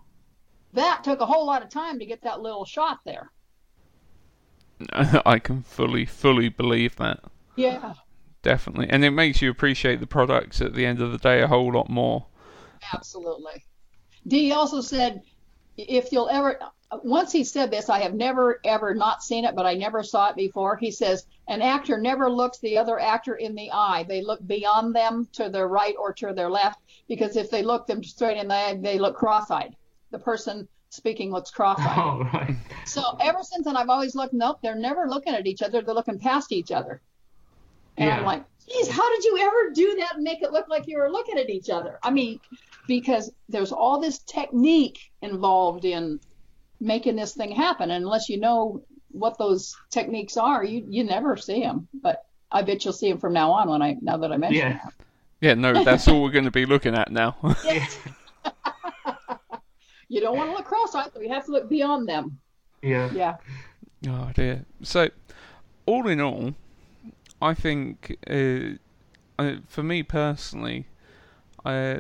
that 0.75 1.03
took 1.03 1.21
a 1.21 1.27
whole 1.27 1.47
lot 1.47 1.63
of 1.63 1.71
time 1.71 1.99
to 1.99 2.07
get 2.07 2.23
that 2.23 2.41
little 2.41 2.65
shot 2.65 2.99
there. 3.05 3.31
I 4.93 5.39
can 5.39 5.63
fully, 5.63 6.05
fully 6.05 6.49
believe 6.49 6.97
that. 6.97 7.21
Yeah, 7.57 7.95
Definitely. 8.43 8.89
And 8.89 9.05
it 9.05 9.11
makes 9.11 9.43
you 9.43 9.51
appreciate 9.51 10.01
the 10.01 10.07
products 10.07 10.61
at 10.61 10.75
the 10.75 10.87
end 10.87 11.01
of 11.03 11.13
the 11.13 11.19
day 11.19 11.43
a 11.43 11.47
whole 11.47 11.73
lot 11.73 11.91
more. 11.91 12.27
absolutely. 12.93 13.65
Dee 14.27 14.53
also 14.53 14.81
said, 14.81 15.23
if 15.77 16.13
you'll 16.13 16.29
ever, 16.29 16.59
once 17.03 17.33
he 17.33 17.45
said 17.45 17.71
this, 17.71 17.91
I 17.91 18.01
have 18.01 18.15
never 18.15 18.61
ever 18.65 18.95
not 18.95 19.23
seen 19.23 19.45
it, 19.45 19.55
but 19.55 19.67
I 19.67 19.75
never 19.75 20.03
saw 20.03 20.31
it 20.31 20.37
before. 20.37 20.77
He 20.77 20.91
says, 20.91 21.27
an 21.49 21.63
actor 21.63 21.99
never 21.99 22.31
looks 22.31 22.59
the 22.59 22.79
other 22.79 22.99
actor 22.99 23.35
in 23.35 23.55
the 23.55 23.71
eye. 23.73 24.05
They 24.09 24.23
look 24.23 24.47
beyond 24.47 24.95
them 24.95 25.29
to 25.33 25.49
their 25.51 25.69
right 25.69 25.95
or 25.99 26.13
to 26.15 26.33
their 26.33 26.51
left, 26.51 26.81
because 27.09 27.37
if 27.37 27.51
they 27.51 27.63
look 27.63 27.87
them 27.87 28.03
straight 28.03 28.39
in 28.39 28.49
the 28.49 28.55
eye, 28.55 28.79
they 28.81 28.99
look 28.99 29.17
cross-eyed. 29.17 29.77
The 30.11 30.19
person 30.19 30.69
speaking 30.91 31.31
looks 31.33 31.51
cross-eyed. 31.51 31.87
Oh, 31.97 32.29
right. 32.35 32.57
So 32.85 33.03
ever 33.21 33.39
since 33.43 33.65
then, 33.65 33.77
I've 33.77 33.89
always 33.89 34.15
looked. 34.15 34.35
Nope, 34.35 34.59
they're 34.63 34.75
never 34.75 35.09
looking 35.09 35.35
at 35.35 35.47
each 35.47 35.63
other. 35.63 35.81
They're 35.83 35.95
looking 35.95 36.19
past 36.19 36.53
each 36.53 36.71
other. 36.71 37.01
And 37.97 38.09
Yeah. 38.09 38.19
I'm 38.19 38.25
like, 38.25 38.45
geez, 38.69 38.89
how 38.89 39.09
did 39.15 39.25
you 39.25 39.39
ever 39.41 39.71
do 39.73 39.97
that 40.01 40.17
and 40.17 40.25
make 40.25 40.43
it 40.43 40.53
look 40.53 40.69
like 40.69 40.87
you 40.87 40.99
were 40.99 41.11
looking 41.11 41.39
at 41.39 41.49
each 41.49 41.71
other? 41.71 41.99
I 42.03 42.11
mean, 42.11 42.41
because 42.87 43.33
there's 43.49 43.73
all 43.73 44.01
this 44.01 44.19
technique 44.19 44.99
involved 45.23 45.85
in 45.85 46.21
making 46.81 47.17
this 47.17 47.35
thing 47.35 47.53
happen. 47.53 47.91
And 47.91 48.05
unless 48.05 48.29
you 48.29 48.39
know 48.39 48.83
what 49.13 49.39
those 49.39 49.77
techniques 49.91 50.37
are, 50.37 50.65
you 50.65 50.85
you 50.89 51.05
never 51.05 51.37
see 51.37 51.61
them. 51.61 51.89
But 51.95 52.25
I 52.51 52.63
bet 52.63 52.85
you'll 52.85 52.95
see 52.95 53.11
them 53.11 53.19
from 53.19 53.33
now 53.33 53.53
on. 53.53 53.69
When 53.69 53.83
I 53.83 53.97
now 54.01 54.17
that 54.19 54.33
I 54.33 54.37
mention 54.37 54.59
Yeah. 54.61 54.81
Yeah, 55.41 55.55
no, 55.55 55.83
that's 55.85 56.07
all 56.07 56.23
we're 56.23 56.33
going 56.33 56.45
to 56.45 56.51
be 56.51 56.67
looking 56.67 56.95
at 56.95 57.11
now. 57.11 57.35
it, 57.65 57.99
you 60.11 60.21
don't 60.21 60.37
want 60.37 60.51
to 60.51 60.57
look 60.57 60.67
cross-eyed, 60.67 61.13
so 61.15 61.21
you 61.21 61.29
have 61.29 61.47
to 61.47 61.53
look 61.53 61.69
beyond 61.71 62.09
them. 62.09 62.39
Yeah. 62.83 63.11
Yeah. 63.13 63.37
Oh 64.09 64.31
dear. 64.35 64.65
So, 64.83 65.09
all 65.87 66.09
in 66.09 66.21
all, 66.21 66.55
I 67.41 67.55
think 67.55 68.17
uh, 68.29 68.77
uh, 69.39 69.57
for 69.69 69.85
me 69.85 70.03
personally, 70.03 70.87
uh, 71.65 71.99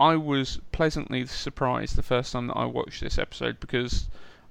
I 0.00 0.16
was 0.16 0.58
pleasantly 0.72 1.26
surprised 1.26 1.96
the 1.96 2.02
first 2.02 2.32
time 2.32 2.46
that 2.46 2.56
I 2.56 2.64
watched 2.64 3.02
this 3.02 3.18
episode 3.18 3.60
because 3.60 4.08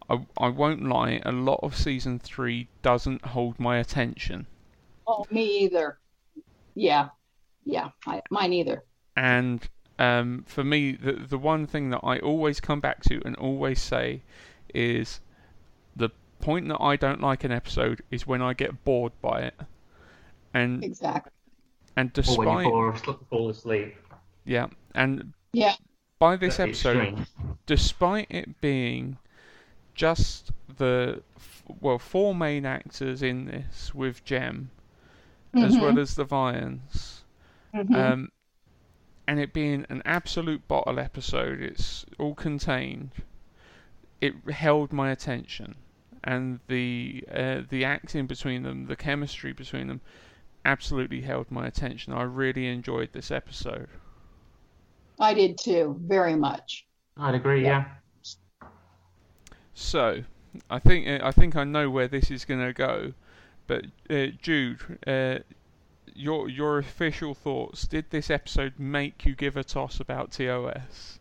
I, 0.07 0.25
I 0.37 0.49
won't 0.49 0.83
lie, 0.83 1.19
a 1.25 1.31
lot 1.31 1.61
of 1.63 1.75
season 1.75 2.19
three 2.19 2.67
doesn't 2.83 3.25
hold 3.25 3.59
my 3.59 3.77
attention. 3.77 4.45
Oh, 5.07 5.25
me 5.31 5.63
either. 5.63 5.97
Yeah. 6.75 7.09
Yeah. 7.65 7.89
I, 8.05 8.21
mine 8.29 8.53
either. 8.53 8.83
And 9.17 9.67
um, 9.99 10.43
for 10.47 10.63
me, 10.63 10.93
the 10.93 11.11
the 11.13 11.37
one 11.37 11.67
thing 11.67 11.89
that 11.91 11.99
I 12.03 12.17
always 12.19 12.59
come 12.59 12.79
back 12.79 13.03
to 13.03 13.21
and 13.25 13.35
always 13.35 13.79
say 13.81 14.21
is 14.73 15.19
the 15.95 16.09
point 16.41 16.67
that 16.69 16.81
I 16.81 16.95
don't 16.95 17.21
like 17.21 17.43
an 17.43 17.51
episode 17.51 18.01
is 18.09 18.25
when 18.25 18.41
I 18.41 18.53
get 18.53 18.83
bored 18.85 19.11
by 19.21 19.41
it. 19.41 19.55
And 20.53 20.83
Exactly. 20.83 21.31
and 21.95 22.07
Or 22.07 22.37
when 22.37 22.47
despite 22.47 22.65
you 22.65 22.71
fall, 22.71 22.89
asleep- 22.89 23.29
fall 23.29 23.49
asleep. 23.49 23.95
yeah, 24.45 24.67
and 24.95 25.33
Yeah. 25.53 25.75
by 26.17 26.35
this 26.37 26.57
That's 26.57 26.69
episode, 26.85 27.19
extreme. 27.19 27.25
despite 27.65 28.27
it 28.31 28.59
being 28.61 29.17
just 29.95 30.51
the 30.77 31.21
f- 31.35 31.63
well 31.81 31.99
four 31.99 32.33
main 32.33 32.65
actors 32.65 33.21
in 33.21 33.45
this 33.45 33.93
with 33.93 34.23
Gem, 34.23 34.71
as 35.53 35.73
Mm-hmm. 35.73 35.81
well 35.81 35.99
as 35.99 36.15
the 36.15 36.25
Vians, 36.25 37.23
um, 37.73 38.31
and 39.29 39.39
it 39.39 39.53
being 39.53 39.85
an 39.89 40.01
absolute 40.05 40.67
bottle 40.67 40.97
episode, 40.99 41.61
it's 41.61 42.03
all 42.17 42.33
contained. 42.33 43.11
It 44.19 44.33
held 44.49 44.91
my 44.91 45.11
attention, 45.11 45.75
and 46.23 46.59
the 46.67 47.23
uh, 47.31 47.61
the 47.69 47.85
acting 47.85 48.25
between 48.25 48.63
them, 48.63 48.87
the 48.87 48.95
chemistry 48.95 49.53
between 49.53 49.87
them, 49.87 50.01
absolutely 50.65 51.21
held 51.21 51.51
my 51.51 51.67
attention. 51.67 52.11
I 52.11 52.23
really 52.23 52.65
enjoyed 52.65 53.13
this 53.13 53.29
episode. 53.29 53.89
I 55.19 55.35
did 55.35 55.59
too, 55.59 55.95
very 56.01 56.35
much. 56.35 56.87
I'd 57.15 57.35
agree, 57.35 57.63
yeah. 57.63 57.85
So, 59.75 60.23
I 60.71 60.79
think 60.79 61.07
uh, 61.07 61.19
I 61.23 61.31
think 61.31 61.55
I 61.55 61.65
know 61.65 61.91
where 61.91 62.07
this 62.07 62.31
is 62.31 62.45
going 62.45 62.65
to 62.65 62.73
go, 62.73 63.13
but 63.67 63.85
uh, 64.09 64.27
Jude, 64.41 64.79
uh, 65.05 65.43
your 66.15 66.49
your 66.49 66.77
official 66.77 67.33
thoughts? 67.33 67.87
Did 67.87 68.09
this 68.09 68.29
episode 68.29 68.73
make 68.77 69.25
you 69.25 69.35
give 69.35 69.57
a 69.57 69.63
toss 69.63 69.99
about 69.99 70.31
TOS? 70.31 71.19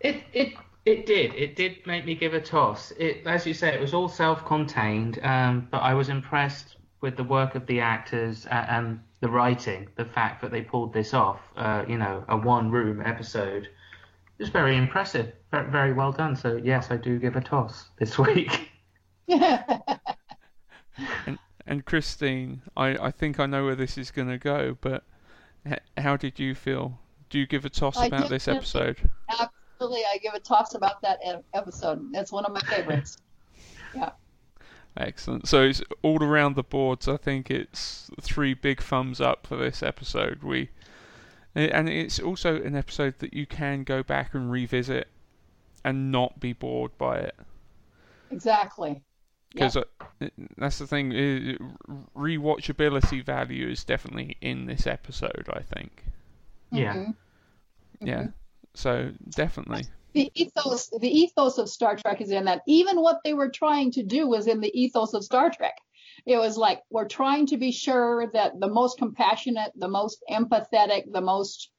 It 0.00 0.22
it 0.32 0.54
it 0.86 1.06
did. 1.06 1.34
It 1.34 1.56
did 1.56 1.86
make 1.86 2.04
me 2.04 2.14
give 2.14 2.34
a 2.34 2.40
toss. 2.40 2.92
It 2.92 3.26
as 3.26 3.46
you 3.46 3.54
say, 3.54 3.74
it 3.74 3.80
was 3.80 3.94
all 3.94 4.08
self-contained, 4.08 5.18
um, 5.22 5.68
but 5.70 5.78
I 5.78 5.94
was 5.94 6.08
impressed 6.08 6.76
with 7.00 7.16
the 7.16 7.24
work 7.24 7.54
of 7.54 7.66
the 7.66 7.80
actors 7.80 8.46
and, 8.46 8.68
and 8.68 9.00
the 9.20 9.28
writing. 9.28 9.88
The 9.96 10.04
fact 10.04 10.42
that 10.42 10.50
they 10.50 10.62
pulled 10.62 10.92
this 10.92 11.14
off, 11.14 11.40
uh, 11.56 11.84
you 11.88 11.98
know, 11.98 12.24
a 12.28 12.36
one-room 12.36 13.02
episode, 13.04 13.68
is 14.38 14.48
very 14.48 14.76
impressive. 14.76 15.32
Very, 15.50 15.70
very 15.70 15.92
well 15.92 16.12
done. 16.12 16.36
So 16.36 16.56
yes, 16.56 16.90
I 16.90 16.96
do 16.96 17.18
give 17.18 17.36
a 17.36 17.40
toss 17.40 17.90
this 17.98 18.18
week. 18.26 18.70
And 21.26 21.38
Christine, 21.86 22.62
I, 22.76 22.96
I 22.96 23.10
think 23.10 23.38
I 23.38 23.46
know 23.46 23.64
where 23.64 23.76
this 23.76 23.96
is 23.96 24.10
going 24.10 24.28
to 24.28 24.38
go, 24.38 24.76
but 24.80 25.04
h- 25.64 25.78
how 25.96 26.16
did 26.16 26.38
you 26.38 26.54
feel? 26.54 26.98
Do 27.28 27.38
you 27.38 27.46
give 27.46 27.64
a 27.64 27.70
toss 27.70 27.96
I 27.96 28.06
about 28.06 28.28
this 28.28 28.48
episode? 28.48 29.08
Absolutely, 29.28 30.02
I 30.12 30.18
give 30.18 30.34
a 30.34 30.40
toss 30.40 30.74
about 30.74 31.00
that 31.02 31.20
episode. 31.54 32.12
That's 32.12 32.32
one 32.32 32.44
of 32.44 32.52
my 32.52 32.60
favorites. 32.60 33.18
Yeah. 33.92 34.10
Excellent. 34.96 35.48
So 35.48 35.62
it's 35.62 35.82
all 36.02 36.22
around 36.22 36.54
the 36.54 36.62
boards. 36.62 37.08
I 37.08 37.16
think 37.16 37.50
it's 37.50 38.08
three 38.20 38.54
big 38.54 38.80
thumbs 38.80 39.20
up 39.20 39.46
for 39.48 39.56
this 39.56 39.82
episode. 39.82 40.44
We, 40.44 40.70
and 41.56 41.88
it's 41.88 42.20
also 42.20 42.62
an 42.62 42.76
episode 42.76 43.18
that 43.18 43.34
you 43.34 43.46
can 43.46 43.82
go 43.82 44.04
back 44.04 44.32
and 44.32 44.48
revisit, 44.48 45.08
and 45.84 46.12
not 46.12 46.38
be 46.38 46.52
bored 46.52 46.96
by 46.98 47.18
it. 47.18 47.34
Exactly. 48.30 49.02
Because 49.52 49.76
that's 50.56 50.78
the 50.78 50.86
thing. 50.86 51.10
Rewatchability 52.16 53.24
value 53.24 53.68
is 53.68 53.84
definitely 53.84 54.36
in 54.40 54.66
this 54.66 54.86
episode. 54.86 55.48
I 55.52 55.62
think. 55.62 56.04
yeah. 56.70 56.94
Mhm. 56.94 57.14
Yeah. 58.00 58.26
So 58.74 59.12
definitely. 59.28 59.84
The 60.12 60.30
ethos, 60.34 60.88
the 61.00 61.08
ethos 61.08 61.58
of 61.58 61.68
Star 61.68 61.96
Trek 61.96 62.20
is 62.20 62.30
in 62.30 62.44
that. 62.46 62.62
Even 62.66 63.00
what 63.00 63.20
they 63.24 63.34
were 63.34 63.50
trying 63.50 63.92
to 63.92 64.02
do 64.02 64.26
was 64.26 64.46
in 64.46 64.60
the 64.60 64.80
ethos 64.80 65.14
of 65.14 65.24
Star 65.24 65.50
Trek. 65.50 65.76
It 66.26 66.36
was 66.36 66.56
like 66.56 66.82
we're 66.90 67.08
trying 67.08 67.46
to 67.46 67.56
be 67.56 67.72
sure 67.72 68.30
that 68.32 68.58
the 68.58 68.68
most 68.68 68.98
compassionate, 68.98 69.72
the 69.76 69.88
most 69.88 70.22
empathetic, 70.30 71.12
the 71.12 71.20
most, 71.20 71.70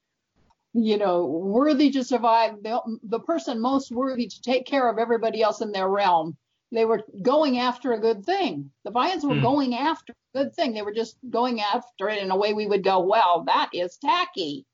you 0.73 0.97
know, 0.97 1.25
worthy 1.25 1.91
to 1.91 2.03
survive, 2.03 2.63
the, 2.63 2.79
the 3.03 3.19
person 3.19 3.61
most 3.61 3.91
worthy 3.91 4.27
to 4.27 4.41
take 4.41 4.65
care 4.65 4.89
of 4.89 4.97
everybody 4.97 5.41
else 5.41 5.61
in 5.61 5.71
their 5.71 5.89
realm. 5.89 6.37
They 6.71 6.85
were 6.85 7.03
going 7.21 7.59
after 7.59 7.93
a 7.93 7.99
good 7.99 8.25
thing. 8.25 8.71
The 8.85 8.91
Vians 8.91 9.23
were 9.23 9.35
Hmm. 9.35 9.41
going 9.41 9.75
after 9.75 10.13
a 10.33 10.37
good 10.43 10.55
thing. 10.55 10.73
They 10.73 10.81
were 10.81 10.93
just 10.93 11.17
going 11.29 11.59
after 11.61 12.07
it 12.09 12.19
in 12.23 12.31
a 12.31 12.35
way 12.37 12.53
we 12.53 12.65
would 12.67 12.83
go, 12.83 12.99
well, 12.99 13.43
that 13.47 13.69
is 13.73 13.97
tacky. 13.97 14.65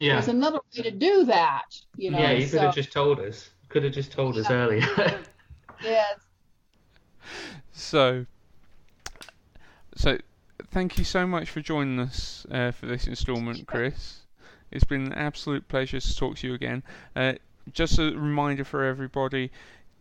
Yeah. 0.00 0.14
There's 0.14 0.28
another 0.28 0.58
way 0.76 0.82
to 0.82 0.90
do 0.90 1.24
that. 1.24 1.64
You 1.96 2.10
know, 2.10 2.18
yeah, 2.18 2.32
you 2.32 2.42
could 2.42 2.50
so- 2.50 2.60
have 2.60 2.74
just 2.74 2.92
told 2.92 3.20
us. 3.20 3.50
Could 3.68 3.84
have 3.84 3.92
just 3.92 4.10
told 4.12 4.36
us 4.38 4.50
earlier. 4.50 4.82
Yes. 5.82 6.18
So, 7.72 8.26
so 9.94 10.18
thank 10.72 10.98
you 10.98 11.04
so 11.04 11.24
much 11.26 11.50
for 11.50 11.60
joining 11.60 12.00
us 12.00 12.44
uh, 12.50 12.72
for 12.72 12.86
this 12.86 13.06
instalment, 13.06 13.66
Chris. 13.68 14.22
It's 14.72 14.82
been 14.84 15.06
an 15.06 15.12
absolute 15.12 15.68
pleasure 15.68 16.00
to 16.00 16.16
talk 16.16 16.36
to 16.38 16.48
you 16.48 16.54
again. 16.54 16.82
Uh, 17.14 17.34
just 17.72 17.98
a 17.98 18.10
reminder 18.12 18.64
for 18.64 18.84
everybody, 18.84 19.52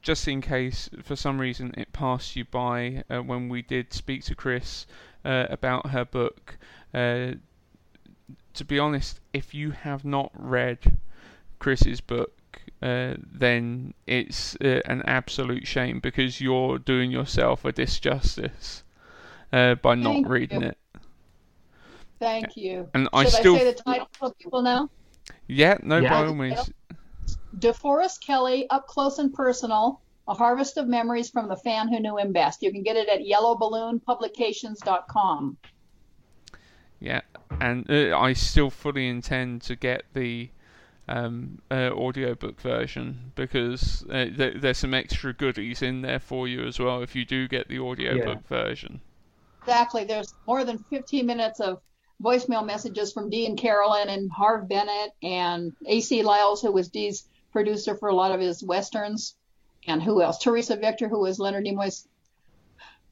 just 0.02 0.28
in 0.28 0.42
case 0.42 0.90
for 1.04 1.16
some 1.16 1.40
reason 1.40 1.74
it 1.78 1.92
passed 1.94 2.36
you 2.36 2.46
by 2.46 3.04
uh, 3.10 3.20
when 3.20 3.50
we 3.50 3.62
did 3.62 3.94
speak 3.94 4.24
to 4.26 4.36
Chris 4.36 4.86
uh, 5.26 5.48
about 5.50 5.90
her 5.90 6.06
book. 6.06 6.58
Uh, 6.94 7.34
to 8.54 8.66
be 8.66 8.80
honest, 8.80 9.20
if 9.34 9.54
you 9.54 9.72
have 9.72 10.04
not 10.04 10.32
read 10.34 10.98
Chris's 11.60 12.02
book, 12.02 12.34
uh, 12.82 13.16
then 13.20 13.94
it's 14.06 14.56
uh, 14.58 14.82
an 14.86 15.02
absolute 15.06 15.68
shame 15.68 16.00
because 16.00 16.42
you're 16.42 16.80
doing 16.80 17.12
yourself 17.12 17.66
a 17.66 17.74
disjustice 17.74 18.84
uh, 19.54 19.76
by 19.76 19.96
not 19.96 20.28
reading 20.28 20.62
you. 20.62 20.68
it. 20.70 20.78
Thank 22.20 22.58
you. 22.58 22.90
And 22.94 23.08
I 23.14 23.26
Should 23.26 23.34
still, 23.34 23.56
I 23.56 23.60
say 23.60 23.72
the 23.72 23.74
title 23.74 24.10
for 24.14 24.34
people 24.34 24.62
now? 24.62 24.90
yeah, 25.48 25.78
no, 25.84 25.98
Yeah. 26.00 26.10
by 26.10 26.26
all 26.28 26.34
means, 26.34 26.72
DeForest 27.60 28.22
Kelley, 28.22 28.70
Up 28.70 28.88
Close 28.88 29.20
and 29.20 29.34
Personal, 29.34 30.02
A 30.28 30.34
Harvest 30.34 30.78
of 30.78 30.88
Memories 30.88 31.30
from 31.30 31.48
the 31.48 31.56
Fan 31.56 31.88
Who 31.88 32.00
Knew 32.00 32.18
Him 32.18 32.34
Best. 32.34 32.62
You 32.62 32.72
can 32.72 32.84
get 32.84 32.98
it 32.98 33.10
at 33.10 33.22
yellowballoonpublications.com. 33.22 35.58
yeah, 37.00 37.22
and 37.60 37.90
uh, 37.90 38.18
I 38.18 38.34
still 38.34 38.70
fully 38.70 39.08
intend 39.08 39.64
to 39.64 39.76
get 39.76 40.04
the 40.14 40.50
um, 41.08 41.60
uh, 41.72 41.90
audiobook 41.92 42.60
version 42.60 43.32
because 43.36 44.04
uh, 44.10 44.26
there, 44.32 44.54
there's 44.58 44.78
some 44.78 44.94
extra 44.94 45.34
goodies 45.34 45.82
in 45.82 46.02
there 46.02 46.20
for 46.20 46.48
you 46.48 46.66
as 46.66 46.80
well 46.80 47.02
if 47.02 47.16
you 47.16 47.26
do 47.26 47.48
get 47.48 47.68
the 47.70 47.80
audiobook 47.80 48.46
version. 48.48 49.02
Exactly. 49.62 50.04
There's 50.04 50.34
more 50.46 50.64
than 50.64 50.78
15 50.78 51.26
minutes 51.26 51.60
of 51.60 51.82
voicemail 52.22 52.66
messages 52.66 53.14
from 53.14 53.30
Dee 53.30 53.46
and 53.46 53.58
Carolyn 53.58 54.10
and 54.10 54.32
Harve 54.32 54.68
Bennett 54.68 55.12
and 55.22 55.74
AC 55.86 56.24
Lyles, 56.24 56.62
who 56.62 56.72
was 56.72 56.90
Dee's 56.90 57.26
producer 57.52 57.96
for 57.96 58.10
a 58.10 58.16
lot 58.16 58.32
of 58.32 58.40
his 58.40 58.64
westerns. 58.64 59.36
And 59.88 60.04
who 60.04 60.22
else? 60.22 60.40
Teresa 60.40 60.76
Victor, 60.76 61.08
who 61.08 61.20
was 61.20 61.40
Leonard 61.40 61.66
Nimoy's 61.66 62.08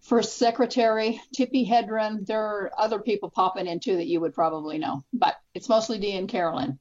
first 0.02 0.38
secretary. 0.38 1.22
Tippi 1.36 1.68
Hedren. 1.68 2.26
There 2.26 2.42
are 2.42 2.72
other 2.78 3.00
people 3.00 3.30
popping 3.30 3.68
in 3.68 3.80
too 3.80 3.96
that 3.96 4.08
you 4.08 4.20
would 4.22 4.34
probably 4.34 4.78
know, 4.78 5.04
but 5.14 5.36
it's 5.54 5.70
mostly 5.70 6.00
Dee 6.00 6.18
and 6.18 6.30
Carolyn. 6.30 6.78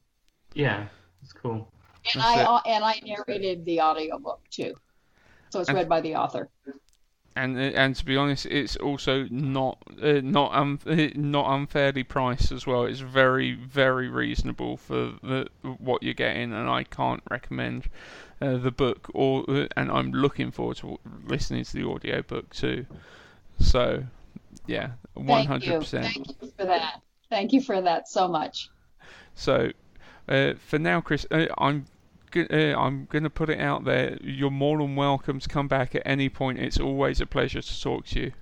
Yeah, 0.55 0.87
it's 1.23 1.33
cool. 1.33 1.69
And 2.13 2.23
That's 2.23 2.49
I 2.49 2.57
it. 2.57 2.63
and 2.67 2.85
I 2.85 3.01
narrated 3.05 3.65
the 3.65 3.81
audiobook 3.81 4.41
too, 4.51 4.75
so 5.51 5.61
it's 5.61 5.73
read 5.73 5.89
by 5.89 6.01
the 6.01 6.17
author. 6.17 6.51
And 7.37 7.57
uh, 7.57 7.61
and 7.61 7.97
to 7.97 8.05
be 8.05 8.17
honest, 8.17 8.47
it's 8.47 8.77
also 8.77 9.27
not 9.31 9.79
uh, 10.03 10.21
not 10.23 10.53
uh, 10.53 10.75
not 11.15 11.55
unfairly 11.55 12.05
priced 12.05 12.53
as 12.53 12.67
well. 12.67 12.85
It's 12.85 13.01
very 13.01 13.55
very 13.55 14.09
reasonable 14.09 14.77
for 14.77 15.13
the 15.23 15.49
what 15.63 16.03
you're 16.03 16.15
getting, 16.15 16.53
and 16.53 16.69
I 16.69 16.85
can't 16.85 17.23
recommend 17.31 17.89
uh, 18.41 18.57
the 18.57 18.71
book. 18.71 19.11
Or 19.15 19.45
uh, 19.49 19.67
and 19.77 19.91
I'm 19.91 20.13
looking 20.13 20.51
forward 20.51 20.77
to 20.79 20.99
listening 21.27 21.65
to 21.65 21.73
the 21.73 21.85
audiobook 21.85 22.53
too. 22.55 22.87
So 23.59 24.05
yeah, 24.67 24.93
one 25.15 25.47
hundred 25.47 25.81
percent. 25.81 26.07
Thank 26.07 26.29
you 26.29 26.53
for 26.57 26.65
that. 26.67 27.01
Thank 27.31 27.53
you 27.53 27.61
for 27.61 27.81
that 27.81 28.09
so 28.09 28.29
much. 28.29 28.71
So 29.35 29.71
uh, 30.29 30.55
for 30.59 30.79
now, 30.79 31.01
Chris, 31.01 31.27
uh, 31.31 31.47
I'm. 31.59 31.87
Go- 32.35 32.47
Uh, 32.51 32.79
I'm 32.79 33.07
going 33.07 33.25
to 33.25 33.31
put 33.31 33.49
it 33.49 33.61
out 33.61 33.85
there. 33.85 34.19
You're 34.23 34.51
more 34.51 34.79
than 34.79 34.97
welcome 34.97 35.39
to 35.41 35.49
come 35.49 35.69
back 35.69 35.95
at 35.95 36.03
any 36.05 36.29
point. 36.29 36.59
It's 36.59 36.79
always 36.81 37.21
a 37.21 37.27
pleasure 37.27 37.63
to 37.63 37.81
talk 37.83 38.07
to 38.09 38.21
you. 38.21 38.33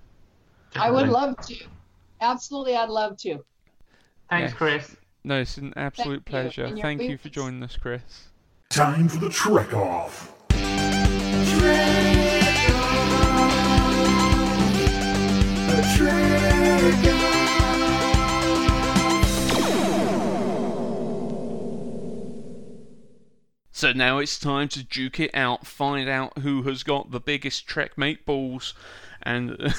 I 0.74 0.90
would 0.90 1.09
love 1.09 1.36
to. 1.47 1.57
Absolutely, 2.20 2.74
I'd 2.76 2.88
love 2.88 3.16
to. 3.18 3.45
Thanks, 4.30 4.53
Yeah. 4.53 4.57
Chris. 4.57 4.97
No, 5.24 5.40
it's 5.40 5.57
an 5.59 5.72
absolute 5.76 6.22
you. 6.26 6.30
pleasure. 6.32 6.64
And 6.64 6.78
your 6.78 6.82
Thank 6.82 7.03
you 7.03 7.18
for 7.18 7.28
joining 7.28 7.62
us, 7.62 7.76
Chris. 7.76 8.28
Time 8.70 9.09
for 9.09 9.18
the 9.18 9.28
Trek 9.28 9.72
Off. 9.74 10.32
So 23.82 23.90
now 23.90 24.18
it's 24.18 24.38
time 24.38 24.68
to 24.68 24.84
duke 24.84 25.18
it 25.18 25.32
out, 25.34 25.66
find 25.66 26.08
out 26.08 26.38
who 26.38 26.62
has 26.62 26.84
got 26.84 27.10
the 27.10 27.18
biggest 27.18 27.66
Trekmate 27.66 28.24
balls, 28.24 28.74
and 29.24 29.74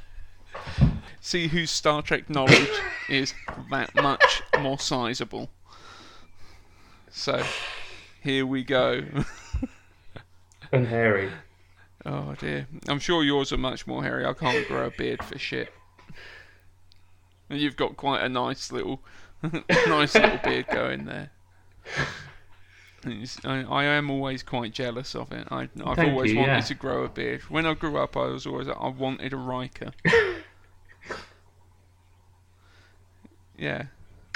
see 1.20 1.48
whose 1.48 1.70
Star 1.70 2.00
Trek 2.00 2.30
knowledge 2.30 2.70
is 3.10 3.34
that 3.70 3.94
much 3.96 4.40
more 4.58 4.78
sizable. 4.78 5.50
So, 7.10 7.44
here 8.22 8.46
we 8.46 8.64
go. 8.64 9.02
And 10.72 10.86
hairy. 10.86 11.30
Oh 12.06 12.34
dear. 12.38 12.66
I'm 12.88 12.98
sure 12.98 13.22
yours 13.22 13.52
are 13.52 13.58
much 13.58 13.86
more 13.86 14.04
hairy. 14.04 14.24
I 14.24 14.32
can't 14.32 14.66
grow 14.66 14.86
a 14.86 14.90
beard 14.90 15.22
for 15.22 15.38
shit. 15.38 15.70
And 17.50 17.60
you've 17.60 17.76
got 17.76 17.98
quite 17.98 18.22
a 18.22 18.28
nice 18.30 18.72
little, 18.72 19.02
nice 19.86 20.14
little 20.14 20.40
beard 20.42 20.66
going 20.68 21.04
there. 21.04 21.30
I, 23.44 23.62
I 23.62 23.84
am 23.84 24.10
always 24.10 24.42
quite 24.42 24.72
jealous 24.72 25.14
of 25.14 25.30
it. 25.32 25.46
I, 25.50 25.62
I've 25.84 25.96
Thank 25.96 26.12
always 26.12 26.32
you, 26.32 26.38
wanted 26.40 26.52
yeah. 26.54 26.60
to 26.60 26.74
grow 26.74 27.04
a 27.04 27.08
beard. 27.08 27.42
When 27.42 27.64
I 27.66 27.74
grew 27.74 27.96
up, 27.98 28.16
I 28.16 28.26
was 28.26 28.46
always 28.46 28.68
I 28.68 28.88
wanted 28.88 29.32
a 29.32 29.36
Riker. 29.36 29.92
yeah, 33.56 33.84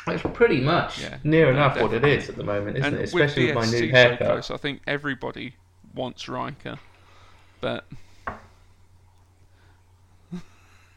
It's 0.06 0.22
pretty 0.34 0.60
much 0.60 1.00
Yeah. 1.00 1.18
near 1.24 1.46
No, 1.46 1.50
enough 1.52 1.80
what 1.80 1.92
it 1.92 2.04
is 2.04 2.28
at 2.28 2.36
the 2.36 2.44
moment, 2.44 2.78
isn't 2.78 2.94
and 2.94 3.02
it? 3.02 3.04
Especially 3.04 3.46
with, 3.46 3.54
my 3.56 3.64
DSC 3.64 3.72
new 3.80 3.88
so 3.88 3.94
haircut. 3.94 4.26
close, 4.26 4.50
I 4.50 4.56
think 4.56 4.82
everybody 4.86 5.54
wants 5.94 6.28
Riker, 6.28 6.78
but 7.60 7.86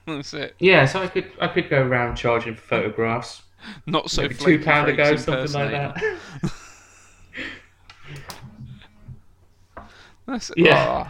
that's 0.06 0.34
it. 0.34 0.56
Yeah, 0.60 0.86
so 0.86 1.02
I 1.02 1.08
could 1.08 1.32
I 1.42 1.48
could 1.48 1.70
go 1.70 1.82
around 1.82 2.16
charging 2.16 2.56
for 2.56 2.62
photographs. 2.62 3.44
Not 3.86 4.10
so 4.10 4.28
two 4.28 4.60
pound 4.60 4.88
pound 4.88 4.90
ago, 4.90 5.16
something 5.16 5.52
like 5.54 5.72
that. 5.72 6.52
That's 10.26 10.52
Yeah. 10.56 11.10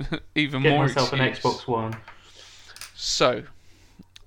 ah, 0.00 0.18
even 0.34 0.62
Get 0.62 0.70
more 0.70 0.86
myself 0.86 1.12
an. 1.12 1.20
Xbox 1.20 1.66
One. 1.66 1.96
So, 2.94 3.44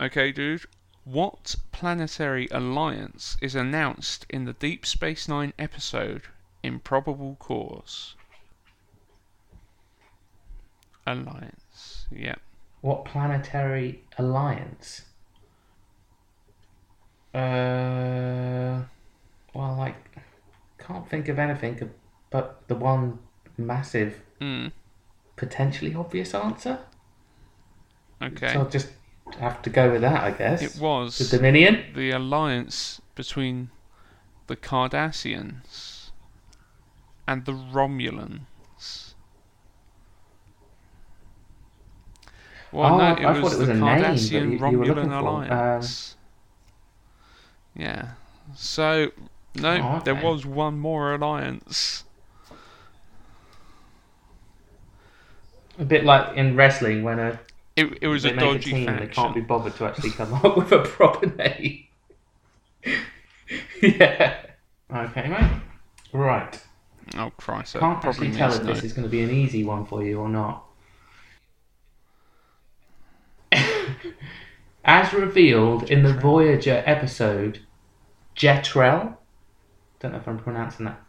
okay, 0.01 0.31
dude. 0.31 0.63
What 1.05 1.55
planetary 1.73 2.47
alliance 2.49 3.35
is 3.41 3.55
announced 3.55 4.25
in 4.29 4.45
the 4.45 4.53
Deep 4.53 4.85
Space 4.85 5.27
Nine 5.27 5.51
episode 5.59 6.23
Improbable 6.63 7.35
Cause? 7.39 8.15
Alliance. 11.05 12.07
Yeah. 12.09 12.35
What 12.81 13.03
planetary 13.03 14.03
alliance? 14.17 15.01
Uh, 17.33 18.83
well, 19.53 19.75
like, 19.77 19.95
can't 20.77 21.09
think 21.09 21.27
of 21.27 21.39
anything 21.39 21.91
but 22.29 22.61
the 22.67 22.75
one 22.75 23.19
massive, 23.57 24.21
Hmm. 24.39 24.67
potentially 25.35 25.93
obvious 25.95 26.33
answer. 26.33 26.79
Okay. 28.21 28.53
So 28.53 28.59
I'll 28.59 28.69
just 28.69 28.89
have 29.39 29.61
to 29.63 29.69
go 29.69 29.91
with 29.91 30.01
that, 30.01 30.23
I 30.23 30.31
guess. 30.31 30.61
It 30.61 30.81
was 30.81 31.17
the 31.17 31.37
Dominion. 31.37 31.93
the 31.95 32.11
alliance 32.11 33.01
between 33.15 33.69
the 34.47 34.55
Cardassians 34.55 36.11
and 37.27 37.45
the 37.45 37.53
Romulans. 37.53 39.13
Well, 42.71 42.93
Oh, 42.95 42.97
no, 42.97 43.03
I- 43.03 43.11
it 43.19 43.25
I 43.25 43.31
was 43.31 43.41
thought 43.41 43.53
it 43.53 43.59
was 43.59 43.67
the 43.67 43.71
a 43.73 43.77
name 43.77 44.03
Cardassian 44.03 44.31
you- 44.59 44.71
you 44.71 44.77
were 44.79 44.85
looking 44.85 45.09
Romulan 45.11 45.19
for. 45.21 45.27
Um, 45.27 45.27
alliance. 45.27 46.15
yeah. 47.75 48.13
So 48.55 49.11
no, 49.55 49.97
Oh, 49.97 50.01
there 50.03 50.15
was 50.15 50.45
one 50.45 50.79
more 50.79 51.13
alliance. 51.13 52.03
A 55.79 55.85
bit 55.85 56.03
like 56.03 56.37
in 56.37 56.55
wrestling 56.55 57.03
when 57.03 57.19
a 57.19 57.39
It, 57.75 57.97
it 58.01 58.07
was 58.07 58.25
a 58.25 58.33
make 58.33 58.55
a 58.55 58.59
team 58.59 58.87
and 58.87 58.99
they 58.99 59.07
can't 59.07 59.33
be 59.33 59.41
bothered 59.41 59.75
to 59.77 59.85
actually 59.85 60.11
come 60.11 60.33
up 60.45 60.55
with 60.57 60.71
a 60.71 60.83
proper 60.83 61.25
name. 61.27 61.85
yeah. 63.81 64.45
Okay, 64.93 65.27
mate. 65.27 65.61
Right. 66.11 66.61
Oh 67.17 67.31
Christ! 67.37 67.73
that 67.73 67.79
Can't 67.79 68.01
probably 68.01 68.27
actually 68.27 68.37
tell 68.37 68.53
if 68.53 68.63
no. 68.63 68.73
this 68.73 68.83
is 68.83 68.93
going 68.93 69.03
to 69.03 69.09
be 69.09 69.21
an 69.23 69.29
easy 69.31 69.63
one 69.63 69.85
for 69.85 70.03
you 70.03 70.19
or 70.19 70.29
not. 70.29 70.65
As 74.85 75.13
revealed 75.13 75.89
in 75.89 76.03
the 76.03 76.13
Voyager 76.13 76.83
episode 76.85 77.59
Jetrel, 78.35 79.17
don't 79.99 80.11
know 80.11 80.17
if 80.17 80.27
I'm 80.27 80.39
pronouncing 80.39 80.85
that. 80.85 81.02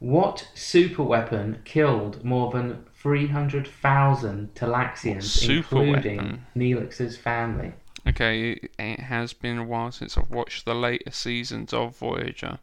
What 0.00 0.48
superweapon 0.54 1.64
killed 1.64 2.24
more 2.24 2.52
than 2.52 2.84
300,000 2.94 4.54
Talaxians, 4.54 5.48
including 5.48 6.18
superweapon? 6.18 6.38
Neelix's 6.56 7.16
family? 7.16 7.72
Okay, 8.06 8.52
it- 8.52 8.70
it 8.78 9.00
has 9.00 9.32
been 9.32 9.58
a 9.58 9.64
while 9.64 9.90
since 9.90 10.16
I've 10.16 10.30
watched 10.30 10.64
the 10.64 10.74
later 10.74 11.10
seasons 11.10 11.72
of 11.72 11.96
Voyager. 11.96 12.58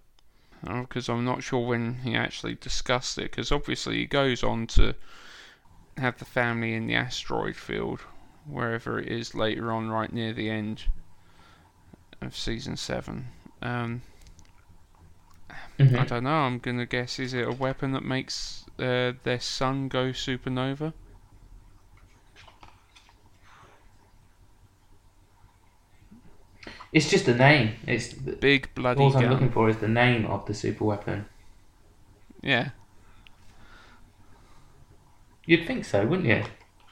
Because 0.63 1.09
I'm 1.09 1.25
not 1.25 1.43
sure 1.43 1.65
when 1.67 1.95
he 1.99 2.15
actually 2.15 2.55
discussed 2.55 3.17
it. 3.17 3.29
Because 3.31 3.51
obviously 3.51 3.97
he 3.97 4.05
goes 4.05 4.41
on 4.43 4.65
to 4.67 4.95
have 5.97 6.17
the 6.17 6.25
family 6.25 6.73
in 6.73 6.87
the 6.87 6.95
asteroid 6.95 7.55
field, 7.55 7.99
wherever 8.45 8.97
it 8.97 9.07
is 9.07 9.35
later 9.35 9.71
on, 9.71 9.89
right 9.89 10.11
near 10.11 10.33
the 10.33 10.49
end 10.49 10.85
of 12.21 12.35
season 12.35 12.77
7. 12.77 13.27
Um, 13.61 14.01
Mhm. 15.79 15.99
I 15.99 16.05
don't 16.05 16.23
know, 16.23 16.29
I'm 16.29 16.59
going 16.59 16.77
to 16.77 16.85
guess 16.85 17.19
is 17.19 17.33
it 17.33 17.47
a 17.47 17.51
weapon 17.51 17.91
that 17.93 18.03
makes 18.03 18.65
uh, 18.79 19.13
their 19.23 19.39
sun 19.39 19.87
go 19.89 20.11
supernova? 20.11 20.93
It's 26.91 27.09
just 27.09 27.27
a 27.27 27.35
name. 27.35 27.73
It's 27.87 28.13
Big 28.13 28.73
bloody 28.73 29.01
all 29.01 29.15
I'm 29.15 29.23
gun. 29.23 29.31
looking 29.31 29.51
for 29.51 29.69
is 29.69 29.77
the 29.77 29.87
name 29.87 30.25
of 30.25 30.45
the 30.45 30.53
super 30.53 30.85
weapon. 30.85 31.25
Yeah. 32.41 32.69
You'd 35.45 35.67
think 35.67 35.85
so, 35.85 36.05
wouldn't 36.05 36.27
you? 36.27 36.43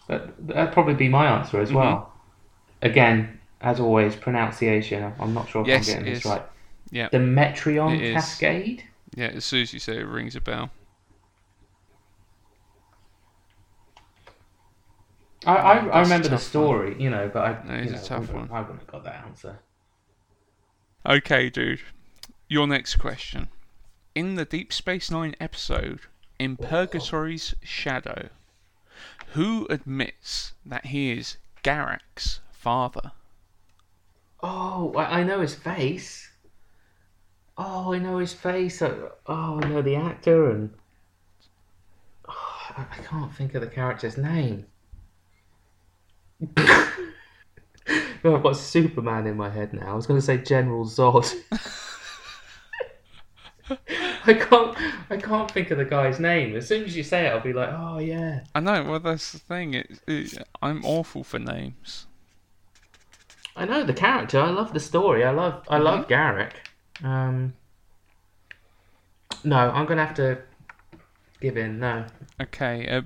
But 0.07 0.35
that'd 0.47 0.73
probably 0.73 0.93
be 0.95 1.07
my 1.09 1.27
answer 1.27 1.57
Mm-hmm. 1.57 1.63
as 1.63 1.73
well. 1.73 2.11
Again, 2.81 3.39
as 3.61 3.79
always, 3.79 4.15
pronunciation. 4.15 5.13
I'm 5.19 5.33
not 5.33 5.47
sure 5.49 5.61
if 5.61 5.67
Yes, 5.67 5.87
I'm 5.87 5.93
getting 5.99 6.13
this 6.13 6.19
is. 6.19 6.25
right. 6.25 6.41
Yeah. 6.93 7.09
The 7.11 7.17
Metreon. 7.17 8.13
Cascade. 8.13 8.83
Yeah, 9.15 9.27
as 9.27 9.43
soon 9.45 9.63
as 9.63 9.73
you 9.73 9.79
say 9.79 9.97
it, 9.97 10.07
rings 10.07 10.35
a 10.35 10.41
bell. 10.41 10.69
I, 15.45 15.55
I, 15.55 15.75
I 15.87 16.01
remember 16.01 16.27
the 16.29 16.37
story, 16.37 16.95
you 17.01 17.09
know, 17.09 17.29
but 17.33 17.43
I, 17.43 17.63
No, 17.67 17.83
you 17.83 17.89
know, 17.89 17.97
tough 17.97 18.29
I, 18.29 18.33
wouldn't, 18.33 18.51
one. 18.51 18.51
I 18.51 18.61
wouldn't 18.61 18.79
have 18.79 18.87
got 18.87 19.03
that 19.05 19.25
answer. 19.25 19.59
Okay, 21.05 21.49
dude. 21.49 21.81
Your 22.47 22.67
next 22.67 22.95
question. 22.97 23.49
in 24.15 24.35
the 24.35 24.45
Deep 24.45 24.71
Space 24.71 25.09
Nine 25.09 25.35
episode 25.41 26.01
In 26.37 26.55
Purgatory's 26.55 27.55
Shadow, 27.63 28.29
who 29.33 29.65
admits 29.69 30.53
that 30.63 30.85
he 30.87 31.11
is 31.11 31.37
Garak's 31.63 32.39
father? 32.51 33.11
Oh, 34.41 34.93
I, 34.95 35.19
I 35.19 35.23
know 35.23 35.41
his 35.41 35.55
face. 35.55 36.29
Oh, 37.57 37.93
I 37.93 37.99
know 37.99 38.17
his 38.17 38.33
face. 38.33 38.81
Oh, 38.81 39.11
oh, 39.27 39.59
I 39.61 39.67
know 39.67 39.81
the 39.81 39.95
actor, 39.95 40.49
and 40.49 40.71
oh, 42.27 42.61
I 42.77 42.81
I 42.81 42.97
can't 43.03 43.33
think 43.33 43.53
of 43.53 43.61
the 43.61 43.67
character's 43.67 44.17
name. 44.17 44.65
Oh, 46.57 46.89
I've 48.35 48.43
got 48.43 48.57
Superman 48.57 49.27
in 49.27 49.37
my 49.37 49.49
head 49.49 49.73
now. 49.73 49.91
I 49.91 49.93
was 49.93 50.07
going 50.07 50.19
to 50.19 50.25
say 50.25 50.37
General 50.37 50.85
Zod. 50.85 51.33
I 54.25 54.33
can't. 54.33 54.77
I 55.09 55.17
can't 55.17 55.51
think 55.51 55.69
of 55.71 55.77
the 55.77 55.85
guy's 55.85 56.19
name. 56.19 56.55
As 56.55 56.67
soon 56.67 56.85
as 56.85 56.95
you 56.95 57.03
say 57.03 57.27
it, 57.27 57.29
I'll 57.29 57.39
be 57.39 57.53
like, 57.53 57.69
"Oh 57.71 57.99
yeah." 57.99 58.41
I 58.55 58.59
know. 58.61 58.83
Well, 58.83 58.99
that's 58.99 59.31
the 59.31 59.39
thing. 59.39 59.73
It, 59.75 59.99
it, 60.07 60.37
I'm 60.61 60.83
awful 60.85 61.23
for 61.23 61.39
names. 61.39 62.07
I 63.55 63.65
know 63.65 63.83
the 63.83 63.93
character. 63.93 64.39
I 64.39 64.49
love 64.49 64.73
the 64.73 64.79
story. 64.79 65.23
I 65.23 65.31
love. 65.31 65.63
I 65.69 65.77
love 65.77 66.07
mm-hmm. 66.07 66.13
Garak. 66.13 66.53
Um. 67.03 67.53
No, 69.43 69.57
I'm 69.57 69.85
gonna 69.85 70.05
have 70.05 70.15
to 70.15 70.39
give 71.41 71.57
in. 71.57 71.79
No. 71.79 72.05
Okay. 72.41 72.87
Uh, 72.87 73.01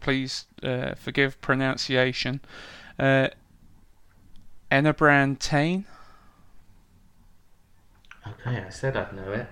please 0.00 0.46
uh, 0.62 0.94
forgive 0.94 1.40
pronunciation. 1.40 2.40
Uh, 2.98 3.28
Enabran 4.70 5.38
Tain. 5.38 5.86
Okay, 8.26 8.62
I 8.66 8.68
said 8.68 8.96
I'd 8.96 9.14
know 9.14 9.32
it. 9.32 9.46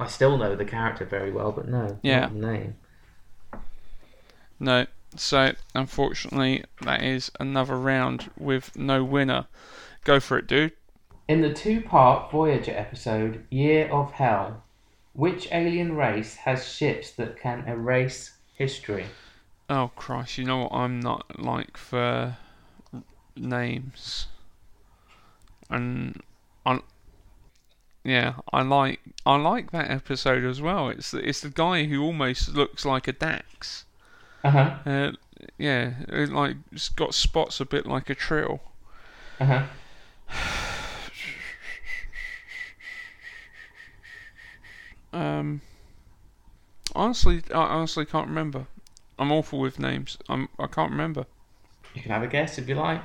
I 0.00 0.06
still 0.06 0.36
know 0.36 0.54
the 0.54 0.64
character 0.64 1.04
very 1.04 1.32
well, 1.32 1.52
but 1.52 1.68
no, 1.68 1.98
Yeah. 2.02 2.28
name. 2.32 2.76
No. 4.60 4.86
So 5.16 5.52
unfortunately, 5.74 6.64
that 6.82 7.02
is 7.02 7.32
another 7.40 7.78
round 7.78 8.30
with 8.38 8.76
no 8.76 9.02
winner. 9.02 9.46
Go 10.04 10.20
for 10.20 10.38
it, 10.38 10.46
dude. 10.46 10.72
In 11.28 11.42
the 11.42 11.52
two-part 11.52 12.30
Voyager 12.30 12.72
episode, 12.72 13.44
Year 13.50 13.86
of 13.90 14.12
Hell, 14.12 14.62
which 15.12 15.46
alien 15.52 15.94
race 15.94 16.36
has 16.36 16.66
ships 16.66 17.10
that 17.12 17.38
can 17.38 17.64
erase 17.68 18.32
history? 18.54 19.04
Oh 19.68 19.90
Christ! 19.94 20.38
You 20.38 20.44
know 20.46 20.62
what? 20.62 20.72
I'm 20.72 21.00
not 21.00 21.38
like 21.38 21.76
for 21.76 22.38
names, 23.36 24.28
and 25.68 26.22
I, 26.64 26.80
yeah, 28.02 28.36
I 28.50 28.62
like 28.62 29.00
I 29.26 29.36
like 29.36 29.70
that 29.72 29.90
episode 29.90 30.44
as 30.44 30.62
well. 30.62 30.88
It's 30.88 31.10
the- 31.10 31.28
it's 31.28 31.42
the 31.42 31.50
guy 31.50 31.84
who 31.84 32.02
almost 32.02 32.54
looks 32.54 32.86
like 32.86 33.06
a 33.06 33.12
Dax. 33.12 33.84
Uh 34.42 34.50
huh. 34.50 34.76
Uh, 34.86 35.12
yeah, 35.58 35.92
it, 36.08 36.30
like 36.32 36.56
it's 36.72 36.88
got 36.88 37.12
spots 37.12 37.60
a 37.60 37.66
bit 37.66 37.84
like 37.84 38.08
a 38.08 38.14
Trill. 38.14 38.60
Uh 39.40 39.44
huh. 39.44 39.62
Um, 45.12 45.60
honestly, 46.94 47.42
I 47.54 47.58
honestly 47.58 48.04
can't 48.04 48.28
remember. 48.28 48.66
I'm 49.18 49.32
awful 49.32 49.58
with 49.58 49.78
names. 49.78 50.18
I'm 50.28 50.48
I 50.58 50.66
can't 50.66 50.90
remember. 50.90 51.26
You 51.94 52.02
can 52.02 52.12
have 52.12 52.22
a 52.22 52.28
guess 52.28 52.58
if 52.58 52.68
you 52.68 52.74
like. 52.74 53.02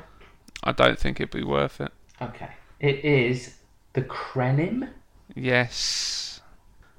I 0.64 0.72
don't 0.72 1.00
think 1.00 1.20
it'd 1.20 1.32
be 1.32 1.44
worth 1.44 1.82
it. 1.82 1.92
Okay. 2.22 2.50
It 2.80 3.04
is 3.04 3.56
the 3.94 4.02
Krenim. 4.02 4.90
Yes. 5.36 6.42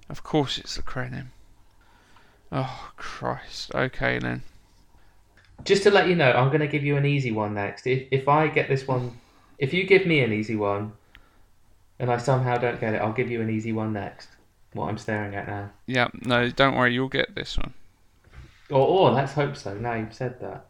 Of 0.09 0.23
course 0.23 0.59
it's 0.59 0.77
the 0.77 0.83
Krenim. 0.83 1.29
Oh, 2.51 2.93
Christ. 2.97 3.75
Okay, 3.75 4.19
then. 4.19 4.43
Just 5.65 5.83
to 5.85 5.91
let 5.91 6.09
you 6.09 6.15
know, 6.15 6.31
I'm 6.33 6.49
going 6.49 6.61
to 6.61 6.67
give 6.69 6.85
you 6.85 6.97
an 6.97 7.07
easy 7.07 7.33
one 7.33 7.55
next. 7.55 7.87
If 7.87 8.09
if 8.11 8.29
I 8.29 8.49
get 8.49 8.69
this 8.69 8.87
one, 8.87 9.19
if 9.59 9.73
you 9.73 9.85
give 9.85 10.07
me 10.07 10.21
an 10.21 10.33
easy 10.33 10.57
one, 10.57 10.93
and 11.99 12.11
I 12.11 12.19
somehow 12.19 12.59
don't 12.59 12.81
get 12.81 12.95
it, 12.95 13.01
I'll 13.01 13.13
give 13.13 13.31
you 13.31 13.41
an 13.41 13.51
easy 13.51 13.73
one 13.73 13.93
next. 13.93 14.29
What 14.75 14.89
I'm 14.89 14.99
staring 14.99 15.35
at 15.35 15.47
now. 15.47 15.71
Yeah, 15.87 16.09
no, 16.23 16.51
don't 16.51 16.77
worry, 16.77 16.93
you'll 16.93 17.09
get 17.09 17.35
this 17.35 17.57
one. 17.57 17.73
Or, 18.71 18.87
or 18.87 19.11
let's 19.11 19.33
hope 19.33 19.57
so. 19.57 19.75
Now 19.75 19.95
you've 19.95 20.15
said 20.15 20.41
that. 20.41 20.67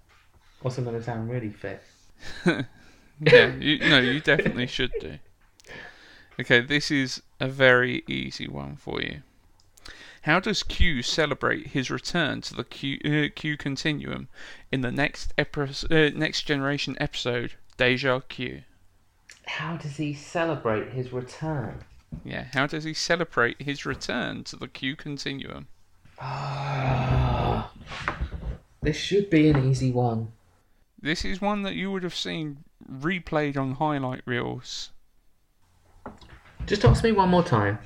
Also, 0.63 0.83
going 0.83 0.97
to 0.97 1.03
sound 1.03 1.31
really 1.31 1.51
fit. 1.51 1.83
Yeah, 3.21 3.55
you, 3.55 3.79
no, 3.79 3.99
you 4.01 4.21
definitely 4.21 4.67
should 4.67 4.93
do. 5.01 5.19
Okay, 6.41 6.61
this 6.61 6.91
is 6.91 7.23
a 7.39 7.49
very 7.49 8.03
easy 8.09 8.49
one 8.49 8.77
for 8.77 9.01
you. 9.01 9.23
How 10.23 10.41
does 10.41 10.63
Q 10.63 11.03
celebrate 11.03 11.69
his 11.69 11.91
return 11.91 12.41
to 12.43 12.55
the 12.55 12.65
Q, 12.65 12.99
uh, 13.05 13.29
Q 13.35 13.57
continuum 13.57 14.29
in 14.73 14.81
the 14.81 14.91
next 14.91 15.37
epis 15.37 15.85
uh, 15.85 16.19
next 16.19 16.43
generation 16.43 16.97
episode, 16.99 17.55
Deja 17.77 18.21
Q? 18.29 18.63
How 19.47 19.77
does 19.77 19.97
he 19.97 20.15
celebrate 20.15 20.93
his 20.93 21.13
return? 21.13 21.85
Yeah, 22.25 22.47
how 22.53 22.67
does 22.67 22.85
he 22.85 22.95
celebrate 22.95 23.62
his 23.62 23.87
return 23.87 24.45
to 24.45 24.57
the 24.57 24.69
Q 24.69 24.97
continuum? 24.97 25.69
Ah, 26.21 27.73
this 28.83 28.97
should 28.97 29.31
be 29.31 29.49
an 29.49 29.69
easy 29.69 29.91
one. 29.91 30.33
This 31.01 31.25
is 31.25 31.41
one 31.41 31.62
that 31.62 31.75
you 31.75 31.91
would 31.91 32.03
have 32.03 32.15
seen 32.15 32.65
replayed 32.91 33.57
on 33.57 33.73
highlight 33.73 34.23
reels. 34.25 34.91
Just 36.67 36.85
ask 36.85 37.05
me 37.05 37.12
one 37.12 37.29
more 37.29 37.43
time. 37.43 37.79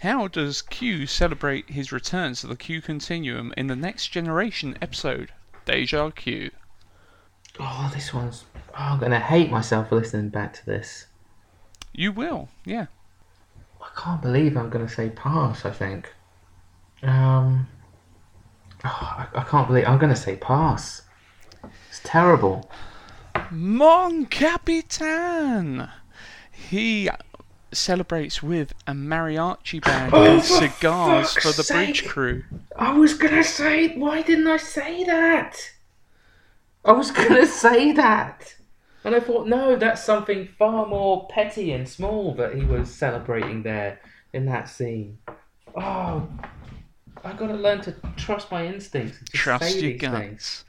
How 0.00 0.28
does 0.28 0.62
Q 0.62 1.06
celebrate 1.06 1.70
his 1.70 1.90
return 1.90 2.34
to 2.34 2.46
the 2.46 2.56
Q 2.56 2.80
continuum 2.80 3.52
in 3.56 3.66
the 3.66 3.76
next 3.76 4.08
generation 4.08 4.76
episode, 4.80 5.32
Deja 5.64 6.10
Q? 6.10 6.50
Oh, 7.58 7.90
this 7.94 8.12
one's. 8.12 8.44
Oh, 8.56 8.74
I'm 8.74 8.98
going 8.98 9.10
to 9.12 9.18
hate 9.18 9.50
myself 9.50 9.88
for 9.88 9.96
listening 9.96 10.28
back 10.28 10.52
to 10.54 10.66
this. 10.66 11.06
You 11.96 12.12
will, 12.12 12.50
yeah. 12.66 12.86
I 13.80 13.88
can't 13.98 14.20
believe 14.20 14.54
I'm 14.54 14.68
going 14.68 14.86
to 14.86 14.92
say 14.92 15.08
pass, 15.08 15.64
I 15.64 15.70
think. 15.70 16.12
Um. 17.02 17.68
Oh, 18.84 18.88
I, 18.88 19.26
I 19.34 19.42
can't 19.44 19.66
believe. 19.66 19.86
I'm 19.86 19.98
going 19.98 20.12
to 20.12 20.20
say 20.20 20.36
pass. 20.36 21.02
It's 21.88 22.02
terrible. 22.04 22.70
Mon 23.50 24.26
Capitan! 24.26 25.88
He 26.52 27.08
celebrates 27.72 28.42
with 28.42 28.74
a 28.86 28.92
mariachi 28.92 29.82
band 29.82 30.12
Oh, 30.12 30.34
and 30.34 30.42
for 30.42 30.48
cigars 30.48 31.32
for 31.32 31.52
the 31.52 31.66
bridge 31.66 32.06
crew. 32.06 32.44
I 32.76 32.92
was 32.92 33.14
going 33.14 33.34
to 33.34 33.44
say. 33.44 33.96
Why 33.96 34.20
didn't 34.20 34.48
I 34.48 34.58
say 34.58 35.02
that? 35.04 35.56
I 36.84 36.92
was 36.92 37.10
going 37.10 37.34
to 37.40 37.46
say 37.46 37.92
that. 37.92 38.55
And 39.06 39.14
I 39.14 39.20
thought, 39.20 39.46
no, 39.46 39.76
that's 39.76 40.02
something 40.02 40.48
far 40.58 40.84
more 40.84 41.28
petty 41.28 41.70
and 41.72 41.88
small 41.88 42.34
that 42.34 42.56
he 42.56 42.64
was 42.64 42.92
celebrating 42.92 43.62
there 43.62 44.00
in 44.32 44.46
that 44.46 44.68
scene. 44.68 45.18
Oh, 45.76 46.28
I've 47.24 47.36
got 47.36 47.46
to 47.46 47.54
learn 47.54 47.80
to 47.82 47.94
trust 48.16 48.50
my 48.50 48.66
instincts. 48.66 49.18
And 49.20 49.28
Trust 49.28 49.64
say 49.64 49.72
your 49.80 49.92
these 49.92 50.00
guts. 50.00 50.18
things. 50.18 50.64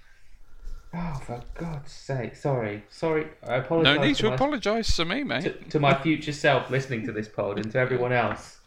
Oh, 0.93 1.21
for 1.25 1.41
God's 1.55 1.91
sake! 1.91 2.35
Sorry, 2.35 2.83
sorry. 2.89 3.27
I 3.45 3.55
apologise. 3.55 3.95
No 3.97 4.01
need 4.03 4.15
to 4.15 4.21
to 4.21 4.29
my- 4.29 4.35
apologise 4.35 4.95
to 4.95 5.05
me, 5.05 5.23
mate. 5.23 5.69
to 5.71 5.79
my 5.79 5.93
future 5.99 6.31
self 6.31 6.69
listening 6.69 7.05
to 7.07 7.11
this 7.11 7.27
pod 7.27 7.57
and 7.57 7.71
to 7.71 7.77
everyone 7.79 8.13
else. 8.13 8.59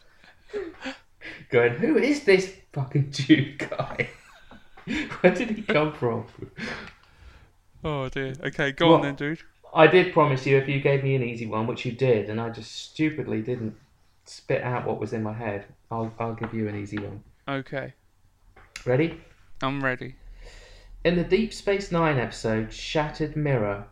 Going, 1.49 1.73
who 1.75 1.97
is 1.97 2.23
this 2.23 2.53
fucking 2.73 3.11
Jew 3.11 3.55
guy? 3.57 4.09
Where 5.21 5.33
did 5.33 5.49
he 5.51 5.61
come 5.63 5.93
from? 5.93 6.25
Oh 7.83 8.07
dear. 8.09 8.33
Okay, 8.43 8.71
go 8.73 8.93
on 8.93 9.01
then, 9.01 9.15
dude. 9.15 9.41
I 9.73 9.87
did 9.87 10.13
promise 10.13 10.45
you 10.45 10.57
if 10.57 10.67
you 10.67 10.81
gave 10.81 11.03
me 11.03 11.15
an 11.15 11.23
easy 11.23 11.47
one, 11.47 11.67
which 11.67 11.85
you 11.85 11.91
did, 11.91 12.29
and 12.29 12.39
I 12.41 12.49
just 12.49 12.71
stupidly 12.71 13.41
didn't 13.41 13.75
spit 14.25 14.63
out 14.63 14.85
what 14.85 14.99
was 14.99 15.13
in 15.13 15.23
my 15.23 15.33
head. 15.33 15.65
I'll, 15.89 16.13
I'll 16.19 16.33
give 16.33 16.53
you 16.53 16.67
an 16.67 16.75
easy 16.75 16.97
one. 16.97 17.23
Okay, 17.47 17.93
Ready? 18.83 19.21
I'm 19.61 19.83
ready. 19.83 20.15
In 21.03 21.15
the 21.15 21.23
Deep 21.23 21.53
Space 21.53 21.91
Nine 21.91 22.17
episode 22.17 22.73
Shattered 22.73 23.35
Mirror, 23.35 23.85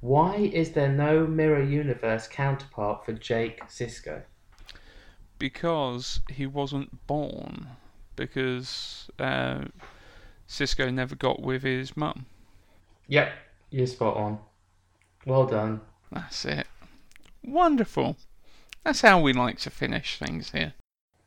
why 0.00 0.36
is 0.36 0.72
there 0.72 0.92
no 0.92 1.26
Mirror 1.26 1.62
Universe 1.62 2.28
counterpart 2.28 3.06
for 3.06 3.14
Jake 3.14 3.66
Sisko? 3.66 4.22
Because 5.38 6.20
he 6.30 6.46
wasn't 6.46 7.06
born. 7.06 7.66
Because 8.14 9.08
uh, 9.18 9.64
Sisko 10.46 10.92
never 10.92 11.14
got 11.14 11.40
with 11.40 11.62
his 11.62 11.96
mum. 11.96 12.26
Yep, 13.08 13.32
you're 13.70 13.86
spot 13.86 14.18
on. 14.18 14.38
Well 15.26 15.44
done. 15.44 15.80
That's 16.10 16.44
it. 16.44 16.66
Wonderful. 17.44 18.16
That's 18.84 19.00
how 19.00 19.20
we 19.20 19.32
like 19.32 19.58
to 19.60 19.70
finish 19.70 20.18
things 20.18 20.52
here. 20.52 20.74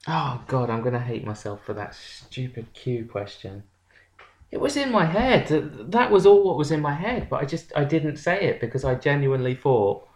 Oh 0.08 0.42
god, 0.48 0.70
I'm 0.70 0.82
gonna 0.82 1.00
hate 1.00 1.26
myself 1.26 1.64
for 1.66 1.74
that 1.74 1.94
stupid 1.94 2.74
Q 2.74 3.06
question. 3.06 3.64
It 4.50 4.60
was 4.60 4.78
in 4.78 4.92
my 4.92 5.06
head. 5.06 5.48
That 5.92 6.10
was 6.10 6.26
all 6.26 6.44
what 6.44 6.58
was 6.58 6.72
in 6.72 6.80
my 6.80 6.94
head, 6.94 7.30
but 7.30 7.42
I 7.42 7.46
just 7.46 7.72
I 7.76 7.84
didn't 7.84 8.18
say 8.18 8.42
it 8.42 8.62
because 8.62 8.86
I 8.86 8.96
genuinely 8.96 9.54
thought 9.54 10.08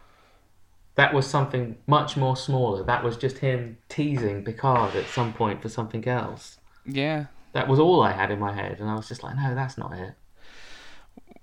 that 0.96 1.14
was 1.14 1.28
something 1.28 1.78
much 1.86 2.16
more 2.16 2.38
smaller. 2.38 2.84
That 2.84 3.04
was 3.04 3.18
just 3.18 3.40
him 3.40 3.78
teasing 3.90 4.44
Picard 4.44 4.96
at 4.96 5.08
some 5.08 5.34
point 5.34 5.62
for 5.62 5.70
something 5.70 6.08
else. 6.08 6.58
Yeah. 6.86 7.26
That 7.52 7.68
was 7.68 7.80
all 7.80 8.02
I 8.02 8.14
had 8.14 8.32
in 8.32 8.40
my 8.40 8.54
head, 8.54 8.80
and 8.80 8.90
I 8.90 8.96
was 8.96 9.08
just 9.08 9.24
like, 9.24 9.36
no, 9.36 9.54
that's 9.54 9.78
not 9.78 9.94
it. 9.94 10.14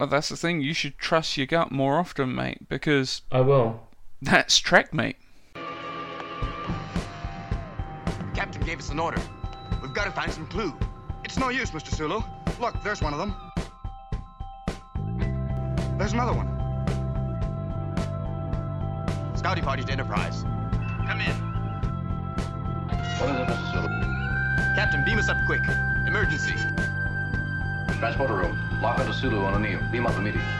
Well, 0.01 0.09
that's 0.09 0.30
the 0.30 0.36
thing. 0.36 0.62
You 0.62 0.72
should 0.72 0.96
trust 0.96 1.36
your 1.36 1.46
gut 1.46 1.70
more 1.70 1.98
often, 1.98 2.34
mate, 2.34 2.70
because 2.70 3.20
I 3.30 3.42
will. 3.42 3.86
that's 4.22 4.59
Trek, 4.59 4.94
mate. 4.94 5.16
Captain 8.34 8.62
gave 8.62 8.78
us 8.78 8.88
an 8.88 8.98
order. 8.98 9.20
We've 9.82 9.92
got 9.92 10.07
to 10.07 10.11
find 10.11 10.32
some 10.32 10.46
clue. 10.46 10.74
It's 11.22 11.38
no 11.38 11.51
use, 11.51 11.72
Mr. 11.72 11.94
Sulu. 11.94 12.22
Look, 12.59 12.82
there's 12.82 13.03
one 13.03 13.12
of 13.12 13.18
them. 13.18 13.34
There's 15.98 16.14
another 16.14 16.32
one. 16.32 16.48
Scouty 19.36 19.62
party 19.62 19.84
to 19.84 19.92
Enterprise. 19.92 20.44
Come 21.07 21.20
in. 21.20 21.36
What 23.18 23.28
is 23.28 23.36
it, 23.36 23.46
Mr. 23.48 23.72
Sulu? 23.74 24.74
Captain, 24.76 25.05
beam 25.05 25.18
us 25.18 25.28
up 25.28 25.36
quick. 25.44 25.61
Emergency. 26.07 26.55
Transporter 28.01 28.34
room. 28.34 28.59
Lock 28.80 28.98
onto 28.98 29.12
Sulu 29.12 29.44
on 29.44 29.53
a 29.53 29.57
O'Neill. 29.57 29.78
Beam 29.92 30.07
up 30.07 30.16
immediately. 30.16 30.51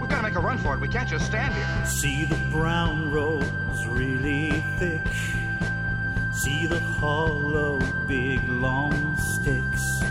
We've 0.00 0.08
got 0.08 0.18
to 0.18 0.22
make 0.22 0.36
a 0.36 0.40
run 0.40 0.56
for 0.58 0.74
it. 0.74 0.80
We 0.80 0.86
can't 0.86 1.08
just 1.08 1.26
stand 1.26 1.52
here. 1.52 1.86
See 1.86 2.24
the 2.24 2.36
brown 2.52 3.10
roads 3.10 3.86
really 3.88 4.52
thick. 4.78 5.00
See 6.32 6.68
the 6.68 6.78
hollow, 6.78 7.80
big, 8.06 8.48
long 8.48 9.16
sticks. 9.16 10.02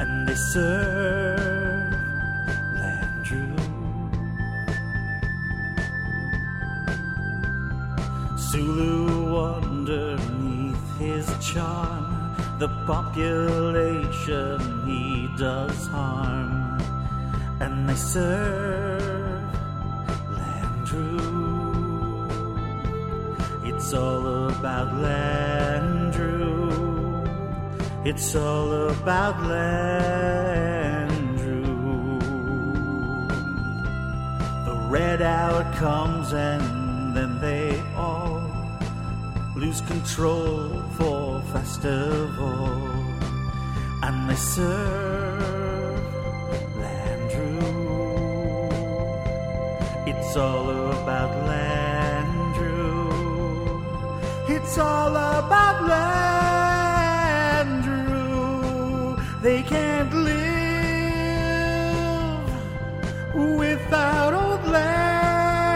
And 0.00 0.26
they 0.26 0.34
serve 0.34 1.94
Landru. 2.74 3.56
Sulu 8.36 9.38
underneath 9.38 10.98
his 10.98 11.32
charm. 11.38 12.07
The 12.58 12.68
population 12.86 14.58
he 14.84 15.28
does 15.38 15.86
harm. 15.86 16.80
And 17.60 17.88
they 17.88 17.94
serve 17.94 19.44
Landru. 20.36 21.20
It's 23.64 23.94
all 23.94 24.48
about 24.48 24.88
Landru. 24.94 26.48
It's 28.04 28.34
all 28.34 28.88
about 28.90 29.36
Landru. 29.36 30.58
The 34.64 34.74
red 34.90 35.22
hour 35.22 35.62
comes 35.74 36.32
and 36.32 37.16
then 37.16 37.40
they 37.40 37.80
all 37.96 38.42
lose 39.54 39.80
control 39.82 40.87
for 40.98 41.40
festival. 41.52 42.66
And 44.02 44.28
they 44.28 44.34
serve 44.34 46.02
Landru. 46.82 47.62
It's 50.10 50.36
all 50.36 50.68
about 50.70 51.30
Landru. 51.50 53.08
It's 54.48 54.76
all 54.78 55.14
about 55.14 55.78
Landru. 55.92 56.18
They 59.40 59.62
can't 59.62 60.12
live 60.12 60.38
without 63.60 64.32
old 64.34 64.62
Landru. 64.74 65.68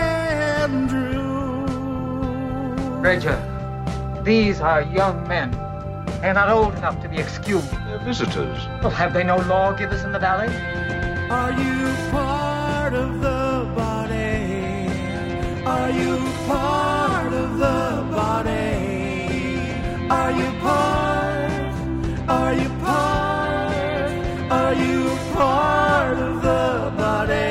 Major, 3.02 3.51
these 4.24 4.60
are 4.60 4.82
young 4.82 5.26
men. 5.26 5.50
They're 6.20 6.34
not 6.34 6.48
old 6.48 6.74
enough 6.76 7.00
to 7.02 7.08
be 7.08 7.18
excused. 7.18 7.70
They're 7.72 7.98
visitors. 7.98 8.66
Well, 8.80 8.90
have 8.90 9.12
they 9.12 9.24
no 9.24 9.38
lawgivers 9.38 10.04
in 10.04 10.12
the 10.12 10.18
valley? 10.20 10.48
Are 11.28 11.50
you 11.50 11.94
part 12.12 12.94
of 12.94 13.20
the 13.20 13.72
body? 13.74 14.86
Are 15.66 15.90
you 15.90 16.18
part 16.46 17.32
of 17.32 17.58
the 17.58 18.06
body? 18.12 18.48
Are 20.08 20.30
you 20.30 20.52
part? 20.60 21.74
Are 22.28 22.54
you 22.54 22.68
part? 22.80 24.52
Are 24.52 24.74
you 24.74 25.18
part 25.32 26.18
of 26.18 26.42
the 26.42 26.92
body? 26.96 27.42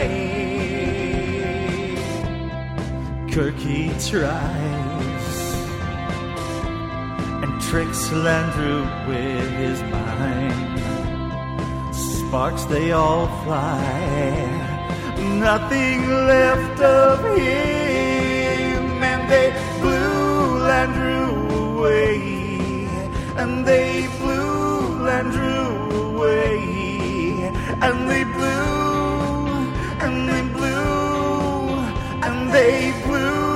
Kirky 3.30 3.92
tries 4.10 4.61
tricks 7.72 8.10
Landru 8.10 8.84
with 9.08 9.50
his 9.64 9.82
mind. 9.84 10.80
Sparks 11.96 12.66
they 12.66 12.92
all 12.92 13.28
fly, 13.44 13.88
nothing 15.40 16.00
left 16.34 16.82
of 16.82 17.20
him, 17.38 18.84
and 19.12 19.22
they 19.32 19.52
blew 19.80 20.60
Landru 20.70 21.30
away, 21.78 22.18
and 23.38 23.66
they 23.66 24.06
blew 24.20 25.08
Landru 25.08 25.64
away, 26.10 27.54
and 27.86 27.98
they 28.12 28.26
blew, 28.36 29.48
and 30.04 30.16
they 30.30 30.44
blew, 30.58 31.80
and 32.28 32.54
they 32.54 32.92
blew 33.06 33.51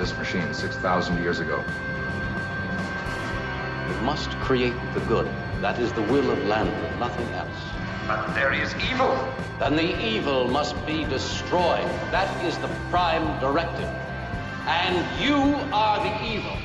this 0.00 0.16
machine 0.16 0.54
6,000 0.54 1.22
years 1.22 1.40
ago. 1.40 1.62
It 3.90 4.02
must 4.02 4.30
create 4.40 4.72
the 4.94 5.00
good. 5.00 5.30
That 5.60 5.78
is 5.78 5.92
the 5.92 6.00
will 6.00 6.30
of 6.30 6.38
Landru, 6.38 6.98
nothing 6.98 7.28
else. 7.34 7.60
But 8.06 8.32
there 8.32 8.54
is 8.54 8.74
evil. 8.90 9.12
Then 9.58 9.76
the 9.76 10.02
evil 10.02 10.48
must 10.48 10.74
be 10.86 11.04
destroyed. 11.04 11.84
That 12.10 12.30
is 12.42 12.56
the 12.58 12.68
prime 12.88 13.38
directive. 13.40 13.90
And 14.64 14.96
you 15.22 15.36
are 15.70 15.98
the 15.98 16.14
evil. 16.24 16.56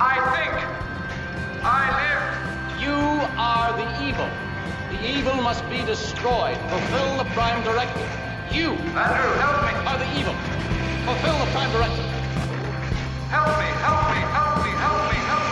I 0.00 0.16
think. 0.32 0.54
I 1.62 1.84
live. 2.00 2.80
You 2.80 2.96
are 3.36 3.76
the 3.76 3.88
evil. 4.02 4.30
The 4.92 5.18
evil 5.18 5.34
must 5.42 5.68
be 5.68 5.84
destroyed. 5.84 6.56
Fulfill 6.70 7.18
the 7.18 7.28
prime 7.34 7.62
directive. 7.64 8.08
You, 8.50 8.72
Andrew, 8.96 9.34
help 9.44 9.62
me. 9.62 9.72
are 9.90 9.98
the 9.98 10.18
evil. 10.18 10.75
Fulfill 11.06 11.38
the 11.38 11.46
prime 11.52 11.70
directive. 11.70 12.04
Help 13.30 13.46
me, 13.60 13.68
help 13.86 14.10
me, 14.10 14.20
help 14.34 14.58
me, 14.64 14.70
help 14.82 15.02
me, 15.12 15.18
help 15.30 15.46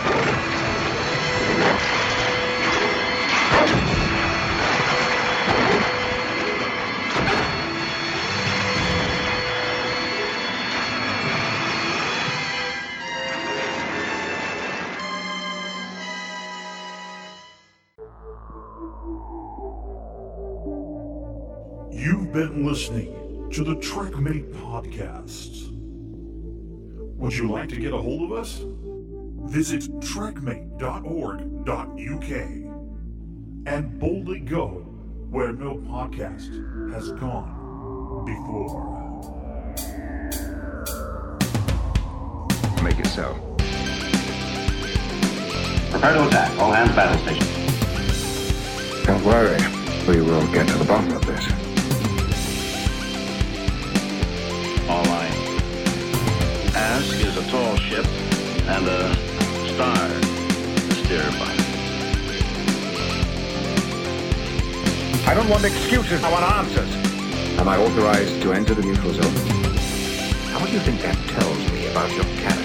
me. 21.89 21.97
You've 21.97 22.33
been 22.33 22.65
listening 22.65 23.24
to 23.55 23.63
the 23.63 23.75
Trekmate 23.77 24.51
Podcast. 24.51 25.71
Would 27.15 27.33
you 27.37 27.49
like 27.49 27.69
to 27.69 27.77
get 27.77 27.93
a 27.93 27.97
hold 27.97 28.29
of 28.29 28.37
us? 28.37 28.65
Visit 29.49 29.83
trekmate.org.uk 30.01 32.31
and 33.65 33.97
boldly 33.97 34.41
go 34.41 34.67
where 35.29 35.53
no 35.53 35.75
podcast 35.75 36.51
has 36.91 37.13
gone 37.13 38.25
before. 38.25 38.91
Make 42.83 42.99
it 42.99 43.07
so. 43.07 43.35
Prepare 45.91 46.15
to 46.15 46.27
attack. 46.27 46.51
All 46.59 46.73
hands 46.73 46.93
battle 46.93 47.17
station. 47.23 47.47
Don't 49.05 49.23
worry. 49.23 49.61
We 50.09 50.19
will 50.21 50.45
get 50.51 50.67
to 50.67 50.77
the 50.77 50.83
bottom 50.83 51.13
of 51.13 51.25
this. 51.25 51.64
Is 57.21 57.37
a 57.37 57.43
tall 57.49 57.75
ship 57.77 58.05
and 58.67 58.87
a 58.87 59.15
star 59.73 60.09
to 60.09 60.95
steer 61.03 61.23
by. 61.39 61.53
I 65.29 65.33
don't 65.33 65.49
want 65.49 65.63
excuses. 65.65 66.23
I 66.23 66.31
want 66.31 66.45
answers. 66.45 66.89
Am 67.59 67.67
I 67.67 67.77
authorized 67.77 68.41
to 68.43 68.53
enter 68.53 68.73
the 68.73 68.81
neutral 68.83 69.13
zone? 69.13 69.35
How 70.51 70.59
do 70.65 70.71
you 70.71 70.79
think 70.79 71.01
that 71.01 71.15
tells 71.29 71.57
me 71.71 71.87
about 71.87 72.11
your 72.11 72.25
character? 72.43 72.63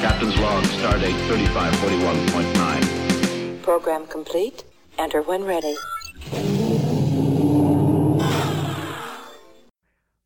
Captain's 0.00 0.36
log, 0.38 0.64
stardate 0.64 1.18
3541.9. 1.28 3.62
Program 3.62 4.06
complete. 4.06 4.64
Enter 4.98 5.22
when 5.22 5.44
ready. 5.44 5.76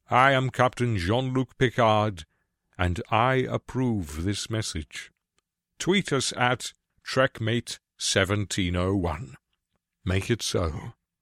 I 0.09 0.31
am 0.33 0.51
Captain 0.51 0.97
Jean 0.97 1.35
Luc 1.35 1.59
Picard, 1.59 2.27
and 2.79 3.03
I 3.11 3.45
approve 3.51 4.23
this 4.23 4.49
message. 4.49 5.11
Tweet 5.81 6.13
us 6.13 6.33
at 6.37 6.73
TrekMate1701. 7.05 9.35
Make 10.05 10.31
it 10.31 10.43
so. 10.43 10.93